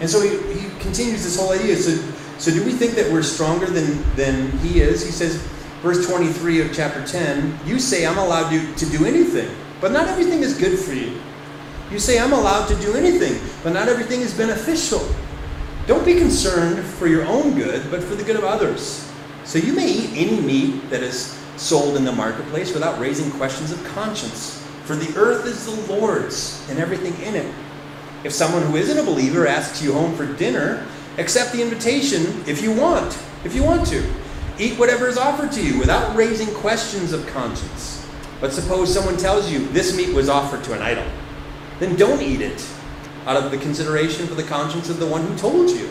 And 0.00 0.08
so 0.08 0.20
he, 0.22 0.30
he 0.58 0.70
continues 0.80 1.24
this 1.24 1.38
whole 1.38 1.52
idea. 1.52 1.76
So, 1.76 1.96
so 2.38 2.50
do 2.50 2.64
we 2.64 2.72
think 2.72 2.94
that 2.94 3.10
we're 3.12 3.22
stronger 3.22 3.66
than, 3.66 4.02
than 4.16 4.50
he 4.58 4.80
is? 4.80 5.04
He 5.04 5.12
says, 5.12 5.46
verse 5.82 6.06
23 6.06 6.60
of 6.60 6.74
chapter 6.74 7.04
10, 7.06 7.60
you 7.64 7.78
say 7.78 8.06
I'm 8.06 8.18
allowed 8.18 8.50
to, 8.50 8.74
to 8.74 8.86
do 8.86 9.06
anything, 9.06 9.48
but 9.80 9.92
not 9.92 10.08
everything 10.08 10.42
is 10.42 10.58
good 10.58 10.78
for 10.78 10.92
you. 10.92 11.20
You 11.90 11.98
say 11.98 12.20
I'm 12.20 12.32
allowed 12.32 12.68
to 12.68 12.76
do 12.76 12.94
anything, 12.94 13.40
but 13.62 13.72
not 13.72 13.88
everything 13.88 14.20
is 14.20 14.32
beneficial. 14.32 15.00
Don't 15.86 16.04
be 16.04 16.14
concerned 16.14 16.84
for 16.84 17.06
your 17.06 17.24
own 17.24 17.54
good, 17.54 17.90
but 17.90 18.02
for 18.02 18.14
the 18.14 18.22
good 18.22 18.36
of 18.36 18.44
others. 18.44 19.10
So 19.44 19.58
you 19.58 19.72
may 19.72 19.90
eat 19.90 20.10
any 20.14 20.40
meat 20.40 20.88
that 20.90 21.02
is 21.02 21.36
sold 21.56 21.96
in 21.96 22.04
the 22.04 22.12
marketplace 22.12 22.72
without 22.72 23.00
raising 23.00 23.30
questions 23.32 23.72
of 23.72 23.82
conscience. 23.86 24.64
For 24.84 24.94
the 24.94 25.18
earth 25.18 25.46
is 25.46 25.64
the 25.64 25.92
Lord's 25.92 26.68
and 26.70 26.78
everything 26.78 27.14
in 27.22 27.34
it. 27.34 27.54
If 28.22 28.32
someone 28.32 28.62
who 28.62 28.76
isn't 28.76 28.98
a 28.98 29.02
believer 29.02 29.46
asks 29.46 29.82
you 29.82 29.92
home 29.92 30.14
for 30.14 30.26
dinner, 30.26 30.86
accept 31.18 31.52
the 31.52 31.62
invitation 31.62 32.44
if 32.46 32.62
you 32.62 32.72
want, 32.72 33.18
if 33.44 33.54
you 33.54 33.64
want 33.64 33.86
to. 33.88 34.19
Eat 34.60 34.78
whatever 34.78 35.08
is 35.08 35.16
offered 35.16 35.50
to 35.52 35.64
you 35.64 35.78
without 35.78 36.14
raising 36.14 36.52
questions 36.56 37.14
of 37.14 37.26
conscience. 37.28 38.06
But 38.42 38.52
suppose 38.52 38.92
someone 38.92 39.16
tells 39.16 39.50
you 39.50 39.66
this 39.68 39.96
meat 39.96 40.14
was 40.14 40.28
offered 40.28 40.62
to 40.64 40.74
an 40.74 40.82
idol, 40.82 41.06
then 41.78 41.96
don't 41.96 42.20
eat 42.20 42.42
it 42.42 42.68
out 43.24 43.42
of 43.42 43.50
the 43.50 43.56
consideration 43.56 44.26
for 44.26 44.34
the 44.34 44.42
conscience 44.42 44.90
of 44.90 44.98
the 44.98 45.06
one 45.06 45.26
who 45.26 45.34
told 45.38 45.70
you. 45.70 45.88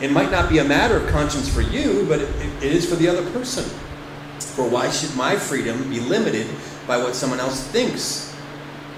It 0.00 0.10
might 0.10 0.32
not 0.32 0.48
be 0.48 0.58
a 0.58 0.64
matter 0.64 0.96
of 0.96 1.08
conscience 1.08 1.48
for 1.48 1.60
you, 1.60 2.04
but 2.08 2.20
it, 2.20 2.28
it 2.64 2.72
is 2.72 2.88
for 2.88 2.96
the 2.96 3.06
other 3.06 3.28
person. 3.30 3.64
For 4.40 4.68
why 4.68 4.90
should 4.90 5.14
my 5.14 5.36
freedom 5.36 5.88
be 5.88 6.00
limited 6.00 6.48
by 6.88 6.96
what 6.96 7.14
someone 7.14 7.38
else 7.38 7.62
thinks? 7.68 8.34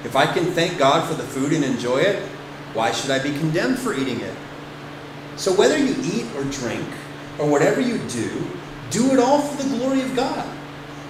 If 0.05 0.17
I 0.17 0.25
can 0.25 0.47
thank 0.53 0.79
God 0.79 1.07
for 1.07 1.15
the 1.15 1.23
food 1.23 1.53
and 1.53 1.63
enjoy 1.63 1.99
it, 1.99 2.23
why 2.73 2.93
should 2.93 3.11
I 3.11 3.23
be 3.23 3.37
condemned 3.39 3.79
for 3.79 3.93
eating 3.93 4.21
it? 4.21 4.35
So 5.37 5.55
whether 5.55 5.77
you 5.77 5.95
eat 6.03 6.27
or 6.35 6.45
drink, 6.45 6.89
or 7.39 7.49
whatever 7.49 7.81
you 7.81 7.99
do, 8.09 8.47
do 8.91 9.13
it 9.13 9.19
all 9.19 9.41
for 9.41 9.63
the 9.63 9.77
glory 9.77 10.03
of 10.03 10.15
God. 10.17 10.47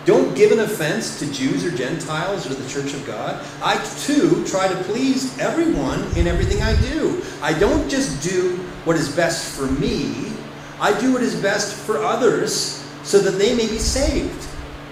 Don't 0.04 0.34
give 0.34 0.52
an 0.52 0.60
offense 0.60 1.18
to 1.18 1.30
Jews 1.30 1.64
or 1.66 1.70
Gentiles 1.70 2.50
or 2.50 2.54
the 2.54 2.68
church 2.68 2.94
of 2.94 3.06
God. 3.06 3.44
I 3.62 3.76
too 4.00 4.42
try 4.46 4.66
to 4.66 4.74
please 4.84 5.38
everyone 5.38 6.02
in 6.16 6.26
everything 6.26 6.62
I 6.62 6.80
do. 6.80 7.22
I 7.42 7.52
don't 7.58 7.88
just 7.90 8.22
do 8.22 8.56
what 8.84 8.96
is 8.96 9.14
best 9.14 9.54
for 9.54 9.66
me, 9.66 10.32
I 10.80 10.98
do 10.98 11.12
what 11.12 11.22
is 11.22 11.34
best 11.34 11.74
for 11.74 11.98
others 11.98 12.86
so 13.02 13.18
that 13.18 13.32
they 13.32 13.54
may 13.54 13.66
be 13.68 13.78
saved. 13.78 14.46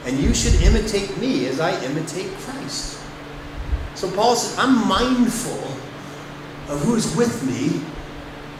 And 0.04 0.18
you 0.18 0.34
should 0.34 0.54
imitate 0.62 1.16
me 1.18 1.46
as 1.46 1.60
I 1.60 1.82
imitate 1.84 2.30
Christ. 2.38 3.00
So 3.94 4.10
Paul 4.10 4.36
says, 4.36 4.58
I'm 4.58 4.86
mindful 4.86 5.64
of 6.68 6.82
who 6.82 6.94
is 6.94 7.16
with 7.16 7.42
me 7.44 7.80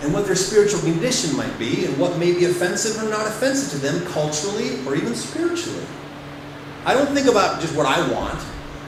and 0.03 0.13
what 0.13 0.27
their 0.27 0.35
spiritual 0.35 0.81
condition 0.81 1.37
might 1.37 1.59
be 1.59 1.87
and 1.87 1.99
what 1.99 2.19
may 2.19 2.33
be 2.33 2.45
offensive 2.45 3.03
or 3.03 3.09
not 3.09 3.27
offensive 3.27 3.71
to 3.71 3.79
them 3.79 4.05
culturally 4.13 4.85
or 4.87 4.95
even 4.95 5.15
spiritually. 5.15 5.85
I 6.85 6.95
don't 6.95 7.09
think 7.09 7.27
about 7.27 7.61
just 7.61 7.75
what 7.77 7.87
I 7.87 8.01
want, 8.13 8.39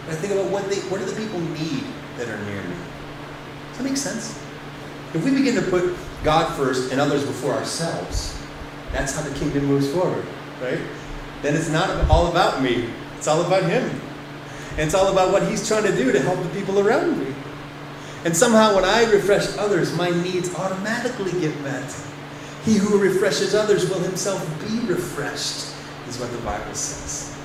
I 0.08 0.14
think 0.14 0.32
about 0.32 0.50
what, 0.50 0.68
they, 0.70 0.76
what 0.88 0.98
do 0.98 1.04
the 1.04 1.20
people 1.20 1.40
need 1.40 1.84
that 2.16 2.28
are 2.28 2.38
near 2.44 2.62
me. 2.62 2.76
Does 3.70 3.78
that 3.78 3.84
make 3.84 3.96
sense? 3.96 4.38
If 5.14 5.24
we 5.24 5.30
begin 5.30 5.54
to 5.56 5.62
put 5.62 5.96
God 6.22 6.54
first 6.56 6.92
and 6.92 7.00
others 7.00 7.24
before 7.24 7.52
ourselves, 7.52 8.38
that's 8.92 9.14
how 9.14 9.22
the 9.22 9.34
kingdom 9.38 9.64
moves 9.66 9.90
forward, 9.90 10.24
right? 10.60 10.80
Then 11.42 11.54
it's 11.54 11.68
not 11.68 12.08
all 12.10 12.28
about 12.28 12.62
me, 12.62 12.88
it's 13.16 13.28
all 13.28 13.42
about 13.42 13.64
Him. 13.64 13.88
And 14.72 14.86
it's 14.86 14.94
all 14.94 15.10
about 15.10 15.32
what 15.32 15.48
He's 15.48 15.66
trying 15.66 15.84
to 15.84 15.94
do 15.94 16.12
to 16.12 16.20
help 16.20 16.40
the 16.42 16.48
people 16.50 16.78
around 16.78 17.18
me. 17.18 17.27
And 18.24 18.36
somehow, 18.36 18.74
when 18.74 18.84
I 18.84 19.10
refresh 19.10 19.56
others, 19.58 19.94
my 19.96 20.10
needs 20.10 20.54
automatically 20.54 21.32
get 21.40 21.58
met. 21.62 21.94
He 22.64 22.74
who 22.74 22.98
refreshes 22.98 23.54
others 23.54 23.88
will 23.88 24.00
himself 24.00 24.44
be 24.60 24.80
refreshed, 24.80 25.74
is 26.08 26.18
what 26.18 26.30
the 26.32 26.38
Bible 26.38 26.74
says. 26.74 27.36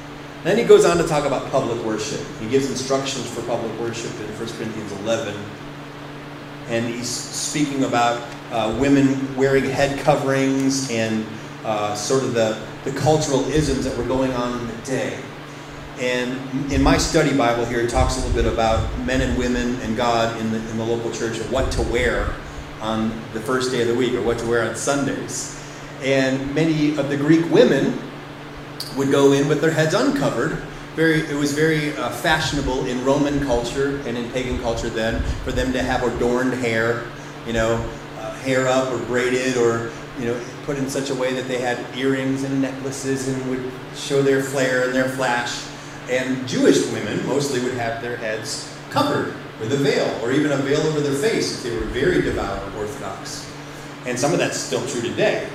Then 0.44 0.58
he 0.58 0.66
goes 0.66 0.84
on 0.84 0.98
to 0.98 1.08
talk 1.08 1.26
about 1.26 1.50
public 1.52 1.82
worship. 1.86 2.20
He 2.40 2.50
gives 2.50 2.70
instructions 2.70 3.30
for 3.30 3.42
public 3.44 3.72
worship 3.80 4.12
in 4.20 4.28
1 4.28 4.38
Corinthians 4.38 4.92
11. 5.04 5.36
And 6.68 6.86
he's 6.86 7.10
speaking 7.10 7.84
about 7.86 8.28
uh, 8.52 8.76
women 8.80 9.36
wearing 9.38 9.64
head 9.64 10.00
coverings 10.00 10.92
and 10.92 11.26
uh, 11.64 11.96
sort 11.96 12.24
of 12.24 12.34
the, 12.34 12.62
the 12.84 12.92
cultural 13.00 13.48
isms 13.50 13.86
that 13.86 13.98
were 13.98 14.04
going 14.04 14.34
on 14.34 14.60
in 14.60 14.68
the 14.68 14.86
day. 14.86 15.18
And 16.04 16.70
in 16.70 16.84
my 16.84 16.98
study 16.98 17.36
Bible 17.36 17.64
here, 17.64 17.80
it 17.80 17.90
talks 17.90 18.18
a 18.18 18.20
little 18.20 18.36
bit 18.36 18.52
about 18.52 19.00
men 19.06 19.22
and 19.22 19.38
women 19.38 19.80
and 19.80 19.96
God 19.96 20.38
in 20.42 20.52
the, 20.52 20.58
in 20.58 20.78
the 20.78 20.84
local 20.84 21.10
church 21.12 21.40
and 21.40 21.50
what 21.50 21.72
to 21.72 21.82
wear 21.84 22.36
on 22.82 23.10
the 23.32 23.40
first 23.40 23.72
day 23.72 23.84
of 23.84 23.88
the 23.88 23.96
week 23.96 24.12
or 24.12 24.22
what 24.22 24.38
to 24.40 24.46
wear 24.46 24.68
on 24.68 24.76
Sundays. 24.76 25.64
And 26.02 26.54
many 26.54 26.98
of 26.98 27.08
the 27.08 27.16
Greek 27.16 27.50
women 27.50 27.98
would 28.98 29.12
go 29.12 29.32
in 29.32 29.48
with 29.48 29.62
their 29.62 29.72
heads 29.72 29.94
uncovered. 29.94 30.62
Very, 30.96 31.22
it 31.22 31.36
was 31.36 31.54
very 31.54 31.96
uh, 31.96 32.10
fashionable 32.10 32.86
in 32.86 33.06
Roman 33.06 33.40
culture 33.46 34.02
and 34.06 34.18
in 34.18 34.30
pagan 34.32 34.60
culture 34.60 34.90
then 34.90 35.24
for 35.46 35.54
them 35.54 35.72
to 35.72 35.82
have 35.82 36.04
adorned 36.04 36.54
hair, 36.56 37.06
you 37.48 37.54
know, 37.54 37.76
uh, 38.20 38.34
hair 38.40 38.68
up 38.68 38.92
or 38.92 38.98
braided 39.06 39.56
or 39.56 39.90
you 40.20 40.26
know 40.26 40.40
put 40.66 40.78
in 40.78 40.90
such 40.90 41.10
a 41.10 41.16
way 41.16 41.34
that 41.34 41.48
they 41.48 41.60
had 41.60 41.80
earrings 41.98 42.44
and 42.44 42.62
necklaces 42.62 43.30
and 43.30 43.50
would 43.50 43.72
show 43.96 44.22
their 44.22 44.44
flair 44.44 44.84
and 44.84 44.94
their 44.94 45.08
flash. 45.08 45.64
And 46.10 46.48
Jewish 46.48 46.86
women 46.92 47.26
mostly 47.26 47.62
would 47.62 47.74
have 47.74 48.02
their 48.02 48.18
heads 48.18 48.76
covered 48.90 49.34
with 49.60 49.72
a 49.72 49.78
veil 49.78 50.08
or 50.22 50.32
even 50.32 50.52
a 50.52 50.58
veil 50.58 50.82
over 50.82 51.00
their 51.00 51.16
face 51.16 51.58
if 51.58 51.64
they 51.64 51.78
were 51.78 51.86
very 51.86 52.22
devout 52.22 52.62
or 52.74 52.80
Orthodox. 52.80 53.50
And 54.06 54.20
some 54.20 54.34
of 54.34 54.40
that's 54.40 54.58
still 54.58 54.86
true 54.88 55.02
today. 55.02 55.48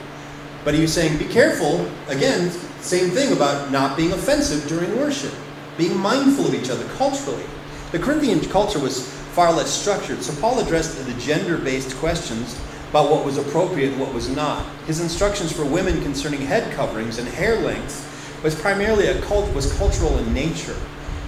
But 0.64 0.74
he 0.74 0.80
was 0.80 0.92
saying, 0.92 1.18
be 1.18 1.26
careful, 1.26 1.90
again, 2.08 2.50
same 2.80 3.10
thing 3.10 3.32
about 3.32 3.70
not 3.70 3.96
being 3.96 4.12
offensive 4.12 4.66
during 4.68 4.96
worship, 4.98 5.32
being 5.76 5.96
mindful 5.96 6.46
of 6.46 6.54
each 6.54 6.70
other 6.70 6.84
culturally. 6.96 7.44
The 7.92 7.98
Corinthian 7.98 8.40
culture 8.40 8.78
was 8.78 9.08
far 9.32 9.52
less 9.52 9.70
structured, 9.70 10.22
so 10.22 10.38
Paul 10.40 10.58
addressed 10.58 11.04
the 11.04 11.14
gender 11.14 11.58
based 11.58 11.96
questions 11.96 12.58
about 12.90 13.10
what 13.10 13.24
was 13.24 13.36
appropriate 13.36 13.92
and 13.92 14.00
what 14.00 14.14
was 14.14 14.28
not. 14.28 14.66
His 14.86 15.00
instructions 15.00 15.52
for 15.52 15.64
women 15.64 16.02
concerning 16.02 16.40
head 16.40 16.74
coverings 16.74 17.18
and 17.18 17.28
hair 17.28 17.60
length 17.60 18.06
was 18.42 18.54
primarily 18.54 19.06
a 19.06 19.20
cult, 19.22 19.52
was 19.54 19.72
cultural 19.74 20.18
in 20.18 20.32
nature. 20.32 20.76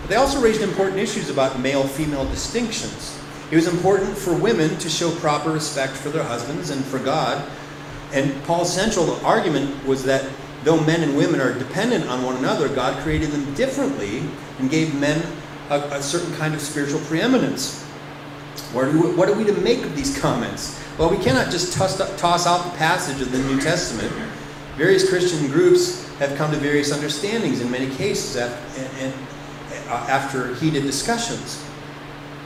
But 0.02 0.10
they 0.10 0.16
also 0.16 0.40
raised 0.40 0.62
important 0.62 0.98
issues 0.98 1.28
about 1.28 1.58
male 1.60 1.84
female 1.84 2.24
distinctions. 2.26 3.18
It 3.50 3.56
was 3.56 3.66
important 3.66 4.16
for 4.16 4.34
women 4.34 4.76
to 4.78 4.88
show 4.88 5.10
proper 5.16 5.50
respect 5.50 5.94
for 5.94 6.10
their 6.10 6.22
husbands 6.22 6.70
and 6.70 6.84
for 6.84 6.98
God. 6.98 7.44
And 8.12 8.42
Paul's 8.44 8.72
central 8.72 9.14
argument 9.24 9.84
was 9.84 10.04
that 10.04 10.28
though 10.62 10.80
men 10.84 11.02
and 11.02 11.16
women 11.16 11.40
are 11.40 11.56
dependent 11.56 12.08
on 12.08 12.22
one 12.22 12.36
another, 12.36 12.68
God 12.68 13.02
created 13.02 13.30
them 13.30 13.52
differently 13.54 14.22
and 14.58 14.70
gave 14.70 14.94
men 14.94 15.20
a, 15.68 15.78
a 15.78 16.02
certain 16.02 16.32
kind 16.36 16.54
of 16.54 16.60
spiritual 16.60 17.00
preeminence. 17.00 17.82
What 18.72 18.84
are, 18.84 18.92
we, 18.92 19.14
what 19.14 19.28
are 19.28 19.34
we 19.34 19.44
to 19.44 19.52
make 19.52 19.82
of 19.84 19.96
these 19.96 20.16
comments? 20.20 20.80
Well, 20.96 21.10
we 21.10 21.16
cannot 21.16 21.50
just 21.50 21.72
toss, 21.72 21.96
toss 22.20 22.46
out 22.46 22.70
the 22.70 22.78
passage 22.78 23.20
of 23.20 23.32
the 23.32 23.38
New 23.38 23.60
Testament. 23.60 24.12
Various 24.76 25.08
Christian 25.08 25.46
groups 25.48 26.08
have 26.18 26.36
come 26.36 26.50
to 26.52 26.56
various 26.56 26.92
understandings 26.92 27.60
in 27.60 27.70
many 27.70 27.94
cases 27.96 28.36
after, 28.36 28.80
and, 28.80 28.90
and, 28.98 29.14
uh, 29.88 30.06
after 30.08 30.54
heated 30.56 30.82
discussions. 30.82 31.64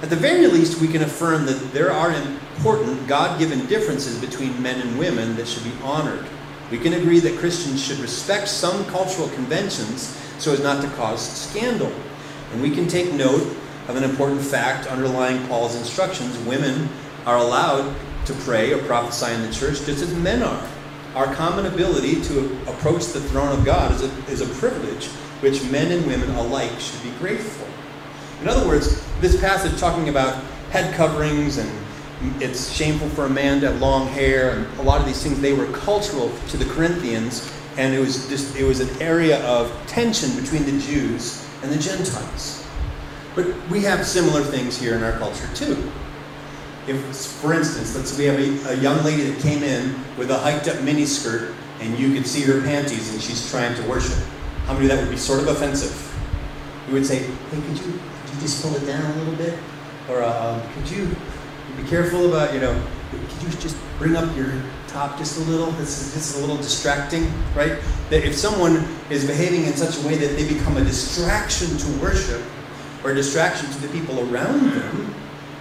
At 0.02 0.10
the 0.10 0.16
very 0.16 0.46
least, 0.46 0.80
we 0.80 0.88
can 0.88 1.02
affirm 1.02 1.46
that 1.46 1.72
there 1.72 1.90
are 1.90 2.12
important 2.12 3.06
God 3.06 3.38
given 3.38 3.64
differences 3.66 4.20
between 4.20 4.60
men 4.60 4.80
and 4.80 4.98
women 4.98 5.36
that 5.36 5.48
should 5.48 5.64
be 5.64 5.72
honored. 5.82 6.26
We 6.70 6.78
can 6.78 6.94
agree 6.94 7.20
that 7.20 7.38
Christians 7.38 7.82
should 7.82 7.98
respect 7.98 8.48
some 8.48 8.84
cultural 8.86 9.28
conventions 9.30 10.20
so 10.38 10.52
as 10.52 10.62
not 10.62 10.82
to 10.82 10.88
cause 10.96 11.26
scandal. 11.26 11.92
And 12.52 12.62
we 12.62 12.70
can 12.70 12.88
take 12.88 13.12
note 13.12 13.56
of 13.88 13.96
an 13.96 14.04
important 14.04 14.40
fact 14.40 14.86
underlying 14.88 15.46
Paul's 15.46 15.76
instructions. 15.76 16.36
Women 16.46 16.88
are 17.26 17.38
allowed 17.38 17.94
to 18.26 18.32
pray 18.34 18.72
or 18.72 18.78
prophesy 18.84 19.32
in 19.32 19.42
the 19.42 19.52
church 19.52 19.84
just 19.84 20.02
as 20.02 20.14
men 20.14 20.42
are. 20.42 20.68
Our 21.14 21.32
common 21.34 21.66
ability 21.66 22.22
to 22.22 22.58
approach 22.66 23.06
the 23.06 23.20
throne 23.20 23.56
of 23.56 23.64
God 23.64 23.92
is 23.92 24.02
a, 24.02 24.06
is 24.26 24.40
a 24.40 24.46
privilege 24.58 25.06
which 25.40 25.62
men 25.70 25.92
and 25.92 26.04
women 26.06 26.28
alike 26.30 26.72
should 26.80 27.02
be 27.04 27.10
grateful. 27.18 27.68
In 28.42 28.48
other 28.48 28.66
words, 28.66 29.00
this 29.20 29.40
passage 29.40 29.78
talking 29.78 30.08
about 30.08 30.42
head 30.70 30.92
coverings 30.94 31.58
and 31.58 31.70
it's 32.42 32.72
shameful 32.72 33.08
for 33.10 33.26
a 33.26 33.30
man 33.30 33.60
to 33.60 33.70
have 33.70 33.80
long 33.80 34.08
hair 34.08 34.50
and 34.56 34.78
a 34.78 34.82
lot 34.82 35.00
of 35.00 35.06
these 35.06 35.22
things 35.22 35.40
they 35.40 35.52
were 35.52 35.66
cultural 35.66 36.32
to 36.48 36.56
the 36.56 36.64
Corinthians 36.64 37.52
and 37.76 37.94
it 37.94 38.00
was 38.00 38.28
just 38.28 38.56
it 38.56 38.64
was 38.64 38.80
an 38.80 39.02
area 39.02 39.44
of 39.46 39.70
tension 39.86 40.34
between 40.40 40.64
the 40.64 40.78
Jews 40.80 41.48
and 41.62 41.70
the 41.70 41.78
Gentiles. 41.78 42.66
But 43.34 43.46
we 43.68 43.82
have 43.82 44.06
similar 44.06 44.42
things 44.42 44.80
here 44.80 44.94
in 44.94 45.02
our 45.02 45.12
culture 45.12 45.48
too. 45.54 45.92
If, 46.86 47.16
for 47.16 47.54
instance, 47.54 47.96
let's 47.96 48.10
say 48.10 48.36
we 48.36 48.44
have 48.46 48.66
a, 48.66 48.74
a 48.74 48.76
young 48.76 49.02
lady 49.04 49.30
that 49.30 49.40
came 49.40 49.62
in 49.62 49.94
with 50.18 50.30
a 50.30 50.38
hiked 50.38 50.68
up 50.68 50.82
mini 50.82 51.06
skirt 51.06 51.54
and 51.80 51.98
you 51.98 52.12
could 52.12 52.26
see 52.26 52.42
her 52.42 52.60
panties 52.60 53.12
and 53.12 53.22
she's 53.22 53.50
trying 53.50 53.74
to 53.76 53.88
worship. 53.88 54.22
How 54.66 54.74
many 54.74 54.86
of 54.86 54.92
that 54.92 55.02
would 55.02 55.10
be 55.10 55.16
sort 55.16 55.40
of 55.40 55.48
offensive? 55.48 55.94
You 56.88 56.94
would 56.94 57.06
say, 57.06 57.18
hey, 57.20 57.32
could 57.50 57.78
you, 57.78 57.92
could 57.92 58.34
you 58.34 58.40
just 58.40 58.62
pull 58.62 58.74
it 58.74 58.86
down 58.86 59.02
a 59.02 59.16
little 59.16 59.36
bit? 59.36 59.58
Or 60.10 60.22
uh, 60.22 60.60
could 60.74 60.90
you 60.90 61.08
be 61.76 61.88
careful 61.88 62.28
about, 62.28 62.52
you 62.52 62.60
know, 62.60 62.78
could 63.10 63.42
you 63.42 63.48
just 63.58 63.76
bring 63.98 64.16
up 64.16 64.34
your 64.36 64.52
top 64.88 65.16
just 65.18 65.38
a 65.38 65.42
little? 65.50 65.70
This 65.72 66.00
is, 66.00 66.14
this 66.14 66.30
is 66.30 66.38
a 66.38 66.40
little 66.40 66.58
distracting, 66.58 67.32
right? 67.54 67.78
That 68.10 68.24
if 68.24 68.34
someone 68.34 68.86
is 69.08 69.26
behaving 69.26 69.64
in 69.64 69.72
such 69.74 70.02
a 70.02 70.06
way 70.06 70.16
that 70.16 70.36
they 70.36 70.46
become 70.46 70.76
a 70.76 70.84
distraction 70.84 71.76
to 71.78 72.02
worship 72.02 72.42
or 73.02 73.12
a 73.12 73.14
distraction 73.14 73.70
to 73.70 73.78
the 73.80 73.88
people 73.88 74.20
around 74.30 74.70
them, 74.70 75.14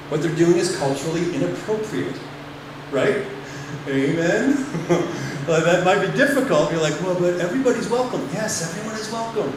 what 0.10 0.22
they're 0.22 0.36
doing 0.36 0.58
is 0.58 0.78
culturally 0.78 1.36
inappropriate, 1.36 2.16
right? 2.92 3.26
Amen? 3.88 4.66
well, 5.48 5.64
that 5.64 5.84
might 5.84 6.06
be 6.06 6.12
difficult. 6.18 6.72
You're 6.72 6.82
like, 6.82 7.00
well, 7.02 7.20
but 7.20 7.40
everybody's 7.40 7.90
welcome. 7.90 8.22
Yes, 8.34 8.70
everyone 8.70 9.00
is 9.00 9.12
welcome. 9.12 9.54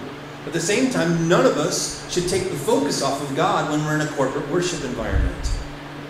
At 0.47 0.53
the 0.53 0.61
same 0.61 0.91
time, 0.91 1.29
none 1.29 1.45
of 1.45 1.57
us 1.57 2.11
should 2.13 2.29
take 2.29 2.45
the 2.45 2.57
focus 2.57 3.03
off 3.03 3.21
of 3.21 3.37
God 3.37 3.71
when 3.71 3.85
we're 3.85 3.97
in 3.97 4.01
a 4.01 4.11
corporate 4.13 4.49
worship 4.49 4.85
environment. 4.85 5.51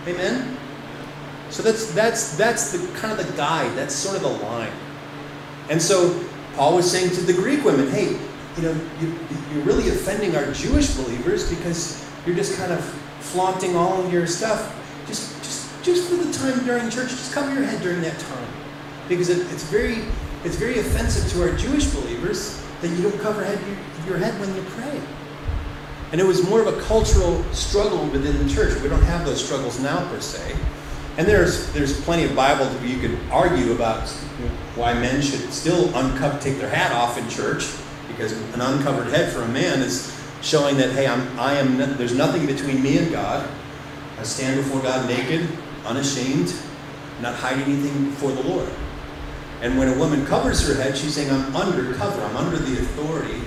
Amen? 0.07 0.57
So 1.49 1.63
that's 1.63 1.91
that's 1.93 2.37
that's 2.37 2.71
the 2.71 2.99
kind 2.99 3.17
of 3.17 3.25
the 3.25 3.37
guide. 3.37 3.75
That's 3.75 3.95
sort 3.95 4.17
of 4.17 4.21
the 4.21 4.45
line. 4.45 4.71
And 5.69 5.81
so 5.81 6.23
Paul 6.55 6.75
was 6.75 6.89
saying 6.89 7.11
to 7.11 7.21
the 7.21 7.33
Greek 7.33 7.63
women, 7.63 7.89
hey, 7.89 8.17
you 8.57 8.63
know, 8.63 8.79
you, 8.99 9.13
you're 9.53 9.63
really 9.63 9.89
offending 9.89 10.35
our 10.35 10.51
Jewish 10.51 10.95
believers 10.95 11.49
because 11.49 12.05
you're 12.25 12.35
just 12.35 12.57
kind 12.57 12.71
of 12.71 12.79
flaunting 13.31 13.75
all 13.75 14.03
of 14.03 14.11
your 14.11 14.27
stuff. 14.27 14.73
Just 15.07 15.35
just 15.43 15.83
just 15.83 16.09
for 16.09 16.15
the 16.15 16.31
time 16.33 16.65
during 16.65 16.89
church, 16.89 17.09
just 17.09 17.33
cover 17.33 17.53
your 17.53 17.63
head 17.63 17.81
during 17.81 18.01
that 18.01 18.17
time. 18.19 18.47
Because 19.07 19.29
it, 19.29 19.39
it's 19.51 19.63
very 19.63 20.03
it's 20.43 20.55
very 20.55 20.79
offensive 20.79 21.29
to 21.31 21.41
our 21.43 21.55
Jewish 21.57 21.85
believers 21.87 22.61
that 22.81 22.89
you 22.89 23.01
don't 23.01 23.19
cover 23.19 23.43
head, 23.43 23.59
your 24.05 24.17
head 24.17 24.39
when 24.39 24.53
you 24.55 24.61
pray. 24.69 25.01
And 26.11 26.21
it 26.21 26.25
was 26.25 26.47
more 26.47 26.61
of 26.61 26.67
a 26.67 26.81
cultural 26.83 27.43
struggle 27.53 28.05
within 28.07 28.45
the 28.45 28.53
church. 28.53 28.79
We 28.81 28.87
don't 28.87 29.03
have 29.03 29.25
those 29.25 29.43
struggles 29.43 29.79
now 29.79 30.07
per 30.09 30.21
se. 30.21 30.55
And 31.17 31.27
there's 31.27 31.71
there's 31.73 31.99
plenty 32.01 32.25
of 32.25 32.35
Bible 32.35 32.65
that 32.65 32.87
you 32.87 32.99
could 32.99 33.17
argue 33.31 33.73
about 33.73 34.07
why 34.75 34.93
men 34.93 35.21
should 35.21 35.51
still 35.51 35.93
uncover, 35.95 36.39
take 36.39 36.59
their 36.59 36.69
hat 36.69 36.91
off 36.91 37.17
in 37.17 37.27
church, 37.27 37.67
because 38.07 38.31
an 38.53 38.61
uncovered 38.61 39.07
head 39.07 39.33
for 39.33 39.41
a 39.41 39.47
man 39.47 39.81
is 39.81 40.16
showing 40.41 40.77
that 40.77 40.91
hey, 40.91 41.07
I'm 41.07 41.39
I 41.39 41.53
am 41.53 41.77
there's 41.97 42.15
nothing 42.15 42.45
between 42.45 42.81
me 42.81 42.97
and 42.97 43.11
God. 43.11 43.49
I 44.19 44.23
stand 44.23 44.57
before 44.57 44.81
God 44.81 45.07
naked, 45.07 45.47
unashamed, 45.85 46.53
not 47.21 47.35
hiding 47.35 47.63
anything 47.65 48.05
before 48.05 48.31
the 48.31 48.43
Lord. 48.43 48.69
And 49.61 49.77
when 49.77 49.87
a 49.89 49.97
woman 49.97 50.25
covers 50.25 50.67
her 50.67 50.81
head, 50.81 50.97
she's 50.97 51.15
saying, 51.15 51.31
I'm 51.31 51.55
under 51.55 51.93
cover. 51.95 52.21
I'm 52.21 52.37
under 52.37 52.57
the 52.57 52.79
authority 52.79 53.41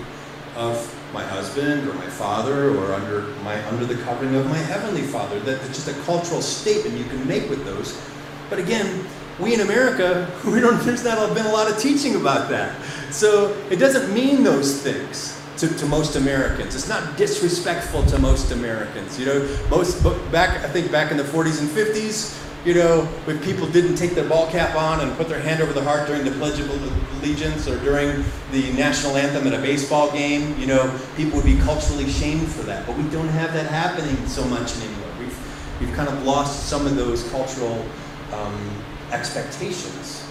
of 0.56 0.96
my 1.12 1.24
husband 1.24 1.88
or 1.88 1.94
my 1.94 2.06
father 2.06 2.76
or 2.76 2.92
under 2.94 3.22
my 3.42 3.64
under 3.68 3.84
the 3.84 3.96
covering 4.02 4.34
of 4.34 4.46
my 4.46 4.58
heavenly 4.58 5.02
father. 5.02 5.38
That, 5.40 5.60
that's 5.60 5.84
just 5.84 5.88
a 5.88 6.02
cultural 6.02 6.42
statement 6.42 6.96
you 6.96 7.04
can 7.04 7.26
make 7.26 7.48
with 7.48 7.64
those. 7.64 8.00
But 8.48 8.58
again, 8.58 9.06
we 9.38 9.54
in 9.54 9.60
America, 9.60 10.30
we 10.44 10.60
don't 10.60 10.80
there's 10.82 11.04
not 11.04 11.34
been 11.34 11.46
a 11.46 11.52
lot 11.52 11.70
of 11.70 11.78
teaching 11.78 12.16
about 12.16 12.48
that. 12.50 12.80
So 13.12 13.56
it 13.70 13.76
doesn't 13.76 14.12
mean 14.12 14.44
those 14.44 14.82
things 14.82 15.39
to, 15.60 15.68
to 15.68 15.86
most 15.86 16.16
Americans. 16.16 16.74
It's 16.74 16.88
not 16.88 17.16
disrespectful 17.16 18.04
to 18.06 18.18
most 18.18 18.50
Americans. 18.50 19.18
You 19.18 19.26
know, 19.26 19.58
most 19.68 20.02
back 20.32 20.64
I 20.64 20.68
think 20.68 20.90
back 20.90 21.10
in 21.10 21.18
the 21.18 21.22
40s 21.22 21.60
and 21.60 21.68
50s, 21.68 22.36
you 22.64 22.74
know, 22.74 23.04
when 23.24 23.38
people 23.40 23.66
didn't 23.66 23.96
take 23.96 24.12
their 24.12 24.28
ball 24.28 24.50
cap 24.50 24.74
on 24.74 25.00
and 25.00 25.16
put 25.16 25.28
their 25.28 25.40
hand 25.40 25.62
over 25.62 25.72
the 25.72 25.82
heart 25.82 26.06
during 26.06 26.24
the 26.24 26.30
Pledge 26.32 26.60
of 26.60 26.70
Allegiance 27.18 27.68
or 27.68 27.78
during 27.80 28.24
the 28.52 28.72
national 28.72 29.16
anthem 29.16 29.46
at 29.46 29.58
a 29.58 29.62
baseball 29.62 30.10
game, 30.12 30.58
you 30.58 30.66
know, 30.66 30.98
people 31.16 31.36
would 31.36 31.46
be 31.46 31.58
culturally 31.58 32.08
shamed 32.10 32.48
for 32.48 32.62
that. 32.62 32.86
But 32.86 32.96
we 32.96 33.04
don't 33.04 33.28
have 33.28 33.52
that 33.54 33.66
happening 33.66 34.16
so 34.26 34.44
much 34.44 34.76
anymore. 34.78 35.08
We've, 35.18 35.80
we've 35.80 35.94
kind 35.94 36.08
of 36.08 36.22
lost 36.24 36.68
some 36.68 36.86
of 36.86 36.96
those 36.96 37.28
cultural 37.30 37.84
um, 38.32 38.84
expectations. 39.10 40.26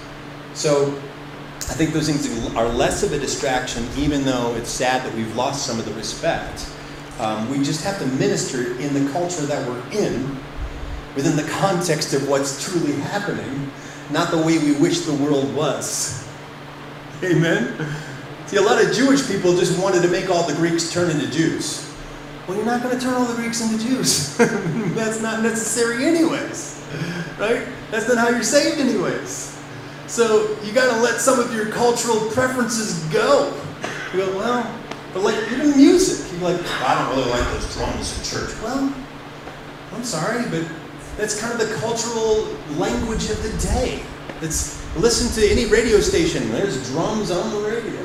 So 0.54 1.02
I 1.70 1.74
think 1.74 1.94
those 1.94 2.08
things 2.08 2.28
are 2.56 2.68
less 2.68 3.04
of 3.04 3.14
a 3.14 3.20
distraction, 3.20 3.88
even 3.96 4.26
though 4.26 4.56
it's 4.56 4.72
sad 4.72 5.06
that 5.06 5.14
we've 5.16 5.34
lost 5.36 5.68
some 5.68 5.78
of 5.78 5.86
the 5.86 5.94
respect. 5.94 6.68
Um, 7.20 7.48
we 7.50 7.64
just 7.64 7.84
have 7.84 8.00
to 8.00 8.08
minister 8.08 8.80
in 8.80 8.94
the 8.96 9.12
culture 9.12 9.44
that 9.44 9.68
we're 9.68 9.84
in 9.92 10.36
within 11.16 11.36
the 11.36 11.50
context 11.52 12.14
of 12.16 12.28
what's 12.28 12.64
truly 12.64 12.94
happening, 12.94 13.72
not 14.10 14.32
the 14.32 14.38
way 14.38 14.58
we 14.58 14.72
wish 14.74 15.02
the 15.02 15.14
world 15.14 15.54
was. 15.54 16.28
Amen? 17.24 17.94
See, 18.48 18.58
a 18.58 18.62
lot 18.62 18.84
of 18.84 18.92
Jewish 18.92 19.28
people 19.28 19.56
just 19.56 19.80
wanted 19.80 20.02
to 20.02 20.08
make 20.08 20.28
all 20.32 20.48
the 20.48 20.56
Greeks 20.56 20.92
turn 20.92 21.12
into 21.12 21.30
Jews. 21.30 21.88
Well, 22.48 22.58
you're 22.58 22.66
not 22.66 22.82
going 22.82 22.98
to 22.98 23.02
turn 23.04 23.14
all 23.14 23.26
the 23.26 23.36
Greeks 23.36 23.62
into 23.62 23.78
Jews. 23.78 24.36
That's 24.38 25.22
not 25.22 25.44
necessary, 25.44 26.04
anyways. 26.04 26.84
Right? 27.38 27.68
That's 27.92 28.08
not 28.08 28.18
how 28.18 28.30
you're 28.30 28.42
saved, 28.42 28.80
anyways. 28.80 29.59
So 30.10 30.58
you 30.64 30.74
got 30.74 30.92
to 30.94 31.02
let 31.02 31.22
some 31.22 31.40
of 31.40 31.54
your 31.54 31.68
cultural 31.68 32.20
preferences 32.32 33.04
go. 33.14 33.54
You 34.12 34.26
go, 34.26 34.38
well, 34.38 34.80
but 35.14 35.22
like 35.22 35.36
even 35.52 35.78
music, 35.78 36.32
you're 36.34 36.50
like, 36.50 36.60
I 36.82 36.96
don't 36.98 37.16
really 37.16 37.30
like 37.30 37.44
those 37.54 37.72
drums 37.76 38.18
in 38.18 38.24
church. 38.24 38.60
Well, 38.64 38.92
I'm 39.94 40.04
sorry, 40.04 40.50
but 40.50 40.68
that's 41.16 41.40
kind 41.40 41.54
of 41.54 41.60
the 41.60 41.76
cultural 41.76 42.48
language 42.80 43.30
of 43.30 43.42
the 43.44 43.56
day. 43.68 44.02
It's 44.42 44.84
listen 44.98 45.32
to 45.40 45.48
any 45.48 45.68
radio 45.68 46.00
station. 46.00 46.52
There's 46.52 46.90
drums 46.90 47.30
on 47.30 47.52
the 47.52 47.70
radio, 47.70 48.04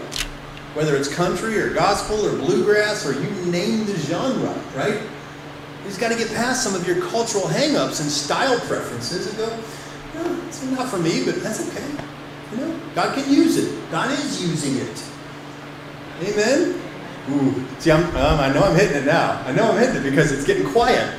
whether 0.74 0.96
it's 0.96 1.08
country 1.08 1.58
or 1.58 1.72
gospel 1.72 2.26
or 2.26 2.36
bluegrass 2.36 3.06
or 3.06 3.14
you 3.14 3.30
name 3.50 3.86
the 3.86 3.96
genre, 3.96 4.54
right? 4.76 5.00
You 5.00 5.88
just 5.88 6.00
got 6.00 6.12
to 6.12 6.18
get 6.18 6.28
past 6.28 6.62
some 6.64 6.74
of 6.74 6.86
your 6.86 7.00
cultural 7.08 7.44
hangups 7.44 8.02
and 8.02 8.10
style 8.10 8.60
preferences 8.60 9.26
and 9.26 9.38
go, 9.38 9.58
it's 10.46 10.62
not 10.62 10.88
for 10.88 10.98
me, 10.98 11.24
but 11.24 11.42
that's 11.42 11.68
okay. 11.68 11.86
You 12.52 12.58
know, 12.58 12.80
God 12.94 13.14
can 13.14 13.32
use 13.32 13.56
it. 13.56 13.90
God 13.90 14.10
is 14.10 14.42
using 14.42 14.76
it. 14.76 15.04
Amen. 16.22 16.80
Ooh, 17.30 17.64
see, 17.78 17.90
I'm, 17.90 18.04
um, 18.16 18.40
I 18.40 18.52
know 18.52 18.62
I'm 18.62 18.76
hitting 18.76 18.98
it 18.98 19.06
now. 19.06 19.42
I 19.46 19.52
know 19.52 19.72
I'm 19.72 19.78
hitting 19.78 19.96
it 19.96 20.10
because 20.10 20.30
it's 20.30 20.44
getting 20.44 20.70
quiet, 20.70 21.18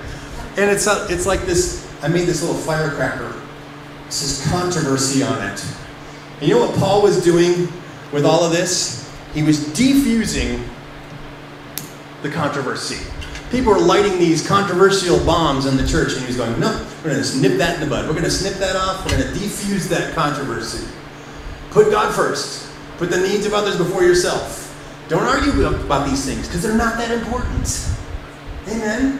and 0.57 0.69
it's 0.69 0.87
a, 0.87 1.07
it's 1.09 1.25
like 1.25 1.41
this 1.41 1.85
I 2.01 2.07
made 2.07 2.27
this 2.27 2.41
little 2.41 2.57
firecracker. 2.57 3.33
It 4.07 4.13
says 4.13 4.47
controversy 4.51 5.23
on 5.23 5.41
it. 5.41 5.65
And 6.39 6.47
you 6.47 6.55
know 6.55 6.67
what 6.67 6.77
Paul 6.77 7.01
was 7.01 7.23
doing 7.23 7.67
with 8.11 8.25
all 8.25 8.43
of 8.43 8.51
this? 8.51 9.11
He 9.33 9.41
was 9.41 9.59
defusing 9.69 10.63
the 12.21 12.29
controversy. 12.29 13.03
People 13.51 13.73
were 13.73 13.79
lighting 13.79 14.17
these 14.19 14.45
controversial 14.45 15.23
bombs 15.25 15.65
in 15.65 15.77
the 15.77 15.87
church, 15.87 16.13
and 16.13 16.21
he 16.21 16.27
was 16.27 16.37
going, 16.37 16.59
No, 16.59 16.85
we're 17.03 17.11
going 17.11 17.23
to 17.23 17.37
nip 17.37 17.57
that 17.57 17.75
in 17.75 17.81
the 17.81 17.87
bud. 17.87 18.05
We're 18.05 18.13
going 18.13 18.23
to 18.25 18.31
snip 18.31 18.55
that 18.55 18.75
off. 18.75 19.05
We're 19.05 19.17
going 19.17 19.33
to 19.33 19.39
defuse 19.39 19.87
that 19.89 20.15
controversy. 20.15 20.87
Put 21.71 21.91
God 21.91 22.13
first. 22.13 22.71
Put 22.97 23.11
the 23.11 23.19
needs 23.19 23.45
of 23.45 23.53
others 23.53 23.77
before 23.77 24.03
yourself. 24.03 24.61
Don't 25.07 25.23
argue 25.23 25.65
about 25.67 26.09
these 26.09 26.25
things 26.25 26.47
because 26.47 26.63
they're 26.63 26.77
not 26.77 26.97
that 26.97 27.11
important. 27.11 27.89
Amen? 28.67 29.19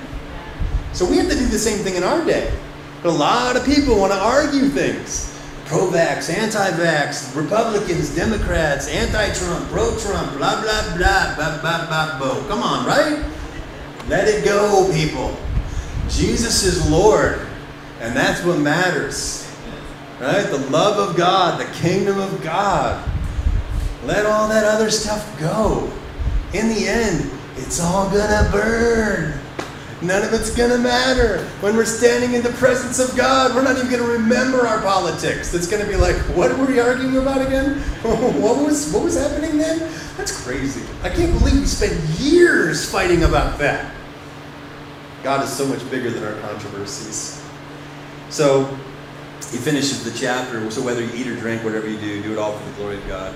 So 0.94 1.08
we 1.08 1.18
have 1.18 1.30
to 1.30 1.36
do 1.36 1.46
the 1.46 1.60
same 1.60 1.80
thing 1.84 1.96
in 1.96 2.04
our 2.04 2.26
day. 2.26 2.52
But 3.04 3.10
a 3.10 3.18
lot 3.18 3.56
of 3.56 3.66
people 3.66 4.00
want 4.00 4.14
to 4.14 4.18
argue 4.18 4.70
things. 4.70 5.32
Pro 5.66 5.90
vax, 5.90 6.34
anti 6.34 6.72
vax, 6.72 7.36
Republicans, 7.36 8.16
Democrats, 8.16 8.88
anti 8.88 9.34
Trump, 9.34 9.68
pro 9.70 9.98
Trump, 10.00 10.38
blah, 10.38 10.62
blah, 10.62 10.96
blah, 10.96 11.36
blah, 11.36 11.62
blah, 11.62 11.86
blah, 11.88 12.18
blah. 12.18 12.48
Come 12.48 12.64
on, 12.64 12.86
right? 12.86 13.24
Let 14.08 14.28
it 14.28 14.46
go, 14.46 14.92
people. 14.94 15.36
Jesus 16.10 16.64
is 16.64 16.90
Lord, 16.92 17.40
and 18.00 18.16
that's 18.16 18.44
what 18.46 18.60
matters. 18.60 19.42
Right? 20.20 20.44
The 20.44 20.60
love 20.70 21.10
of 21.10 21.18
God, 21.18 21.60
the 21.60 21.72
kingdom 21.80 22.20
of 22.20 22.44
God. 22.44 23.04
Let 24.06 24.26
all 24.28 24.48
that 24.50 24.64
other 24.64 24.92
stuff 24.92 25.40
go. 25.40 25.92
In 26.54 26.70
the 26.70 26.88
end, 26.88 27.32
it's 27.58 27.82
all 27.82 28.10
gonna 28.10 28.48
burn. 28.52 29.40
None 30.02 30.24
of 30.24 30.34
it's 30.34 30.54
to 30.54 30.78
matter. 30.78 31.44
When 31.62 31.76
we're 31.76 31.86
standing 31.86 32.34
in 32.34 32.44
the 32.44 32.52
presence 32.52 33.00
of 33.00 33.16
God, 33.18 33.56
we're 33.56 33.64
not 33.64 33.78
even 33.78 33.90
to 34.02 34.08
remember 34.08 34.68
our 34.68 34.80
politics. 34.82 35.54
It's 35.54 35.68
to 35.84 35.90
be 35.90 35.96
like, 35.96 36.16
what 36.36 36.56
were 36.60 36.66
we 36.66 36.80
arguing 36.80 37.18
about 37.18 37.42
again? 37.42 37.80
what 38.40 38.58
was 38.58 38.94
what 38.94 39.04
was 39.04 39.18
happening 39.18 39.58
then? 39.58 39.80
That's 40.18 40.44
crazy. 40.44 40.84
I 41.02 41.10
can't 41.10 41.32
believe 41.40 41.60
we 41.60 41.66
spent 41.66 42.00
years 42.20 42.90
fighting 42.90 43.24
about 43.24 43.58
that. 43.60 43.95
God 45.26 45.44
is 45.44 45.52
so 45.52 45.66
much 45.66 45.82
bigger 45.90 46.12
than 46.12 46.24
our 46.24 46.40
controversies. 46.42 47.44
So 48.30 48.66
he 49.50 49.58
finishes 49.58 50.04
the 50.04 50.16
chapter. 50.16 50.70
So 50.70 50.84
whether 50.84 51.04
you 51.04 51.10
eat 51.16 51.26
or 51.26 51.36
drink, 51.36 51.64
whatever 51.64 51.90
you 51.90 51.98
do, 51.98 52.22
do 52.22 52.34
it 52.34 52.38
all 52.38 52.56
for 52.56 52.70
the 52.70 52.76
glory 52.76 52.98
of 52.98 53.08
God. 53.08 53.36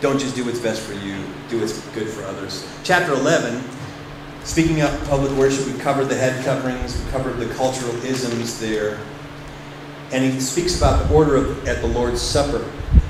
Don't 0.00 0.16
just 0.16 0.36
do 0.36 0.44
what's 0.44 0.60
best 0.60 0.82
for 0.82 0.92
you, 0.92 1.24
do 1.48 1.58
what's 1.58 1.84
good 1.88 2.08
for 2.08 2.22
others. 2.22 2.64
Chapter 2.84 3.14
11, 3.14 3.64
speaking 4.44 4.82
of 4.82 5.08
public 5.08 5.32
worship, 5.32 5.66
we 5.66 5.76
covered 5.80 6.04
the 6.04 6.14
head 6.14 6.44
coverings, 6.44 6.96
we 7.04 7.10
covered 7.10 7.36
the 7.38 7.52
cultural 7.54 7.96
isms 8.04 8.60
there. 8.60 9.00
And 10.12 10.22
he 10.22 10.38
speaks 10.38 10.78
about 10.78 11.08
the 11.08 11.12
order 11.12 11.34
of, 11.34 11.66
at 11.66 11.80
the 11.80 11.88
Lord's 11.88 12.22
Supper, 12.22 12.64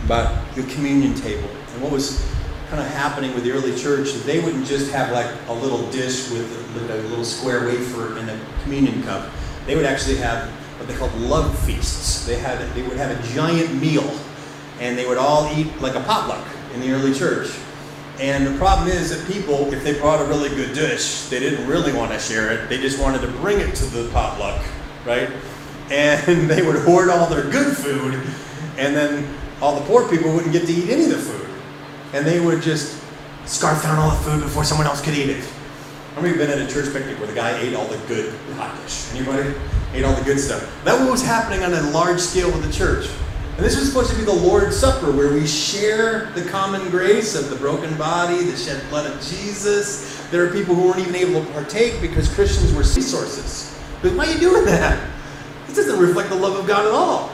about 0.06 0.54
the 0.54 0.62
communion 0.62 1.14
table. 1.14 1.50
And 1.74 1.82
what 1.82 1.92
was 1.92 2.26
kind 2.68 2.80
of 2.80 2.88
happening 2.88 3.34
with 3.34 3.44
the 3.44 3.50
early 3.52 3.76
church 3.76 4.12
they 4.24 4.40
wouldn't 4.40 4.66
just 4.66 4.90
have 4.90 5.12
like 5.12 5.30
a 5.48 5.52
little 5.52 5.88
dish 5.90 6.30
with 6.30 6.50
a, 6.50 6.80
with 6.80 6.90
a 6.90 7.08
little 7.08 7.24
square 7.24 7.66
wafer 7.66 8.18
and 8.18 8.30
a 8.30 8.40
communion 8.62 9.02
cup. 9.02 9.30
They 9.66 9.76
would 9.76 9.84
actually 9.84 10.16
have 10.16 10.48
what 10.78 10.88
they 10.88 10.94
called 10.94 11.14
love 11.14 11.56
feasts. 11.60 12.26
They 12.26 12.36
had 12.36 12.58
they 12.74 12.82
would 12.82 12.96
have 12.96 13.18
a 13.18 13.34
giant 13.34 13.80
meal, 13.80 14.10
and 14.80 14.98
they 14.98 15.06
would 15.06 15.18
all 15.18 15.50
eat 15.56 15.68
like 15.80 15.94
a 15.94 16.00
potluck 16.00 16.46
in 16.74 16.80
the 16.80 16.90
early 16.90 17.14
church. 17.14 17.50
And 18.20 18.46
the 18.46 18.56
problem 18.58 18.88
is 18.88 19.10
that 19.10 19.32
people, 19.32 19.72
if 19.72 19.82
they 19.82 19.98
brought 19.98 20.20
a 20.20 20.24
really 20.24 20.48
good 20.48 20.72
dish, 20.72 21.26
they 21.26 21.40
didn't 21.40 21.66
really 21.66 21.92
want 21.92 22.12
to 22.12 22.18
share 22.18 22.52
it. 22.52 22.68
They 22.68 22.78
just 22.78 23.00
wanted 23.00 23.22
to 23.22 23.28
bring 23.28 23.58
it 23.58 23.74
to 23.76 23.84
the 23.86 24.08
potluck, 24.10 24.64
right? 25.04 25.30
And 25.90 26.48
they 26.50 26.62
would 26.62 26.76
hoard 26.82 27.08
all 27.08 27.26
their 27.28 27.50
good 27.50 27.76
food, 27.76 28.14
and 28.76 28.94
then 28.94 29.36
all 29.60 29.78
the 29.78 29.86
poor 29.86 30.08
people 30.08 30.32
wouldn't 30.32 30.52
get 30.52 30.66
to 30.66 30.72
eat 30.72 30.90
any 30.90 31.04
of 31.04 31.10
the 31.10 31.18
food. 31.18 31.43
And 32.14 32.24
they 32.24 32.38
would 32.38 32.62
just 32.62 33.02
scarf 33.44 33.82
down 33.82 33.98
all 33.98 34.10
the 34.10 34.16
food 34.22 34.40
before 34.40 34.62
someone 34.62 34.86
else 34.86 35.02
could 35.02 35.14
eat 35.14 35.30
it. 35.30 35.44
How 36.14 36.20
many 36.20 36.36
been 36.36 36.48
at 36.48 36.58
a 36.58 36.72
church 36.72 36.92
picnic 36.92 37.18
where 37.18 37.26
the 37.26 37.34
guy 37.34 37.58
ate 37.58 37.74
all 37.74 37.86
the 37.88 37.98
good 38.06 38.32
hot 38.54 38.80
dish? 38.80 39.12
Anybody? 39.12 39.52
Ate 39.92 40.04
all 40.04 40.14
the 40.14 40.22
good 40.22 40.38
stuff. 40.38 40.62
That 40.84 41.10
was 41.10 41.24
happening 41.24 41.64
on 41.64 41.74
a 41.74 41.90
large 41.90 42.20
scale 42.20 42.52
with 42.52 42.64
the 42.64 42.72
church. 42.72 43.10
And 43.56 43.64
this 43.64 43.76
was 43.76 43.88
supposed 43.88 44.10
to 44.10 44.16
be 44.16 44.22
the 44.22 44.32
Lord's 44.32 44.76
Supper, 44.76 45.10
where 45.10 45.32
we 45.32 45.44
share 45.44 46.30
the 46.36 46.48
common 46.50 46.88
grace 46.88 47.34
of 47.34 47.50
the 47.50 47.56
broken 47.56 47.96
body, 47.96 48.44
the 48.44 48.56
shed 48.56 48.80
blood 48.90 49.10
of 49.10 49.20
Jesus. 49.20 50.24
There 50.30 50.46
are 50.46 50.52
people 50.52 50.76
who 50.76 50.86
weren't 50.86 51.00
even 51.00 51.16
able 51.16 51.44
to 51.44 51.52
partake 51.52 52.00
because 52.00 52.32
Christians 52.32 52.72
were 52.72 52.80
resources. 52.80 53.76
But 54.02 54.14
why 54.14 54.26
are 54.26 54.32
you 54.32 54.38
doing 54.38 54.66
that? 54.66 55.04
This 55.66 55.74
doesn't 55.76 55.98
reflect 55.98 56.28
the 56.28 56.36
love 56.36 56.56
of 56.56 56.66
God 56.68 56.86
at 56.86 56.92
all. 56.92 57.33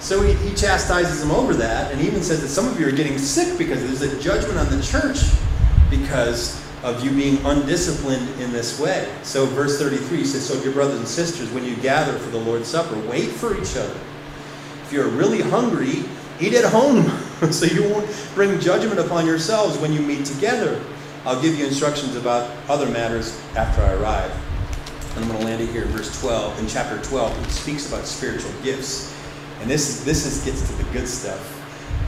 So 0.00 0.22
he, 0.22 0.32
he 0.48 0.54
chastises 0.54 1.20
them 1.20 1.30
over 1.30 1.54
that, 1.54 1.92
and 1.92 2.00
even 2.00 2.22
says 2.22 2.40
that 2.40 2.48
some 2.48 2.66
of 2.66 2.80
you 2.80 2.88
are 2.88 2.92
getting 2.92 3.18
sick 3.18 3.58
because 3.58 3.80
there's 3.80 4.00
a 4.00 4.20
judgment 4.20 4.58
on 4.58 4.68
the 4.70 4.82
church 4.82 5.18
because 5.90 6.60
of 6.82 7.04
you 7.04 7.10
being 7.10 7.44
undisciplined 7.44 8.26
in 8.40 8.50
this 8.52 8.80
way. 8.80 9.12
So, 9.22 9.44
verse 9.46 9.78
33 9.78 10.24
says, 10.24 10.46
So, 10.46 10.60
dear 10.62 10.72
brothers 10.72 10.98
and 10.98 11.06
sisters, 11.06 11.50
when 11.50 11.64
you 11.64 11.76
gather 11.76 12.18
for 12.18 12.30
the 12.30 12.38
Lord's 12.38 12.68
Supper, 12.68 12.98
wait 13.00 13.28
for 13.28 13.60
each 13.60 13.76
other. 13.76 13.98
If 14.84 14.90
you're 14.92 15.08
really 15.08 15.42
hungry, 15.42 16.04
eat 16.40 16.54
at 16.54 16.64
home 16.64 17.04
so 17.52 17.66
you 17.66 17.82
won't 17.82 18.08
bring 18.34 18.58
judgment 18.58 18.98
upon 18.98 19.26
yourselves 19.26 19.76
when 19.78 19.92
you 19.92 20.00
meet 20.00 20.24
together. 20.24 20.82
I'll 21.26 21.40
give 21.40 21.58
you 21.58 21.66
instructions 21.66 22.16
about 22.16 22.50
other 22.68 22.86
matters 22.86 23.38
after 23.54 23.82
I 23.82 23.92
arrive. 23.92 24.32
And 25.14 25.24
I'm 25.24 25.30
going 25.30 25.40
to 25.40 25.46
land 25.46 25.62
it 25.62 25.68
here 25.68 25.82
in 25.82 25.88
verse 25.88 26.18
12. 26.20 26.58
In 26.60 26.66
chapter 26.66 27.02
12, 27.02 27.44
he 27.44 27.50
speaks 27.50 27.88
about 27.88 28.06
spiritual 28.06 28.52
gifts. 28.62 29.14
And 29.60 29.70
this, 29.70 30.04
this 30.04 30.26
is, 30.26 30.44
gets 30.44 30.66
to 30.68 30.82
the 30.82 30.90
good 30.92 31.06
stuff. 31.06 31.56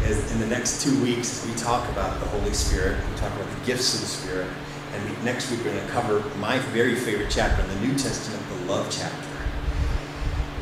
As 0.04 0.32
in 0.32 0.40
the 0.40 0.46
next 0.46 0.82
two 0.82 1.02
weeks, 1.02 1.46
we 1.46 1.54
talk 1.54 1.88
about 1.90 2.18
the 2.20 2.26
Holy 2.26 2.52
Spirit, 2.52 2.98
we 3.10 3.16
talk 3.16 3.32
about 3.34 3.48
the 3.48 3.66
gifts 3.66 3.94
of 3.94 4.00
the 4.00 4.06
Spirit. 4.06 4.48
And 4.94 5.10
we, 5.10 5.24
next 5.24 5.50
week, 5.50 5.60
we're 5.64 5.72
going 5.72 5.86
to 5.86 5.92
cover 5.92 6.20
my 6.38 6.58
very 6.58 6.94
favorite 6.96 7.30
chapter 7.30 7.62
in 7.62 7.68
the 7.68 7.86
New 7.86 7.98
Testament, 7.98 8.42
the 8.48 8.72
love 8.72 8.88
chapter. 8.90 9.28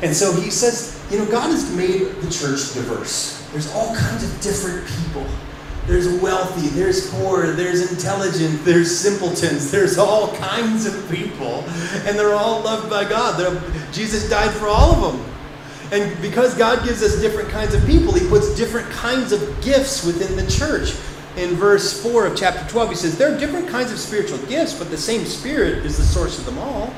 And 0.01 0.15
so 0.15 0.33
he 0.33 0.49
says, 0.49 1.03
you 1.11 1.19
know, 1.19 1.25
God 1.25 1.51
has 1.51 1.75
made 1.75 2.07
the 2.21 2.31
church 2.31 2.73
diverse. 2.73 3.47
There's 3.51 3.71
all 3.73 3.95
kinds 3.95 4.23
of 4.23 4.41
different 4.41 4.87
people. 4.87 5.25
There's 5.87 6.07
wealthy, 6.21 6.67
there's 6.69 7.11
poor, 7.11 7.51
there's 7.53 7.91
intelligent, 7.91 8.63
there's 8.63 8.95
simpletons, 8.95 9.71
there's 9.71 9.97
all 9.97 10.33
kinds 10.35 10.85
of 10.85 11.09
people. 11.09 11.63
And 12.05 12.17
they're 12.17 12.35
all 12.35 12.61
loved 12.61 12.89
by 12.89 13.07
God. 13.07 13.39
They're, 13.39 13.91
Jesus 13.91 14.29
died 14.29 14.51
for 14.51 14.67
all 14.67 14.93
of 14.93 15.13
them. 15.13 15.25
And 15.91 16.19
because 16.21 16.55
God 16.55 16.85
gives 16.85 17.03
us 17.03 17.19
different 17.19 17.49
kinds 17.49 17.73
of 17.73 17.85
people, 17.85 18.13
He 18.13 18.25
puts 18.27 18.55
different 18.55 18.89
kinds 18.91 19.33
of 19.33 19.61
gifts 19.61 20.05
within 20.05 20.37
the 20.37 20.49
church. 20.49 20.95
In 21.37 21.55
verse 21.55 22.01
4 22.01 22.27
of 22.27 22.37
chapter 22.37 22.67
12, 22.69 22.89
He 22.89 22.95
says, 22.95 23.17
There 23.17 23.33
are 23.33 23.37
different 23.37 23.67
kinds 23.67 23.91
of 23.91 23.99
spiritual 23.99 24.37
gifts, 24.47 24.73
but 24.73 24.89
the 24.89 24.97
same 24.97 25.25
Spirit 25.25 25.85
is 25.85 25.97
the 25.97 26.03
source 26.03 26.39
of 26.39 26.45
them 26.45 26.57
all. 26.57 26.93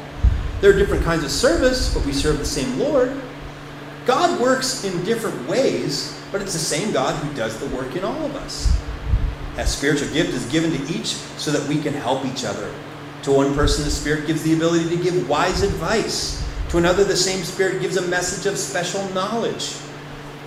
There 0.61 0.71
are 0.71 0.77
different 0.77 1.03
kinds 1.03 1.23
of 1.23 1.31
service, 1.31 1.93
but 1.93 2.05
we 2.05 2.13
serve 2.13 2.37
the 2.37 2.45
same 2.45 2.79
Lord. 2.79 3.19
God 4.05 4.39
works 4.39 4.83
in 4.83 5.03
different 5.03 5.47
ways, 5.47 6.19
but 6.31 6.41
it's 6.41 6.53
the 6.53 6.59
same 6.59 6.91
God 6.91 7.15
who 7.15 7.33
does 7.35 7.59
the 7.59 7.75
work 7.75 7.95
in 7.95 8.03
all 8.03 8.25
of 8.25 8.35
us. 8.35 8.77
That 9.55 9.67
spiritual 9.67 10.09
gift 10.13 10.33
is 10.33 10.45
given 10.47 10.71
to 10.71 10.93
each 10.93 11.15
so 11.37 11.51
that 11.51 11.67
we 11.67 11.81
can 11.81 11.93
help 11.93 12.25
each 12.25 12.43
other. 12.43 12.73
To 13.23 13.31
one 13.31 13.55
person, 13.55 13.85
the 13.85 13.91
Spirit 13.91 14.27
gives 14.27 14.43
the 14.43 14.53
ability 14.53 14.89
to 14.95 15.01
give 15.01 15.29
wise 15.29 15.63
advice. 15.63 16.42
To 16.73 16.79
another, 16.79 17.03
the 17.03 17.15
same 17.15 17.43
Spirit 17.43 17.83
gives 17.83 17.97
a 17.97 18.07
message 18.07 18.51
of 18.51 18.57
special 18.57 19.07
knowledge, 19.09 19.73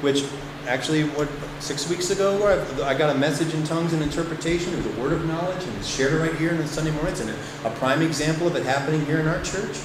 which 0.01 0.25
actually, 0.67 1.05
what, 1.05 1.29
six 1.61 1.89
weeks 1.89 2.11
ago, 2.11 2.45
I 2.83 2.95
got 2.95 3.15
a 3.15 3.17
message 3.17 3.55
in 3.55 3.63
tongues 3.63 3.93
and 3.93 4.03
interpretation. 4.03 4.73
It 4.73 4.79
was 4.79 4.87
a 4.87 5.01
word 5.01 5.13
of 5.13 5.25
knowledge, 5.25 5.63
and 5.63 5.73
it's 5.77 5.87
shared 5.87 6.15
right 6.15 6.35
here 6.35 6.51
in 6.51 6.57
the 6.57 6.67
Sunday 6.67 6.91
mornings, 6.91 7.21
and 7.21 7.31
a 7.31 7.71
prime 7.77 8.03
example 8.03 8.49
of 8.49 8.57
it 8.57 8.67
happening 8.67 9.07
here 9.07 9.21
in 9.21 9.29
our 9.29 9.41
church. 9.45 9.77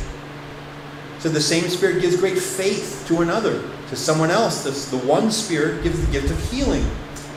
So 1.19 1.30
the 1.30 1.39
same 1.39 1.69
Spirit 1.69 2.01
gives 2.01 2.18
great 2.18 2.39
faith 2.39 3.05
to 3.09 3.22
another. 3.22 3.61
To 3.89 3.95
someone 3.95 4.31
else, 4.31 4.63
the, 4.63 4.97
the 4.97 5.05
one 5.05 5.30
Spirit 5.30 5.84
gives 5.84 6.03
the 6.03 6.11
gift 6.11 6.31
of 6.31 6.51
healing. 6.51 6.81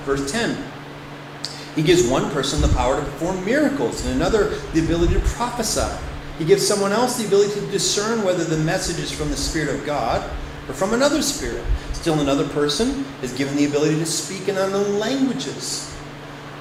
Verse 0.06 0.32
10. 0.32 0.56
He 1.74 1.82
gives 1.82 2.08
one 2.08 2.30
person 2.30 2.62
the 2.62 2.68
power 2.68 2.96
to 2.96 3.02
perform 3.02 3.44
miracles, 3.44 4.02
and 4.06 4.14
another 4.14 4.56
the 4.72 4.82
ability 4.82 5.12
to 5.12 5.20
prophesy. 5.20 5.94
He 6.38 6.44
gives 6.44 6.66
someone 6.66 6.92
else 6.92 7.16
the 7.16 7.26
ability 7.26 7.60
to 7.60 7.66
discern 7.70 8.24
whether 8.24 8.44
the 8.44 8.56
message 8.56 8.98
is 8.98 9.12
from 9.12 9.30
the 9.30 9.36
Spirit 9.36 9.74
of 9.74 9.86
God 9.86 10.28
or 10.68 10.74
from 10.74 10.92
another 10.92 11.22
spirit. 11.22 11.64
Still, 11.92 12.20
another 12.20 12.48
person 12.48 13.04
is 13.22 13.32
given 13.32 13.56
the 13.56 13.66
ability 13.66 13.96
to 13.96 14.06
speak 14.06 14.48
in 14.48 14.58
unknown 14.58 14.98
languages, 14.98 15.90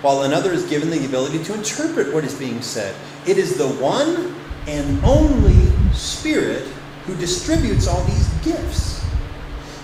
while 0.01 0.23
another 0.23 0.53
is 0.53 0.65
given 0.65 0.89
the 0.89 1.05
ability 1.05 1.43
to 1.45 1.53
interpret 1.53 2.13
what 2.13 2.23
is 2.23 2.33
being 2.35 2.61
said. 2.61 2.95
It 3.25 3.37
is 3.37 3.57
the 3.57 3.67
one 3.67 4.35
and 4.67 5.03
only 5.03 5.71
Spirit 5.93 6.63
who 7.05 7.15
distributes 7.15 7.87
all 7.87 8.03
these 8.05 8.27
gifts. 8.43 9.03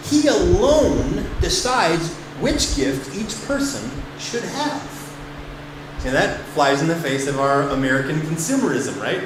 He 0.06 0.28
alone 0.28 1.26
decides 1.42 2.14
which 2.40 2.76
gift 2.76 3.16
each 3.16 3.36
person 3.46 3.90
should 4.18 4.44
have. 4.44 5.14
See, 6.00 6.10
that 6.10 6.40
flies 6.40 6.82
in 6.82 6.88
the 6.88 6.96
face 6.96 7.28
of 7.28 7.40
our 7.40 7.64
American 7.70 8.22
consumerism, 8.22 9.02
right? 9.02 9.22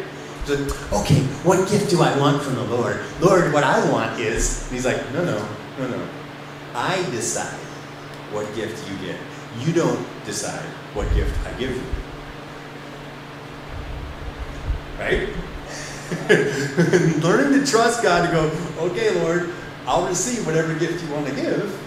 Okay, 0.49 1.21
what 1.45 1.69
gift 1.69 1.89
do 1.89 2.01
I 2.01 2.17
want 2.19 2.41
from 2.43 2.55
the 2.55 2.65
Lord? 2.65 2.99
Lord, 3.21 3.53
what 3.53 3.63
I 3.63 3.89
want 3.89 4.19
is. 4.19 4.69
He's 4.69 4.85
like, 4.85 4.97
no, 5.13 5.23
no, 5.23 5.47
no, 5.79 5.87
no. 5.87 6.07
I 6.75 6.97
decide 7.11 7.57
what 8.33 8.53
gift 8.53 8.89
you 8.89 8.97
get. 9.07 9.17
You 9.59 9.71
don't 9.71 10.05
decide 10.25 10.65
what 10.93 11.07
gift 11.13 11.33
I 11.47 11.53
give 11.57 11.71
you. 11.71 11.83
Right? 14.99 15.29
Learning 17.23 17.61
to 17.61 17.65
trust 17.65 18.03
God 18.03 18.25
to 18.25 18.31
go, 18.33 18.51
okay, 18.87 19.17
Lord, 19.21 19.53
I'll 19.85 20.07
receive 20.07 20.45
whatever 20.45 20.77
gift 20.77 21.05
you 21.05 21.13
want 21.13 21.25
to 21.27 21.35
give. 21.35 21.79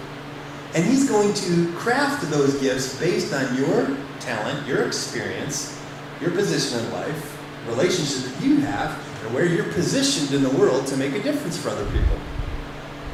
And 0.73 0.83
He's 0.83 1.07
going 1.07 1.31
to 1.35 1.71
craft 1.73 2.27
those 2.31 2.59
gifts 2.59 2.99
based 2.99 3.33
on 3.33 3.55
your 3.55 3.95
talent, 4.19 4.67
your 4.67 4.87
experience, 4.87 5.79
your 6.19 6.31
position 6.31 6.83
in 6.83 6.91
life, 6.91 7.36
relationships 7.67 8.31
that 8.31 8.43
you 8.43 8.57
have, 8.61 8.91
and 9.23 9.33
where 9.33 9.45
you're 9.45 9.71
positioned 9.73 10.33
in 10.33 10.43
the 10.43 10.57
world 10.57 10.87
to 10.87 10.97
make 10.97 11.13
a 11.13 11.21
difference 11.21 11.57
for 11.57 11.69
other 11.69 11.85
people. 11.91 12.17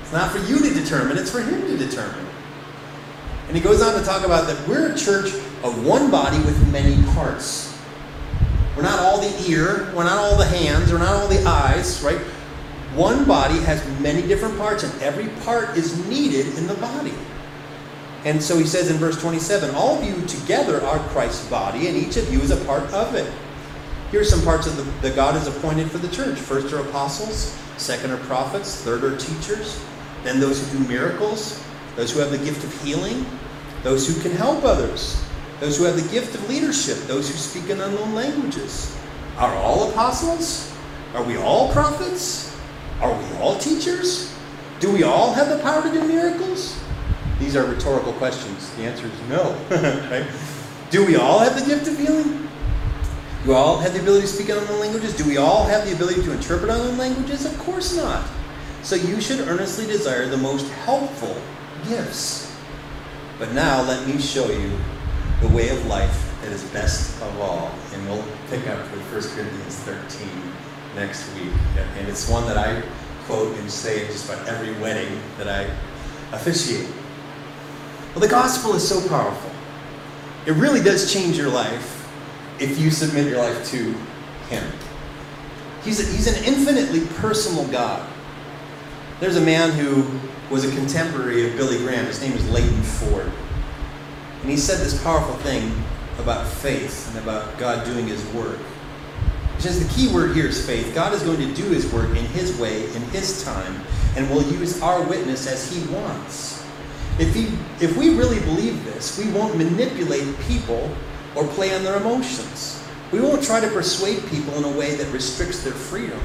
It's 0.01 0.13
not 0.13 0.31
for 0.31 0.39
you 0.39 0.59
to 0.59 0.73
determine, 0.73 1.17
it's 1.17 1.31
for 1.31 1.41
Him 1.41 1.61
to 1.61 1.77
determine. 1.77 2.25
And 3.47 3.57
he 3.57 3.61
goes 3.61 3.81
on 3.81 3.93
to 3.99 4.03
talk 4.03 4.25
about 4.25 4.47
that 4.47 4.67
we're 4.67 4.93
a 4.93 4.97
church 4.97 5.33
of 5.63 5.85
one 5.85 6.09
body 6.09 6.37
with 6.37 6.71
many 6.71 7.01
parts. 7.13 7.77
We're 8.75 8.83
not 8.83 8.99
all 8.99 9.21
the 9.21 9.49
ear, 9.49 9.91
we're 9.95 10.05
not 10.05 10.17
all 10.17 10.37
the 10.37 10.45
hands, 10.45 10.91
we're 10.91 10.97
not 10.97 11.13
all 11.13 11.27
the 11.27 11.43
eyes, 11.45 12.01
right? 12.01 12.19
One 12.95 13.25
body 13.25 13.59
has 13.59 13.85
many 13.99 14.21
different 14.23 14.57
parts, 14.57 14.83
and 14.83 15.01
every 15.01 15.27
part 15.43 15.77
is 15.77 16.03
needed 16.07 16.57
in 16.57 16.67
the 16.67 16.73
body. 16.75 17.13
And 18.25 18.41
so 18.41 18.57
he 18.57 18.65
says 18.65 18.89
in 18.89 18.97
verse 18.97 19.19
27 19.19 19.75
All 19.75 19.97
of 19.97 20.03
you 20.03 20.25
together 20.25 20.81
are 20.81 20.99
Christ's 21.09 21.47
body, 21.49 21.87
and 21.87 21.97
each 21.97 22.17
of 22.17 22.31
you 22.31 22.39
is 22.39 22.51
a 22.51 22.65
part 22.65 22.83
of 22.93 23.13
it. 23.15 23.31
Here 24.13 24.21
are 24.21 24.25
some 24.25 24.43
parts 24.43 24.67
of 24.67 24.77
the, 24.77 24.83
that 25.01 25.15
God 25.15 25.33
has 25.33 25.47
appointed 25.47 25.89
for 25.89 25.97
the 25.97 26.07
church. 26.07 26.37
First 26.37 26.71
are 26.71 26.81
apostles, 26.81 27.59
second 27.77 28.11
are 28.11 28.17
prophets, 28.17 28.79
third 28.79 29.03
are 29.03 29.17
teachers, 29.17 29.83
then 30.23 30.39
those 30.39 30.71
who 30.71 30.77
do 30.77 30.87
miracles, 30.87 31.65
those 31.95 32.13
who 32.13 32.19
have 32.19 32.29
the 32.29 32.37
gift 32.37 32.63
of 32.63 32.83
healing, 32.83 33.25
those 33.81 34.07
who 34.07 34.21
can 34.21 34.31
help 34.37 34.63
others, 34.65 35.19
Those 35.59 35.79
who 35.79 35.85
have 35.85 35.95
the 35.95 36.07
gift 36.11 36.35
of 36.35 36.47
leadership, 36.47 36.95
those 37.07 37.27
who 37.27 37.33
speak 37.33 37.71
in 37.71 37.81
unknown 37.81 38.13
languages. 38.13 38.95
Are 39.37 39.55
all 39.55 39.89
apostles? 39.89 40.71
Are 41.15 41.23
we 41.23 41.35
all 41.37 41.71
prophets? 41.73 42.55
Are 43.01 43.17
we 43.17 43.37
all 43.37 43.57
teachers? 43.57 44.31
Do 44.79 44.91
we 44.93 45.01
all 45.01 45.33
have 45.33 45.49
the 45.49 45.57
power 45.57 45.81
to 45.81 45.91
do 45.91 46.07
miracles? 46.07 46.79
These 47.39 47.55
are 47.55 47.65
rhetorical 47.65 48.13
questions. 48.13 48.69
The 48.75 48.83
answer 48.83 49.07
is 49.07 49.21
no. 49.27 49.57
right? 50.11 50.27
Do 50.91 51.03
we 51.03 51.15
all 51.15 51.39
have 51.39 51.59
the 51.59 51.65
gift 51.65 51.87
of 51.87 51.97
healing? 51.97 52.42
Do 53.45 53.51
all 53.51 53.77
have 53.79 53.93
the 53.93 53.99
ability 53.99 54.21
to 54.21 54.27
speak 54.31 54.47
in 54.47 54.57
unknown 54.57 54.79
languages? 54.79 55.17
Do 55.17 55.27
we 55.27 55.35
all 55.35 55.65
have 55.65 55.85
the 55.85 55.93
ability 55.93 56.21
to 56.23 56.31
interpret 56.31 56.69
unknown 56.69 56.97
languages? 56.97 57.45
Of 57.45 57.59
course 57.59 57.93
not. 57.93 58.25
So 58.83 58.95
you 58.95 59.19
should 59.19 59.41
earnestly 59.41 59.85
desire 59.85 60.27
the 60.27 60.37
most 60.37 60.69
helpful 60.85 61.35
gifts. 61.89 62.55
But 63.39 63.51
now 63.51 63.81
let 63.81 64.07
me 64.07 64.17
show 64.17 64.49
you 64.49 64.71
the 65.41 65.49
way 65.49 65.67
of 65.69 65.85
life 65.87 66.33
that 66.41 66.53
is 66.53 66.63
best 66.69 67.21
of 67.21 67.37
all. 67.41 67.73
And 67.93 68.05
we'll 68.07 68.23
pick 68.49 68.65
up 68.67 68.79
with 68.91 69.01
1 69.11 69.35
Corinthians 69.35 69.75
13 69.79 70.27
next 70.95 71.33
week. 71.35 71.51
And 71.97 72.07
it's 72.07 72.29
one 72.29 72.45
that 72.47 72.57
I 72.57 72.81
quote 73.25 73.57
and 73.57 73.69
say 73.69 74.05
at 74.05 74.11
just 74.11 74.29
about 74.29 74.47
every 74.47 74.73
wedding 74.79 75.19
that 75.37 75.49
I 75.49 75.69
officiate. 76.33 76.87
Well, 78.13 78.21
the 78.21 78.29
gospel 78.29 78.73
is 78.73 78.87
so 78.87 79.05
powerful. 79.09 79.51
It 80.45 80.53
really 80.53 80.81
does 80.81 81.11
change 81.11 81.37
your 81.37 81.49
life 81.49 82.02
if 82.63 82.79
you 82.79 82.89
submit 82.89 83.27
your 83.27 83.39
life 83.39 83.65
to 83.71 83.93
Him. 84.49 84.63
He's, 85.83 85.99
a, 85.99 86.11
he's 86.11 86.27
an 86.27 86.43
infinitely 86.45 87.05
personal 87.17 87.67
God. 87.67 88.07
There's 89.19 89.35
a 89.35 89.41
man 89.41 89.71
who 89.71 90.19
was 90.49 90.63
a 90.63 90.73
contemporary 90.73 91.49
of 91.49 91.57
Billy 91.57 91.77
Graham. 91.77 92.05
His 92.05 92.21
name 92.21 92.33
is 92.33 92.49
Leighton 92.49 92.81
Ford. 92.83 93.31
And 94.41 94.49
he 94.49 94.57
said 94.57 94.79
this 94.79 95.01
powerful 95.03 95.35
thing 95.35 95.71
about 96.19 96.47
faith 96.47 97.09
and 97.09 97.23
about 97.23 97.57
God 97.57 97.85
doing 97.85 98.07
His 98.07 98.23
work. 98.33 98.59
He 99.57 99.61
says 99.61 99.85
the 99.85 99.93
key 99.93 100.13
word 100.13 100.35
here 100.35 100.47
is 100.47 100.65
faith. 100.65 100.93
God 100.95 101.13
is 101.13 101.23
going 101.23 101.39
to 101.39 101.53
do 101.53 101.69
His 101.69 101.91
work 101.91 102.09
in 102.09 102.25
His 102.27 102.57
way, 102.57 102.85
in 102.93 103.01
His 103.09 103.43
time, 103.43 103.81
and 104.15 104.29
will 104.29 104.43
use 104.43 104.81
our 104.81 105.01
witness 105.03 105.47
as 105.47 105.71
He 105.71 105.85
wants. 105.93 106.63
If, 107.19 107.33
he, 107.35 107.49
if 107.79 107.95
we 107.95 108.17
really 108.17 108.39
believe 108.39 108.83
this, 108.85 109.19
we 109.19 109.29
won't 109.31 109.55
manipulate 109.55 110.39
people 110.41 110.89
or 111.35 111.47
play 111.47 111.73
on 111.75 111.83
their 111.83 111.97
emotions. 111.97 112.83
We 113.11 113.21
won't 113.21 113.43
try 113.43 113.59
to 113.59 113.67
persuade 113.67 114.25
people 114.27 114.53
in 114.55 114.63
a 114.63 114.77
way 114.77 114.95
that 114.95 115.11
restricts 115.11 115.63
their 115.63 115.73
freedom. 115.73 116.19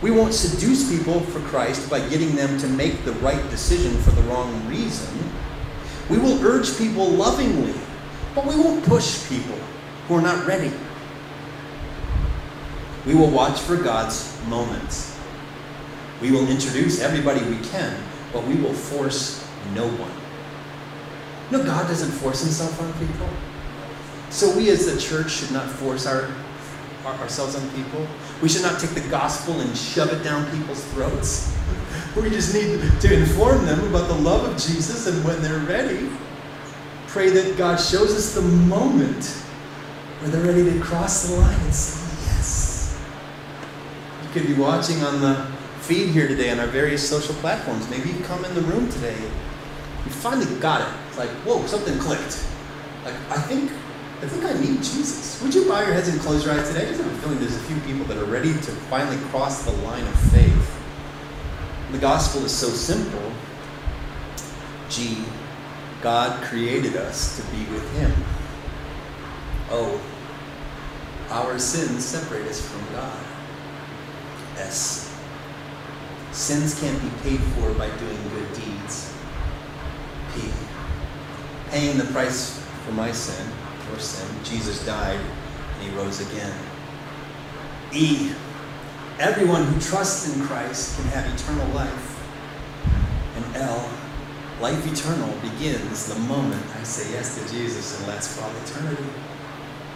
We 0.00 0.12
won't 0.12 0.32
seduce 0.32 0.88
people 0.88 1.20
for 1.20 1.40
Christ 1.40 1.90
by 1.90 2.06
getting 2.08 2.36
them 2.36 2.58
to 2.60 2.68
make 2.68 3.04
the 3.04 3.12
right 3.14 3.50
decision 3.50 3.96
for 4.02 4.12
the 4.12 4.22
wrong 4.22 4.66
reason. 4.68 5.08
We 6.08 6.18
will 6.18 6.40
urge 6.44 6.78
people 6.78 7.08
lovingly, 7.08 7.74
but 8.34 8.46
we 8.46 8.54
won't 8.56 8.84
push 8.84 9.28
people 9.28 9.58
who 10.06 10.14
are 10.14 10.22
not 10.22 10.46
ready. 10.46 10.72
We 13.04 13.14
will 13.14 13.30
watch 13.30 13.58
for 13.58 13.76
God's 13.76 14.38
moments. 14.46 15.18
We 16.20 16.30
will 16.30 16.48
introduce 16.48 17.00
everybody 17.00 17.42
we 17.42 17.58
can, 17.68 18.00
but 18.32 18.44
we 18.44 18.54
will 18.54 18.72
force 18.72 19.44
no 19.74 19.86
one. 19.86 20.12
No, 21.50 21.64
God 21.64 21.88
doesn't 21.88 22.10
force 22.10 22.42
himself 22.42 22.80
on 22.80 22.92
people. 22.94 23.28
So 24.30 24.54
we 24.56 24.70
as 24.70 24.92
the 24.92 25.00
church 25.00 25.30
should 25.30 25.50
not 25.50 25.68
force 25.68 26.06
our, 26.06 26.30
our, 27.04 27.14
ourselves 27.14 27.56
on 27.56 27.68
people. 27.70 28.06
We 28.42 28.48
should 28.48 28.62
not 28.62 28.80
take 28.80 28.90
the 28.90 29.08
gospel 29.08 29.60
and 29.60 29.76
shove 29.76 30.12
it 30.12 30.22
down 30.22 30.50
people's 30.56 30.84
throats. 30.92 31.52
We 32.16 32.30
just 32.30 32.52
need 32.52 32.80
to 33.00 33.14
inform 33.14 33.64
them 33.64 33.80
about 33.88 34.08
the 34.08 34.14
love 34.14 34.44
of 34.50 34.60
Jesus 34.60 35.06
and 35.06 35.24
when 35.24 35.40
they're 35.40 35.60
ready, 35.60 36.10
pray 37.06 37.30
that 37.30 37.56
God 37.56 37.76
shows 37.76 38.14
us 38.14 38.34
the 38.34 38.42
moment 38.42 39.24
where 40.20 40.30
they're 40.30 40.44
ready 40.44 40.64
to 40.64 40.80
cross 40.80 41.28
the 41.28 41.36
line 41.36 41.60
and 41.60 41.74
say 41.74 42.00
yes. 42.26 43.00
You 44.22 44.30
could 44.30 44.46
be 44.46 44.54
watching 44.54 45.02
on 45.02 45.20
the 45.20 45.46
feed 45.80 46.10
here 46.10 46.28
today 46.28 46.50
on 46.50 46.58
our 46.58 46.66
various 46.66 47.08
social 47.08 47.34
platforms. 47.36 47.88
Maybe 47.88 48.10
you 48.10 48.18
come 48.24 48.44
in 48.44 48.54
the 48.54 48.62
room 48.62 48.90
today. 48.90 49.16
You 50.04 50.10
finally 50.10 50.46
got 50.60 50.80
it. 50.80 50.94
It's 51.08 51.18
like, 51.18 51.30
whoa, 51.46 51.64
something 51.66 51.98
clicked. 51.98 52.44
Like, 53.04 53.14
I 53.30 53.40
think 53.40 53.70
I 54.20 54.26
think 54.26 54.44
I 54.44 54.52
need 54.54 54.78
Jesus. 54.78 55.40
Would 55.42 55.54
you 55.54 55.68
bow 55.68 55.80
your 55.80 55.92
heads 55.92 56.08
and 56.08 56.20
close 56.20 56.44
your 56.44 56.52
eyes 56.52 56.66
today? 56.66 56.86
I 56.86 56.88
just 56.88 57.00
have 57.00 57.12
a 57.12 57.16
feeling 57.18 57.38
there's 57.38 57.54
a 57.54 57.60
few 57.60 57.78
people 57.82 58.04
that 58.06 58.16
are 58.16 58.24
ready 58.24 58.52
to 58.52 58.72
finally 58.90 59.16
cross 59.28 59.64
the 59.64 59.70
line 59.70 60.02
of 60.02 60.20
faith. 60.32 60.80
The 61.92 61.98
gospel 61.98 62.44
is 62.44 62.50
so 62.50 62.66
simple. 62.66 63.32
G, 64.90 65.24
God 66.02 66.42
created 66.42 66.96
us 66.96 67.36
to 67.36 67.42
be 67.52 67.64
with 67.70 67.88
Him. 67.96 68.12
O, 69.70 70.00
our 71.30 71.56
sins 71.60 72.04
separate 72.04 72.48
us 72.48 72.60
from 72.60 72.80
God. 72.92 73.24
S, 74.56 75.16
sins 76.32 76.80
can't 76.80 77.00
be 77.00 77.10
paid 77.22 77.40
for 77.40 77.72
by 77.74 77.86
doing 77.98 78.28
good 78.30 78.52
deeds. 78.52 79.14
P, 80.34 80.42
paying 81.70 81.98
the 81.98 82.04
price 82.06 82.60
for 82.84 82.90
my 82.90 83.12
sin 83.12 83.46
your 83.90 83.98
sin. 83.98 84.28
Jesus 84.44 84.84
died 84.84 85.18
and 85.18 85.82
he 85.82 85.96
rose 85.96 86.20
again. 86.20 86.54
E. 87.92 88.32
Everyone 89.18 89.64
who 89.64 89.80
trusts 89.80 90.34
in 90.34 90.44
Christ 90.46 90.96
can 90.96 91.06
have 91.08 91.26
eternal 91.34 91.66
life. 91.74 92.14
And 93.36 93.56
L. 93.56 93.90
Life 94.60 94.86
eternal 94.90 95.32
begins 95.40 96.12
the 96.12 96.18
moment 96.20 96.64
I 96.76 96.82
say 96.82 97.12
yes 97.12 97.38
to 97.38 97.54
Jesus 97.54 97.98
and 97.98 98.08
lasts 98.08 98.36
for 98.36 98.44
all 98.44 98.52
eternity. 98.64 99.04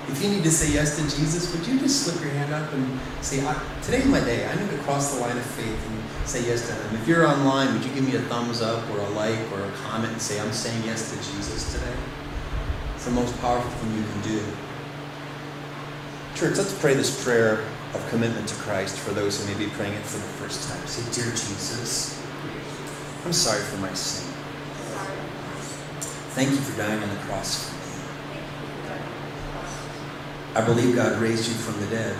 If 0.08 0.22
you 0.22 0.30
need 0.30 0.42
to 0.44 0.50
say 0.50 0.72
yes 0.72 0.96
to 0.96 1.02
Jesus, 1.16 1.54
would 1.54 1.66
you 1.66 1.78
just 1.78 2.02
slip 2.02 2.20
your 2.20 2.32
hand 2.32 2.52
up 2.52 2.72
and 2.72 3.00
say, 3.20 3.38
Today's 3.82 4.06
my 4.06 4.20
day. 4.20 4.46
I 4.46 4.54
need 4.60 4.70
to 4.70 4.78
cross 4.78 5.14
the 5.14 5.20
line 5.20 5.36
of 5.36 5.44
faith 5.44 5.86
and 5.88 6.28
say 6.28 6.44
yes 6.46 6.66
to 6.68 6.74
Him. 6.74 7.00
If 7.00 7.06
you're 7.06 7.26
online, 7.26 7.72
would 7.72 7.84
you 7.84 7.94
give 7.94 8.06
me 8.06 8.16
a 8.16 8.20
thumbs 8.22 8.60
up 8.60 8.88
or 8.90 8.98
a 8.98 9.08
like 9.10 9.38
or 9.52 9.64
a 9.64 9.70
comment 9.84 10.12
and 10.12 10.22
say, 10.22 10.40
I'm 10.40 10.52
saying 10.52 10.84
yes 10.84 11.10
to 11.10 11.16
Jesus 11.16 11.72
today? 11.72 11.94
It's 13.02 13.08
the 13.08 13.20
most 13.20 13.36
powerful 13.40 13.68
thing 13.68 13.96
you 13.96 14.04
can 14.04 14.20
do. 14.22 14.40
Church, 16.36 16.56
let's 16.56 16.72
pray 16.78 16.94
this 16.94 17.24
prayer 17.24 17.64
of 17.94 18.08
commitment 18.10 18.46
to 18.46 18.54
Christ 18.54 18.96
for 18.96 19.10
those 19.10 19.40
who 19.40 19.52
may 19.52 19.58
be 19.58 19.68
praying 19.72 19.94
it 19.94 20.04
for 20.04 20.18
the 20.18 20.32
first 20.34 20.70
time. 20.70 20.86
Say, 20.86 21.02
Dear 21.10 21.32
Jesus, 21.32 22.24
I'm 23.24 23.32
sorry 23.32 23.60
for 23.60 23.78
my 23.78 23.92
sin. 23.92 24.32
Thank 26.36 26.50
you 26.50 26.58
for 26.58 26.78
dying 26.78 27.02
on 27.02 27.08
the 27.08 27.16
cross 27.22 27.70
for 27.70 27.74
me. 27.74 28.94
I 30.54 30.64
believe 30.64 30.94
God 30.94 31.20
raised 31.20 31.48
you 31.48 31.54
from 31.54 31.80
the 31.80 31.86
dead. 31.88 32.16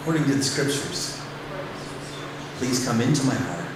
According 0.00 0.24
to 0.24 0.34
the 0.34 0.42
scriptures, 0.42 1.22
please 2.56 2.84
come 2.84 3.00
into 3.00 3.22
my 3.22 3.36
heart. 3.36 3.68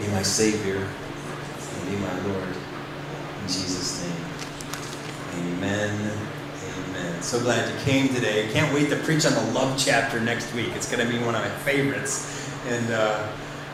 Be 0.00 0.08
my 0.08 0.22
Savior 0.22 0.76
and 0.78 1.90
be 1.90 1.96
my 1.96 2.18
Lord. 2.26 2.59
In 3.40 3.46
Jesus' 3.48 4.02
name. 4.02 5.56
Amen. 5.56 6.12
Amen. 6.88 7.22
So 7.22 7.40
glad 7.40 7.72
you 7.72 7.78
came 7.84 8.08
today. 8.14 8.50
Can't 8.52 8.72
wait 8.74 8.90
to 8.90 8.96
preach 8.96 9.24
on 9.26 9.34
the 9.34 9.52
love 9.52 9.78
chapter 9.78 10.20
next 10.20 10.52
week. 10.54 10.68
It's 10.74 10.90
going 10.90 11.06
to 11.06 11.10
be 11.10 11.22
one 11.24 11.34
of 11.34 11.42
my 11.42 11.50
favorites. 11.50 12.50
And 12.68 12.92
uh, 12.92 13.26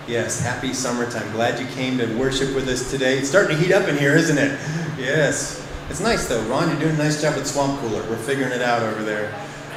yes, 0.07 0.41
happy 0.41 0.73
summertime. 0.73 1.31
Glad 1.33 1.61
you 1.61 1.67
came 1.75 1.99
to 1.99 2.07
worship 2.19 2.55
with 2.55 2.69
us 2.69 2.91
today. 2.91 3.19
It's 3.19 3.29
starting 3.29 3.57
to 3.57 3.63
heat 3.63 3.73
up 3.73 3.89
in 3.89 3.97
here, 3.97 4.17
isn't 4.17 4.39
it? 4.39 4.59
Yes. 4.99 5.67
It's 5.89 6.01
nice 6.01 6.27
though. 6.29 6.43
Ron, 6.43 6.69
you're 6.69 6.81
doing 6.81 6.95
a 6.95 6.99
nice 6.99 7.23
job 7.23 7.37
with 7.37 7.47
Swamp 7.47 7.81
Cooler. 7.81 8.03
We're 8.09 8.17
figuring 8.17 8.53
it 8.53 8.63
out 8.63 8.83
over 8.83 9.03
there. 9.03 9.33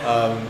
Um, 0.06 0.50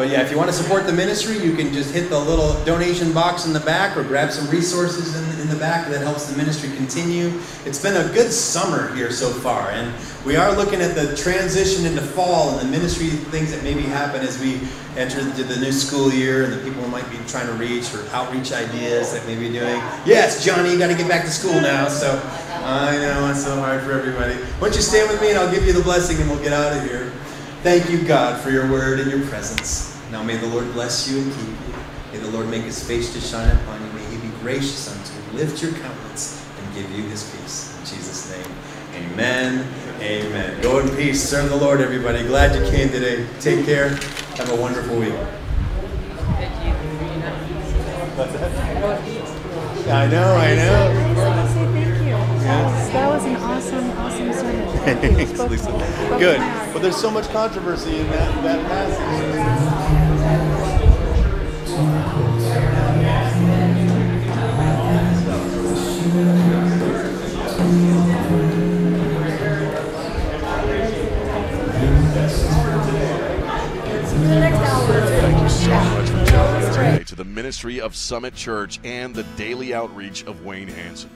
but 0.00 0.08
yeah, 0.08 0.22
if 0.22 0.30
you 0.30 0.38
want 0.38 0.48
to 0.48 0.56
support 0.56 0.86
the 0.86 0.94
ministry, 0.94 1.36
you 1.36 1.54
can 1.54 1.74
just 1.74 1.92
hit 1.92 2.08
the 2.08 2.18
little 2.18 2.54
donation 2.64 3.12
box 3.12 3.44
in 3.44 3.52
the 3.52 3.60
back 3.60 3.98
or 3.98 4.02
grab 4.02 4.32
some 4.32 4.48
resources 4.48 5.14
in, 5.14 5.40
in 5.42 5.48
the 5.50 5.56
back 5.56 5.90
that 5.90 6.00
helps 6.00 6.24
the 6.24 6.34
ministry 6.38 6.74
continue. 6.74 7.38
It's 7.66 7.82
been 7.82 7.98
a 7.98 8.10
good 8.14 8.32
summer 8.32 8.94
here 8.96 9.10
so 9.10 9.28
far, 9.28 9.68
and 9.72 9.92
we 10.24 10.36
are 10.36 10.56
looking 10.56 10.80
at 10.80 10.94
the 10.94 11.14
transition 11.16 11.84
into 11.84 12.00
fall 12.00 12.48
and 12.48 12.66
the 12.66 12.70
ministry 12.72 13.08
things 13.08 13.52
that 13.52 13.62
maybe 13.62 13.82
happen 13.82 14.22
as 14.22 14.40
we 14.40 14.62
enter 14.96 15.20
into 15.20 15.44
the 15.44 15.60
new 15.60 15.70
school 15.70 16.10
year 16.10 16.44
and 16.44 16.52
the 16.54 16.64
people 16.64 16.88
might 16.88 17.08
be 17.10 17.18
trying 17.28 17.48
to 17.48 17.52
reach 17.52 17.92
or 17.92 18.02
outreach 18.14 18.52
ideas 18.52 19.12
that 19.12 19.22
we 19.26 19.34
may 19.34 19.48
be 19.48 19.52
doing. 19.52 19.76
Yes, 20.06 20.42
Johnny, 20.42 20.72
you 20.72 20.78
got 20.78 20.88
to 20.88 20.96
get 20.96 21.08
back 21.08 21.26
to 21.26 21.30
school 21.30 21.60
now, 21.60 21.88
so 21.88 22.18
I 22.64 22.96
know 22.96 23.30
it's 23.30 23.44
so 23.44 23.54
hard 23.56 23.82
for 23.82 23.92
everybody. 23.92 24.32
Why 24.32 24.68
don't 24.68 24.76
you 24.76 24.80
stand 24.80 25.10
with 25.10 25.20
me 25.20 25.28
and 25.28 25.38
I'll 25.38 25.52
give 25.52 25.66
you 25.66 25.74
the 25.74 25.82
blessing 25.82 26.18
and 26.22 26.30
we'll 26.30 26.42
get 26.42 26.54
out 26.54 26.74
of 26.74 26.88
here. 26.88 27.12
Thank 27.62 27.90
you, 27.90 28.02
God, 28.02 28.40
for 28.40 28.48
your 28.48 28.66
word 28.72 29.00
and 29.00 29.10
your 29.10 29.20
presence. 29.26 29.89
Now 30.10 30.24
may 30.24 30.36
the 30.36 30.48
Lord 30.48 30.72
bless 30.72 31.08
you 31.08 31.20
and 31.20 31.32
keep 31.32 31.46
you. 31.46 31.74
May 32.12 32.18
the 32.18 32.30
Lord 32.32 32.48
make 32.48 32.64
his 32.64 32.82
face 32.82 33.12
to 33.12 33.20
shine 33.20 33.48
upon 33.56 33.80
you. 33.84 33.92
May 33.92 34.04
he 34.06 34.16
be 34.16 34.28
gracious 34.40 34.90
unto 34.90 35.14
you, 35.14 35.38
lift 35.38 35.62
your 35.62 35.72
countenance, 35.72 36.44
and 36.58 36.74
give 36.74 36.90
you 36.90 37.04
his 37.04 37.22
peace. 37.30 37.78
In 37.78 37.86
Jesus' 37.86 38.30
name, 38.30 38.56
amen. 38.94 39.66
Amen. 40.00 40.60
Go 40.62 40.80
in 40.80 40.88
peace. 40.96 41.22
Serve 41.22 41.50
the 41.50 41.56
Lord, 41.56 41.80
everybody. 41.80 42.24
Glad 42.24 42.56
you 42.56 42.68
came 42.70 42.88
today. 42.88 43.26
Take 43.38 43.64
care. 43.64 43.90
Have 44.36 44.50
a 44.50 44.56
wonderful 44.56 44.98
week. 44.98 45.14
I 49.86 50.06
know, 50.06 50.34
I 50.34 50.54
know. 50.56 50.90
I 50.90 51.14
just 51.14 51.26
want 51.26 51.48
to 51.48 51.54
say 51.54 51.66
thank 51.72 52.00
you. 52.04 52.10
That 52.92 53.08
was 53.08 53.24
an 53.24 53.36
awesome, 53.36 53.90
awesome. 53.92 54.32
Thanks, 54.80 55.38
Lisa. 55.38 55.70
Good. 56.18 56.38
But 56.72 56.82
there's 56.82 56.96
so 56.96 57.10
much 57.10 57.28
controversy 57.28 57.98
in 57.98 58.06
that, 58.08 58.42
that 58.42 58.66
passage. 58.66 59.99
To 77.06 77.14
the 77.14 77.24
ministry 77.24 77.80
of 77.80 77.94
Summit 77.94 78.34
Church 78.34 78.80
and 78.82 79.14
the 79.14 79.22
daily 79.36 79.72
outreach 79.72 80.24
of 80.24 80.44
Wayne 80.44 80.66
Hanson. 80.66 81.10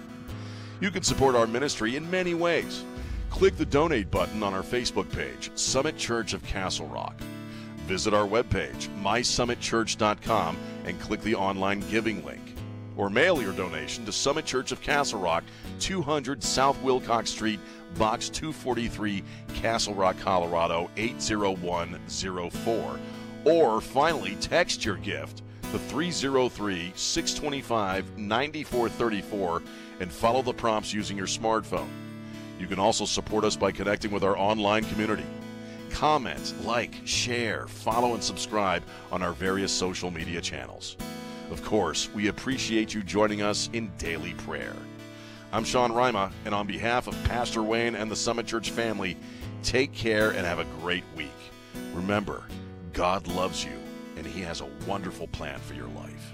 You 0.81 0.93
can 0.93 1.03
support 1.03 1.35
our 1.35 1.49
ministry 1.49 1.97
in 1.97 2.09
many 2.09 2.35
ways. 2.35 2.85
Click 3.31 3.57
the 3.57 3.67
donate 3.67 4.13
button 4.13 4.45
on 4.45 4.55
our 4.55 4.63
Facebook 4.63 5.11
page, 5.11 5.51
Summit 5.57 5.97
Church 5.97 6.35
of 6.35 6.45
Castle 6.45 6.87
Rock. 6.87 7.19
Visit 7.87 8.15
our 8.15 8.29
webpage, 8.29 8.89
mysummitchurch.com, 9.03 10.57
and 10.85 11.01
click 11.01 11.21
the 11.23 11.35
online 11.35 11.81
giving 11.91 12.25
link. 12.25 12.44
Or 12.97 13.11
mail 13.11 13.43
your 13.43 13.53
donation 13.53 14.05
to 14.07 14.13
Summit 14.13 14.45
Church 14.45 14.73
of 14.73 14.81
Castle 14.81 15.21
Rock, 15.21 15.45
200 15.81 16.43
South 16.43 16.81
Wilcox 16.83 17.31
Street, 17.31 17.61
Box 17.99 18.29
243, 18.29 19.23
Castle 19.55 19.95
Rock, 19.95 20.17
Colorado 20.21 20.91
80104. 20.97 22.99
Or 23.45 23.81
finally, 23.81 24.37
text 24.41 24.85
your 24.85 24.97
gift 24.97 25.43
to 25.73 25.79
303 25.79 26.93
625 26.95 28.19
9434 28.19 29.63
and 30.01 30.13
follow 30.13 30.43
the 30.43 30.53
prompts 30.53 30.93
using 30.93 31.17
your 31.17 31.27
smartphone. 31.27 31.89
You 32.59 32.69
can 32.69 32.79
also 32.79 33.05
support 33.05 33.45
us 33.45 33.57
by 33.57 33.73
connecting 33.73 34.11
with 34.11 34.23
our 34.23 34.39
online 34.39 34.85
community. 34.85 35.27
Comment, 35.91 36.55
like, 36.65 36.95
share, 37.05 37.67
follow, 37.67 38.15
and 38.15 38.23
subscribe 38.23 38.83
on 39.13 39.23
our 39.23 39.33
various 39.33 39.73
social 39.73 40.11
media 40.11 40.41
channels. 40.41 40.97
Of 41.55 41.63
course, 41.63 42.11
we 42.13 42.27
appreciate 42.27 42.95
you 42.95 43.05
joining 43.05 43.41
us 43.41 43.71
in 43.73 43.93
daily 43.97 44.35
prayer. 44.35 44.75
I'm 45.53 45.63
Sean 45.63 45.93
Rima, 45.93 46.33
and 46.45 46.53
on 46.53 46.67
behalf 46.67 47.07
of 47.07 47.15
Pastor 47.23 47.63
Wayne 47.63 47.95
and 47.95 48.11
the 48.11 48.17
Summit 48.17 48.45
Church 48.45 48.73
family, 48.73 49.17
take 49.63 49.93
care 49.93 50.31
and 50.31 50.45
have 50.45 50.59
a 50.59 50.65
great 50.81 51.05
week. 51.17 51.31
Remember, 51.93 52.43
God 52.93 53.29
loves 53.29 53.65
you, 53.65 53.71
and 54.17 54.27
He 54.27 54.41
has 54.41 54.63
a 54.63 54.69
wonderful 54.85 55.29
plan 55.29 55.61
for 55.61 55.75
your 55.75 55.87
life. 55.91 56.33